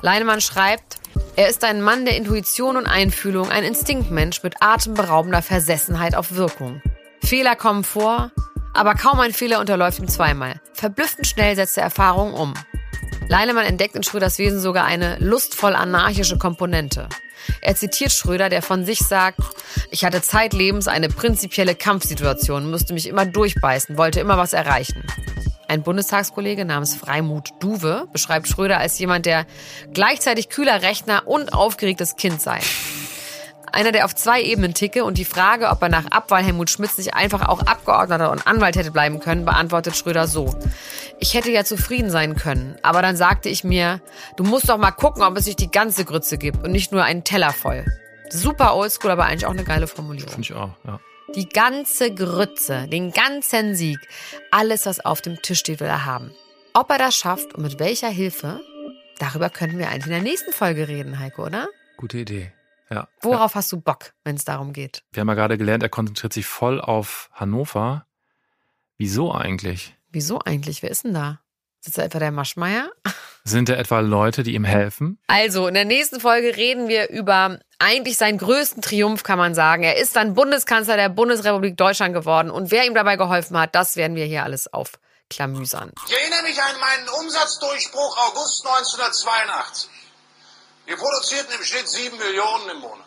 Leinemann 0.00 0.40
schreibt, 0.40 0.96
er 1.36 1.50
ist 1.50 1.62
ein 1.62 1.82
Mann 1.82 2.06
der 2.06 2.16
Intuition 2.16 2.78
und 2.78 2.86
Einfühlung, 2.86 3.50
ein 3.50 3.64
Instinktmensch 3.64 4.42
mit 4.42 4.54
atemberaubender 4.60 5.42
Versessenheit 5.42 6.14
auf 6.14 6.34
Wirkung. 6.36 6.80
Fehler 7.22 7.54
kommen 7.54 7.84
vor, 7.84 8.32
aber 8.72 8.94
kaum 8.94 9.20
ein 9.20 9.34
Fehler 9.34 9.60
unterläuft 9.60 9.98
ihm 9.98 10.08
zweimal. 10.08 10.58
Verblüffend 10.72 11.26
schnell 11.26 11.54
setzt 11.54 11.76
er 11.76 11.84
Erfahrungen 11.84 12.32
um. 12.32 12.54
Leinemann 13.28 13.66
entdeckt 13.66 13.94
in 13.94 14.02
Schröders 14.02 14.38
Wesen 14.38 14.60
sogar 14.60 14.84
eine 14.84 15.18
lustvoll 15.18 15.74
anarchische 15.74 16.38
Komponente. 16.38 17.08
Er 17.60 17.74
zitiert 17.74 18.12
Schröder, 18.12 18.48
der 18.48 18.62
von 18.62 18.84
sich 18.84 19.00
sagt, 19.00 19.40
ich 19.90 20.04
hatte 20.04 20.22
zeitlebens 20.22 20.88
eine 20.88 21.08
prinzipielle 21.08 21.74
Kampfsituation, 21.74 22.70
musste 22.70 22.92
mich 22.94 23.08
immer 23.08 23.26
durchbeißen, 23.26 23.96
wollte 23.96 24.20
immer 24.20 24.38
was 24.38 24.52
erreichen. 24.52 25.04
Ein 25.68 25.82
Bundestagskollege 25.82 26.64
namens 26.64 26.94
Freimut 26.94 27.50
Duwe 27.60 28.08
beschreibt 28.12 28.48
Schröder 28.48 28.78
als 28.78 28.98
jemand, 28.98 29.26
der 29.26 29.46
gleichzeitig 29.92 30.48
kühler 30.48 30.80
Rechner 30.80 31.26
und 31.26 31.52
aufgeregtes 31.52 32.16
Kind 32.16 32.40
sei. 32.40 32.60
Einer, 33.72 33.92
der 33.92 34.04
auf 34.04 34.14
zwei 34.14 34.42
Ebenen 34.42 34.74
ticke 34.74 35.04
und 35.04 35.18
die 35.18 35.24
Frage, 35.24 35.68
ob 35.68 35.82
er 35.82 35.88
nach 35.88 36.06
Abwahl 36.10 36.42
Helmut 36.42 36.70
Schmitz 36.70 36.98
nicht 36.98 37.14
einfach 37.14 37.48
auch 37.48 37.60
Abgeordneter 37.60 38.30
und 38.30 38.46
Anwalt 38.46 38.76
hätte 38.76 38.90
bleiben 38.90 39.20
können, 39.20 39.44
beantwortet 39.44 39.96
Schröder 39.96 40.26
so. 40.26 40.54
Ich 41.18 41.34
hätte 41.34 41.50
ja 41.50 41.64
zufrieden 41.64 42.10
sein 42.10 42.36
können, 42.36 42.76
aber 42.82 43.02
dann 43.02 43.16
sagte 43.16 43.48
ich 43.48 43.64
mir, 43.64 44.00
du 44.36 44.44
musst 44.44 44.68
doch 44.68 44.78
mal 44.78 44.92
gucken, 44.92 45.22
ob 45.22 45.36
es 45.36 45.44
sich 45.44 45.56
die 45.56 45.70
ganze 45.70 46.04
Grütze 46.04 46.38
gibt 46.38 46.64
und 46.64 46.72
nicht 46.72 46.92
nur 46.92 47.04
einen 47.04 47.24
Teller 47.24 47.52
voll. 47.52 47.84
Super 48.30 48.76
oldschool, 48.76 49.10
aber 49.10 49.24
eigentlich 49.24 49.46
auch 49.46 49.52
eine 49.52 49.64
geile 49.64 49.86
Formulierung. 49.86 50.30
Finde 50.30 50.46
ich 50.46 50.54
auch, 50.54 50.70
ja. 50.86 51.00
Die 51.34 51.48
ganze 51.48 52.14
Grütze, 52.14 52.88
den 52.88 53.12
ganzen 53.12 53.74
Sieg, 53.74 53.98
alles, 54.50 54.86
was 54.86 55.04
auf 55.04 55.20
dem 55.20 55.42
Tisch 55.42 55.58
steht, 55.58 55.80
will 55.80 55.86
er 55.86 56.06
haben. 56.06 56.32
Ob 56.72 56.90
er 56.90 56.98
das 56.98 57.16
schafft 57.16 57.54
und 57.54 57.62
mit 57.62 57.78
welcher 57.78 58.08
Hilfe, 58.08 58.60
darüber 59.18 59.50
könnten 59.50 59.78
wir 59.78 59.88
eigentlich 59.88 60.06
in 60.06 60.12
der 60.12 60.22
nächsten 60.22 60.52
Folge 60.52 60.88
reden, 60.88 61.18
Heiko, 61.18 61.44
oder? 61.44 61.68
Gute 61.96 62.18
Idee. 62.18 62.52
Ja. 62.90 63.08
Worauf 63.20 63.52
ja. 63.52 63.56
hast 63.56 63.72
du 63.72 63.80
Bock, 63.80 64.12
wenn 64.24 64.36
es 64.36 64.44
darum 64.44 64.72
geht? 64.72 65.02
Wir 65.12 65.20
haben 65.20 65.28
ja 65.28 65.34
gerade 65.34 65.58
gelernt, 65.58 65.82
er 65.82 65.88
konzentriert 65.88 66.32
sich 66.32 66.46
voll 66.46 66.80
auf 66.80 67.30
Hannover. 67.32 68.06
Wieso 68.96 69.32
eigentlich? 69.32 69.96
Wieso 70.10 70.40
eigentlich? 70.40 70.82
Wer 70.82 70.90
ist 70.90 71.04
denn 71.04 71.14
da? 71.14 71.40
Sitzt 71.80 71.98
da 71.98 72.02
etwa 72.02 72.18
der 72.18 72.32
Maschmeier? 72.32 72.90
Sind 73.44 73.68
da 73.68 73.74
etwa 73.74 74.00
Leute, 74.00 74.42
die 74.42 74.54
ihm 74.54 74.64
helfen? 74.64 75.18
Also, 75.26 75.68
in 75.68 75.74
der 75.74 75.84
nächsten 75.84 76.20
Folge 76.20 76.56
reden 76.56 76.88
wir 76.88 77.08
über 77.08 77.60
eigentlich 77.78 78.18
seinen 78.18 78.38
größten 78.38 78.82
Triumph, 78.82 79.22
kann 79.22 79.38
man 79.38 79.54
sagen. 79.54 79.84
Er 79.84 79.96
ist 79.96 80.16
dann 80.16 80.34
Bundeskanzler 80.34 80.96
der 80.96 81.08
Bundesrepublik 81.08 81.76
Deutschland 81.76 82.14
geworden. 82.14 82.50
Und 82.50 82.70
wer 82.70 82.84
ihm 82.84 82.94
dabei 82.94 83.16
geholfen 83.16 83.56
hat, 83.58 83.74
das 83.74 83.96
werden 83.96 84.16
wir 84.16 84.26
hier 84.26 84.42
alles 84.42 84.70
aufklamüsern. 84.72 85.92
Ich 86.06 86.16
erinnere 86.16 86.42
mich 86.42 86.60
an 86.60 86.80
meinen 86.80 87.08
Umsatzdurchbruch 87.20 88.18
August 88.28 88.66
1982. 88.66 89.90
Wir 90.88 90.96
produzierten 90.96 91.52
im 91.52 91.62
Schnitt 91.62 91.86
sieben 91.86 92.16
Millionen 92.16 92.70
im 92.70 92.78
Monat. 92.78 93.04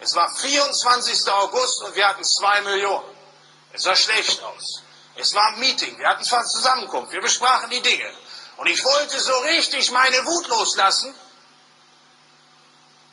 Es 0.00 0.14
war 0.14 0.30
24. 0.36 1.32
August 1.32 1.82
und 1.84 1.96
wir 1.96 2.06
hatten 2.06 2.22
zwei 2.22 2.60
Millionen. 2.60 3.16
Es 3.72 3.84
sah 3.84 3.96
schlecht 3.96 4.42
aus. 4.42 4.82
Es 5.16 5.32
war 5.32 5.46
ein 5.46 5.60
Meeting. 5.60 5.98
Wir 5.98 6.06
hatten 6.06 6.24
zwar 6.24 6.44
Zusammenkunft. 6.44 7.10
Wir 7.10 7.22
besprachen 7.22 7.70
die 7.70 7.80
Dinge. 7.80 8.12
Und 8.58 8.66
ich 8.66 8.84
wollte 8.84 9.18
so 9.18 9.32
richtig 9.38 9.90
meine 9.92 10.26
Wut 10.26 10.46
loslassen. 10.48 11.08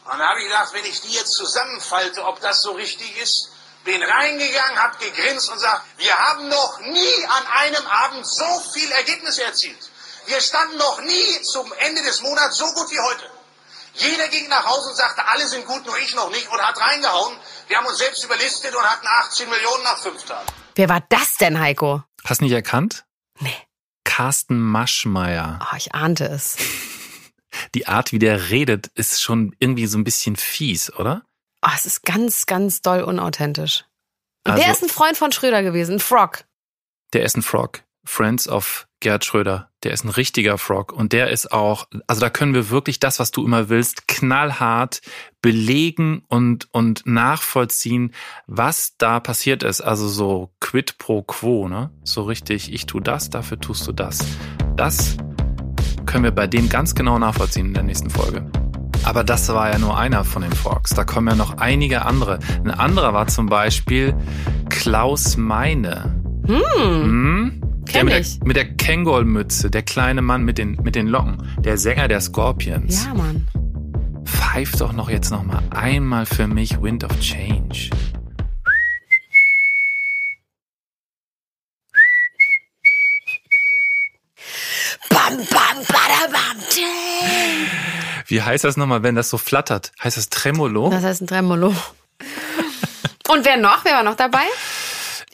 Und 0.03 0.12
dann 0.12 0.20
habe 0.20 0.41
ich 0.41 0.47
gedacht, 0.47 0.74
wenn 0.74 0.86
ich 0.86 0.99
die 0.99 1.14
jetzt 1.14 1.32
zusammenfalte, 1.32 2.26
ob 2.26 2.41
das 2.41 2.64
so 2.64 2.74
richtig 2.74 3.16
ist, 3.22 3.51
bin 3.86 4.03
reingegangen, 4.03 4.84
habe 4.84 4.97
gegrinst 4.97 5.47
und 5.47 5.55
gesagt, 5.55 5.84
wir 5.95 6.14
haben 6.14 6.49
noch 6.49 6.80
nie 6.80 7.26
an 7.26 7.47
einem 7.53 7.88
Abend 7.88 8.28
so 8.28 8.59
viel 8.74 8.91
Ergebnisse 8.91 9.43
erzielt. 9.43 9.89
Wir 10.26 10.41
standen 10.41 10.76
noch 10.76 10.99
nie 10.99 11.41
zum 11.43 11.72
Ende 11.72 12.03
des 12.03 12.20
Monats 12.20 12.57
so 12.57 12.66
gut 12.74 12.91
wie 12.91 12.99
heute. 12.99 13.37
Jeder 13.98 14.28
ging 14.30 14.48
nach 14.50 14.66
Hause 14.66 14.89
und 14.89 14.95
sagte, 14.95 15.28
alle 15.28 15.48
sind 15.48 15.66
gut, 15.66 15.86
nur 15.86 15.98
ich 15.98 16.16
noch 16.16 16.30
nicht 16.30 16.50
und 16.52 16.60
hat 16.62 16.80
reingehauen. 16.80 17.38
Wir 17.68 17.78
haben 17.78 17.86
uns 17.88 17.98
selbst 17.98 18.24
überlistet 18.24 18.76
und 18.76 18.84
hatten 18.84 19.08
18 19.08 19.50
Millionen 19.50 19.84
nach 19.84 19.98
fünf 20.02 20.24
Tagen. 20.24 20.45
Wer 20.76 20.89
war 20.89 21.02
das 21.10 21.36
denn, 21.38 21.60
Heiko? 21.60 22.04
Hast 22.26 22.41
du 22.41 22.45
nicht 22.45 22.54
erkannt? 22.54 23.06
Nee. 23.39 23.56
Carsten 24.04 24.60
Maschmeyer. 24.60 25.60
Oh, 25.72 25.76
ich 25.78 25.93
ahnte 25.95 26.26
es. 26.26 26.58
Die 27.76 27.88
Art, 27.88 28.12
wie 28.12 28.20
der 28.20 28.50
redet, 28.50 28.88
ist 28.95 29.22
schon 29.22 29.56
irgendwie 29.60 29.88
so 29.88 29.98
ein 29.98 30.04
bisschen 30.04 30.36
fies, 30.36 30.93
oder? 30.93 31.24
Oh, 31.66 31.70
es 31.76 31.86
ist 31.86 32.04
ganz, 32.04 32.45
ganz 32.45 32.82
doll 32.82 33.02
unauthentisch. 33.04 33.86
Und 34.45 34.52
Also- 34.54 34.64
der 34.64 34.72
ist 34.72 34.84
ein 34.84 34.89
Freund 34.89 35.18
von 35.18 35.32
Schröder 35.32 35.64
gewesen, 35.64 35.95
ein 35.95 36.00
Frog. 36.00 36.43
Der 37.14 37.24
ist 37.24 37.36
ein 37.36 37.41
Frog. 37.41 37.82
Friends 38.06 38.48
of 38.48 38.87
Gerd 39.00 39.26
Schröder. 39.26 39.70
Der 39.84 39.91
ist 39.91 40.04
ein 40.04 40.10
richtiger 40.10 40.58
Frog. 40.58 40.91
Und 40.91 41.14
der 41.14 41.30
ist 41.30 41.52
auch, 41.52 41.88
also 42.08 42.20
da 42.20 42.30
können 42.30 42.54
wir 42.54 42.70
wirklich 42.70 43.00
das, 43.00 43.20
was 43.20 43.32
du 43.32 43.45
immer 43.45 43.70
willst, 43.70 44.08
knallhart 44.08 45.02
belegen 45.41 46.24
und, 46.28 46.68
und 46.72 47.06
nachvollziehen, 47.06 48.14
was 48.48 48.95
da 48.98 49.20
passiert 49.20 49.64
ist. 49.64 49.82
Also 49.82 50.08
so 50.08 50.52
quid 50.60 50.98
pro 50.98 51.22
quo, 51.22 51.68
ne? 51.68 51.91
So 52.04 52.24
richtig, 52.24 52.74
ich 52.74 52.86
tu 52.88 53.00
das, 53.00 53.30
dafür 53.30 53.60
tust 53.60 53.86
du 53.88 53.91
das. 53.91 54.20
Das 54.76 55.18
können 56.06 56.24
wir 56.24 56.32
bei 56.32 56.48
dem 56.48 56.70
ganz 56.70 56.95
genau 56.95 57.20
nachvollziehen 57.20 57.68
in 57.68 57.74
der 57.74 57.84
nächsten 57.84 58.10
Folge. 58.10 58.50
Aber 59.04 59.24
das 59.24 59.48
war 59.50 59.72
ja 59.72 59.78
nur 59.78 59.98
einer 59.98 60.24
von 60.24 60.41
den 60.41 60.52
Frogs. 60.52 60.89
Da 60.89 61.06
kommen 61.06 61.28
ja 61.28 61.36
noch 61.36 61.58
einige 61.58 62.04
andere. 62.04 62.39
Ein 62.64 62.72
anderer 62.72 63.14
war 63.14 63.28
zum 63.28 63.45
Beispiel 63.45 64.16
Klaus 64.70 65.38
Meine. 65.38 66.26
Hm, 66.48 66.62
Hm? 67.04 67.62
Der 67.88 67.93
kenn 67.93 68.06
mit 68.06 68.14
der, 68.14 68.20
ich. 68.22 68.39
mit 68.43 68.56
der 68.58 68.66
Kängolmütze, 68.76 69.70
der 69.72 69.82
kleine 69.82 70.22
Mann 70.22 70.43
mit 70.43 70.58
den, 70.58 70.76
mit 70.84 70.95
den 70.95 71.08
Locken, 71.08 71.38
der 71.60 71.78
Sänger 71.78 72.08
der 72.08 72.22
Scorpions. 72.22 73.06
Ja, 73.06 73.14
Mann. 73.14 73.48
Pfeif 74.26 74.72
doch 74.74 74.91
noch 74.93 75.10
jetzt 75.10 75.30
noch 75.32 75.43
mal 75.43 75.62
einmal 75.72 76.26
für 76.26 76.48
mich 76.48 76.82
Wind 76.82 77.04
of 77.06 77.18
Change. 77.20 77.89
Bam, 85.10 85.38
bam, 85.38 85.78
bada, 85.88 86.28
bam, 86.32 86.58
ding. 86.76 87.68
Wie 88.28 88.41
heißt 88.41 88.64
das 88.64 88.78
nochmal, 88.78 89.04
wenn 89.04 89.16
das 89.16 89.30
so 89.30 89.38
flattert? 89.38 89.91
Heißt 90.04 90.18
das 90.18 90.30
Tremolo? 90.30 90.89
Das 90.89 91.04
heißt 91.04 91.22
ein 91.22 91.28
Tremolo. 91.28 91.70
Und 93.30 93.45
wer 93.45 93.58
noch? 93.58 93.84
Wer 93.86 93.93
war 93.95 94.04
noch 94.04 94.16
dabei? 94.16 94.43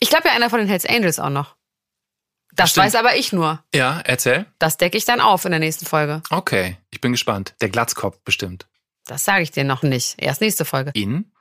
Ich 0.03 0.09
glaube 0.09 0.27
ja 0.27 0.33
einer 0.33 0.49
von 0.49 0.59
den 0.59 0.67
Hells 0.67 0.85
Angels 0.85 1.17
auch 1.17 1.29
noch. 1.29 1.55
Das 2.53 2.71
Stimmt. 2.71 2.87
weiß 2.87 2.95
aber 2.95 3.15
ich 3.15 3.31
nur. 3.31 3.63
Ja, 3.73 4.01
erzähl. 4.03 4.45
Das 4.59 4.75
decke 4.75 4.97
ich 4.97 5.05
dann 5.05 5.21
auf 5.21 5.45
in 5.45 5.51
der 5.51 5.61
nächsten 5.61 5.85
Folge. 5.85 6.21
Okay, 6.29 6.75
ich 6.91 6.99
bin 6.99 7.13
gespannt. 7.13 7.55
Der 7.61 7.69
Glatzkopf 7.69 8.19
bestimmt. 8.25 8.67
Das 9.05 9.23
sage 9.23 9.43
ich 9.43 9.51
dir 9.51 9.63
noch 9.63 9.81
nicht. 9.81 10.15
Erst 10.21 10.41
nächste 10.41 10.65
Folge. 10.65 10.91
In 10.93 11.31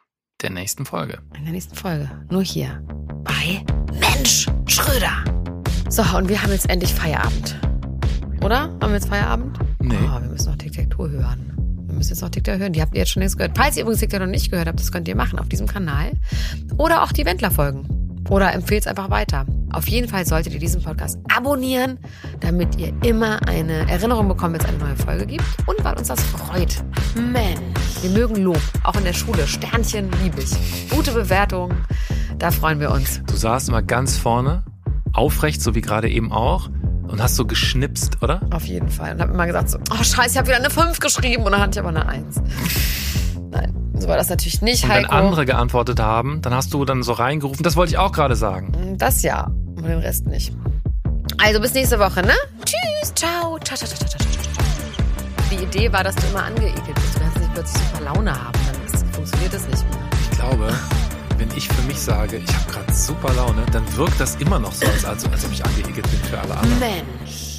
der 0.43 0.51
nächsten 0.51 0.87
Folge. 0.87 1.19
In 1.37 1.43
der 1.43 1.53
nächsten 1.53 1.75
Folge. 1.75 2.09
Nur 2.31 2.45
hier. 2.45 2.81
Bei 3.25 3.65
Mensch 3.99 4.47
Schröder. 4.69 5.25
So, 5.89 6.03
und 6.17 6.29
wir 6.29 6.41
haben 6.41 6.53
jetzt 6.53 6.71
endlich 6.71 6.95
Feierabend. 6.95 7.59
Oder? 8.43 8.61
Haben 8.61 8.81
wir 8.81 8.95
jetzt 8.95 9.09
Feierabend? 9.09 9.59
Nee. 9.81 9.97
Oh, 10.05 10.21
wir 10.23 10.29
müssen 10.29 10.51
noch 10.53 10.57
Tic-Tac-Tour 10.59 11.11
hören. 11.11 11.53
Wir 11.89 11.97
müssen 11.97 12.11
jetzt 12.11 12.21
noch 12.23 12.31
Tic-Tac 12.31 12.61
hören. 12.61 12.73
Die 12.75 12.81
habt 12.81 12.95
ihr 12.95 13.01
jetzt 13.01 13.11
schon 13.11 13.23
längst 13.23 13.37
gehört. 13.39 13.59
Falls 13.59 13.77
ihr 13.77 13.83
übrigens 13.83 13.99
Tic-Tac 13.99 14.21
noch 14.21 14.29
nicht 14.29 14.53
gehört 14.53 14.69
habt, 14.69 14.79
das 14.79 14.93
könnt 14.93 15.09
ihr 15.09 15.17
machen 15.17 15.41
auf 15.41 15.49
diesem 15.49 15.67
Kanal. 15.67 16.13
Oder 16.79 17.03
auch 17.03 17.11
die 17.11 17.27
Wendler-Folgen. 17.27 18.01
Oder 18.29 18.53
empfehlt 18.55 18.83
es 18.83 18.87
einfach 18.87 19.11
weiter. 19.11 19.47
Auf 19.73 19.89
jeden 19.89 20.09
Fall 20.09 20.27
solltet 20.27 20.53
ihr 20.53 20.61
diesen 20.61 20.83
Podcast 20.83 21.18
abonnieren, 21.35 21.99
damit 22.41 22.79
ihr 22.79 22.93
immer 23.03 23.41
eine 23.49 23.89
Erinnerung 23.91 24.29
bekommt, 24.29 24.55
wenn 24.55 24.61
es 24.61 24.66
eine 24.66 24.79
neue 24.79 24.97
Folge 24.97 25.27
gibt. 25.27 25.45
Und 25.66 25.83
weil 25.85 25.97
uns 25.97 26.09
das 26.09 26.20
freut. 26.23 26.83
Mensch. 27.14 27.59
Wir 28.03 28.11
mögen 28.11 28.37
Lob. 28.37 28.61
Auch 28.85 28.97
in 28.97 29.05
der 29.05 29.12
Schule. 29.12 29.47
Sternchen 29.47 30.11
liebe 30.23 30.43
ich. 30.43 30.51
Gute 30.91 31.12
Bewertungen. 31.12 31.77
Da 32.39 32.51
freuen 32.51 32.81
wir 32.81 32.91
uns. 32.91 33.23
Du 33.27 33.37
saßt 33.37 33.68
immer 33.68 33.83
ganz 33.83 34.16
vorne, 34.16 34.64
aufrecht, 35.12 35.62
so 35.62 35.75
wie 35.75 35.81
gerade 35.81 36.09
eben 36.11 36.33
auch, 36.33 36.70
und 37.07 37.23
hast 37.23 37.37
so 37.37 37.45
geschnipst, 37.45 38.23
oder? 38.23 38.41
Auf 38.51 38.64
jeden 38.64 38.89
Fall. 38.89 39.14
Und 39.14 39.20
habe 39.20 39.33
immer 39.33 39.47
gesagt 39.47 39.68
so, 39.68 39.79
oh 39.91 40.03
scheiße, 40.03 40.31
ich 40.31 40.39
habe 40.39 40.49
wieder 40.49 40.57
eine 40.57 40.70
5 40.70 40.99
geschrieben. 40.99 41.45
Und 41.45 41.53
dann 41.53 41.61
hatte 41.61 41.79
ich 41.79 41.87
aber 41.87 41.91
eine 41.91 42.09
1. 42.09 42.41
Nein, 43.51 43.75
so 43.95 44.09
war 44.09 44.16
das 44.16 44.28
natürlich 44.28 44.62
nicht, 44.62 44.84
Und 44.84 44.90
wenn 44.90 45.05
Heiko. 45.05 45.14
andere 45.14 45.47
geantwortet 45.47 46.01
haben, 46.01 46.40
dann 46.43 46.55
hast 46.55 46.72
du 46.74 46.84
dann 46.84 47.03
so 47.03 47.12
reingerufen, 47.12 47.62
das 47.62 47.76
wollte 47.76 47.93
ich 47.93 47.99
auch 47.99 48.12
gerade 48.12 48.36
sagen. 48.36 48.97
Das 48.99 49.22
ja, 49.22 49.45
und 49.76 49.84
den 49.84 49.99
Rest 49.99 50.26
nicht. 50.26 50.53
Also 51.38 51.61
bis 51.61 51.74
nächste 51.74 51.99
Woche, 51.99 52.22
ne? 52.22 52.32
Tschüss, 52.64 53.12
ciao, 53.14 53.59
ciao, 53.59 53.76
ciao, 53.76 53.88
ciao, 53.88 54.09
ciao. 54.09 54.20
Die 55.51 55.62
Idee 55.64 55.93
war, 55.93 56.03
dass 56.05 56.14
du 56.16 56.26
immer 56.28 56.45
angeekelt 56.45 56.95
bist. 56.95 57.16
Du 57.16 57.20
kannst 57.20 57.38
nicht 57.38 57.53
plötzlich 57.55 57.82
super 57.88 58.05
Laune 58.05 58.32
haben. 58.32 58.59
Dann 58.72 58.84
ist, 58.86 59.05
funktioniert 59.14 59.53
das 59.53 59.68
nicht 59.68 59.82
mehr. 59.90 59.99
Ich 60.30 60.38
glaube, 60.38 60.72
wenn 61.38 61.49
ich 61.57 61.68
für 61.68 61.82
mich 61.82 62.01
sage, 62.01 62.36
ich 62.38 62.55
habe 62.55 62.72
gerade 62.72 62.93
super 62.93 63.32
Laune, 63.34 63.62
dann 63.72 63.84
wirkt 63.97 64.18
das 64.20 64.36
immer 64.36 64.59
noch 64.59 64.72
so, 64.72 64.86
als, 64.86 65.05
als, 65.05 65.24
als 65.30 65.45
ob 65.45 65.53
ich 65.53 65.64
angeekelt 65.64 66.09
bin 66.11 66.20
für 66.30 66.38
alle 66.40 66.57
anderen. 66.57 66.78
Mensch. 66.78 67.51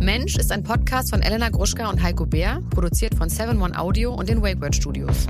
Mensch 0.00 0.36
ist 0.36 0.50
ein 0.50 0.62
Podcast 0.62 1.10
von 1.10 1.20
Elena 1.20 1.50
Gruschka 1.50 1.90
und 1.90 2.02
Heiko 2.02 2.24
Bär, 2.24 2.62
produziert 2.70 3.14
von 3.14 3.28
7 3.28 3.60
One 3.60 3.78
Audio 3.78 4.14
und 4.14 4.30
den 4.30 4.42
Wake 4.42 4.60
Word 4.60 4.74
Studios. 4.74 5.26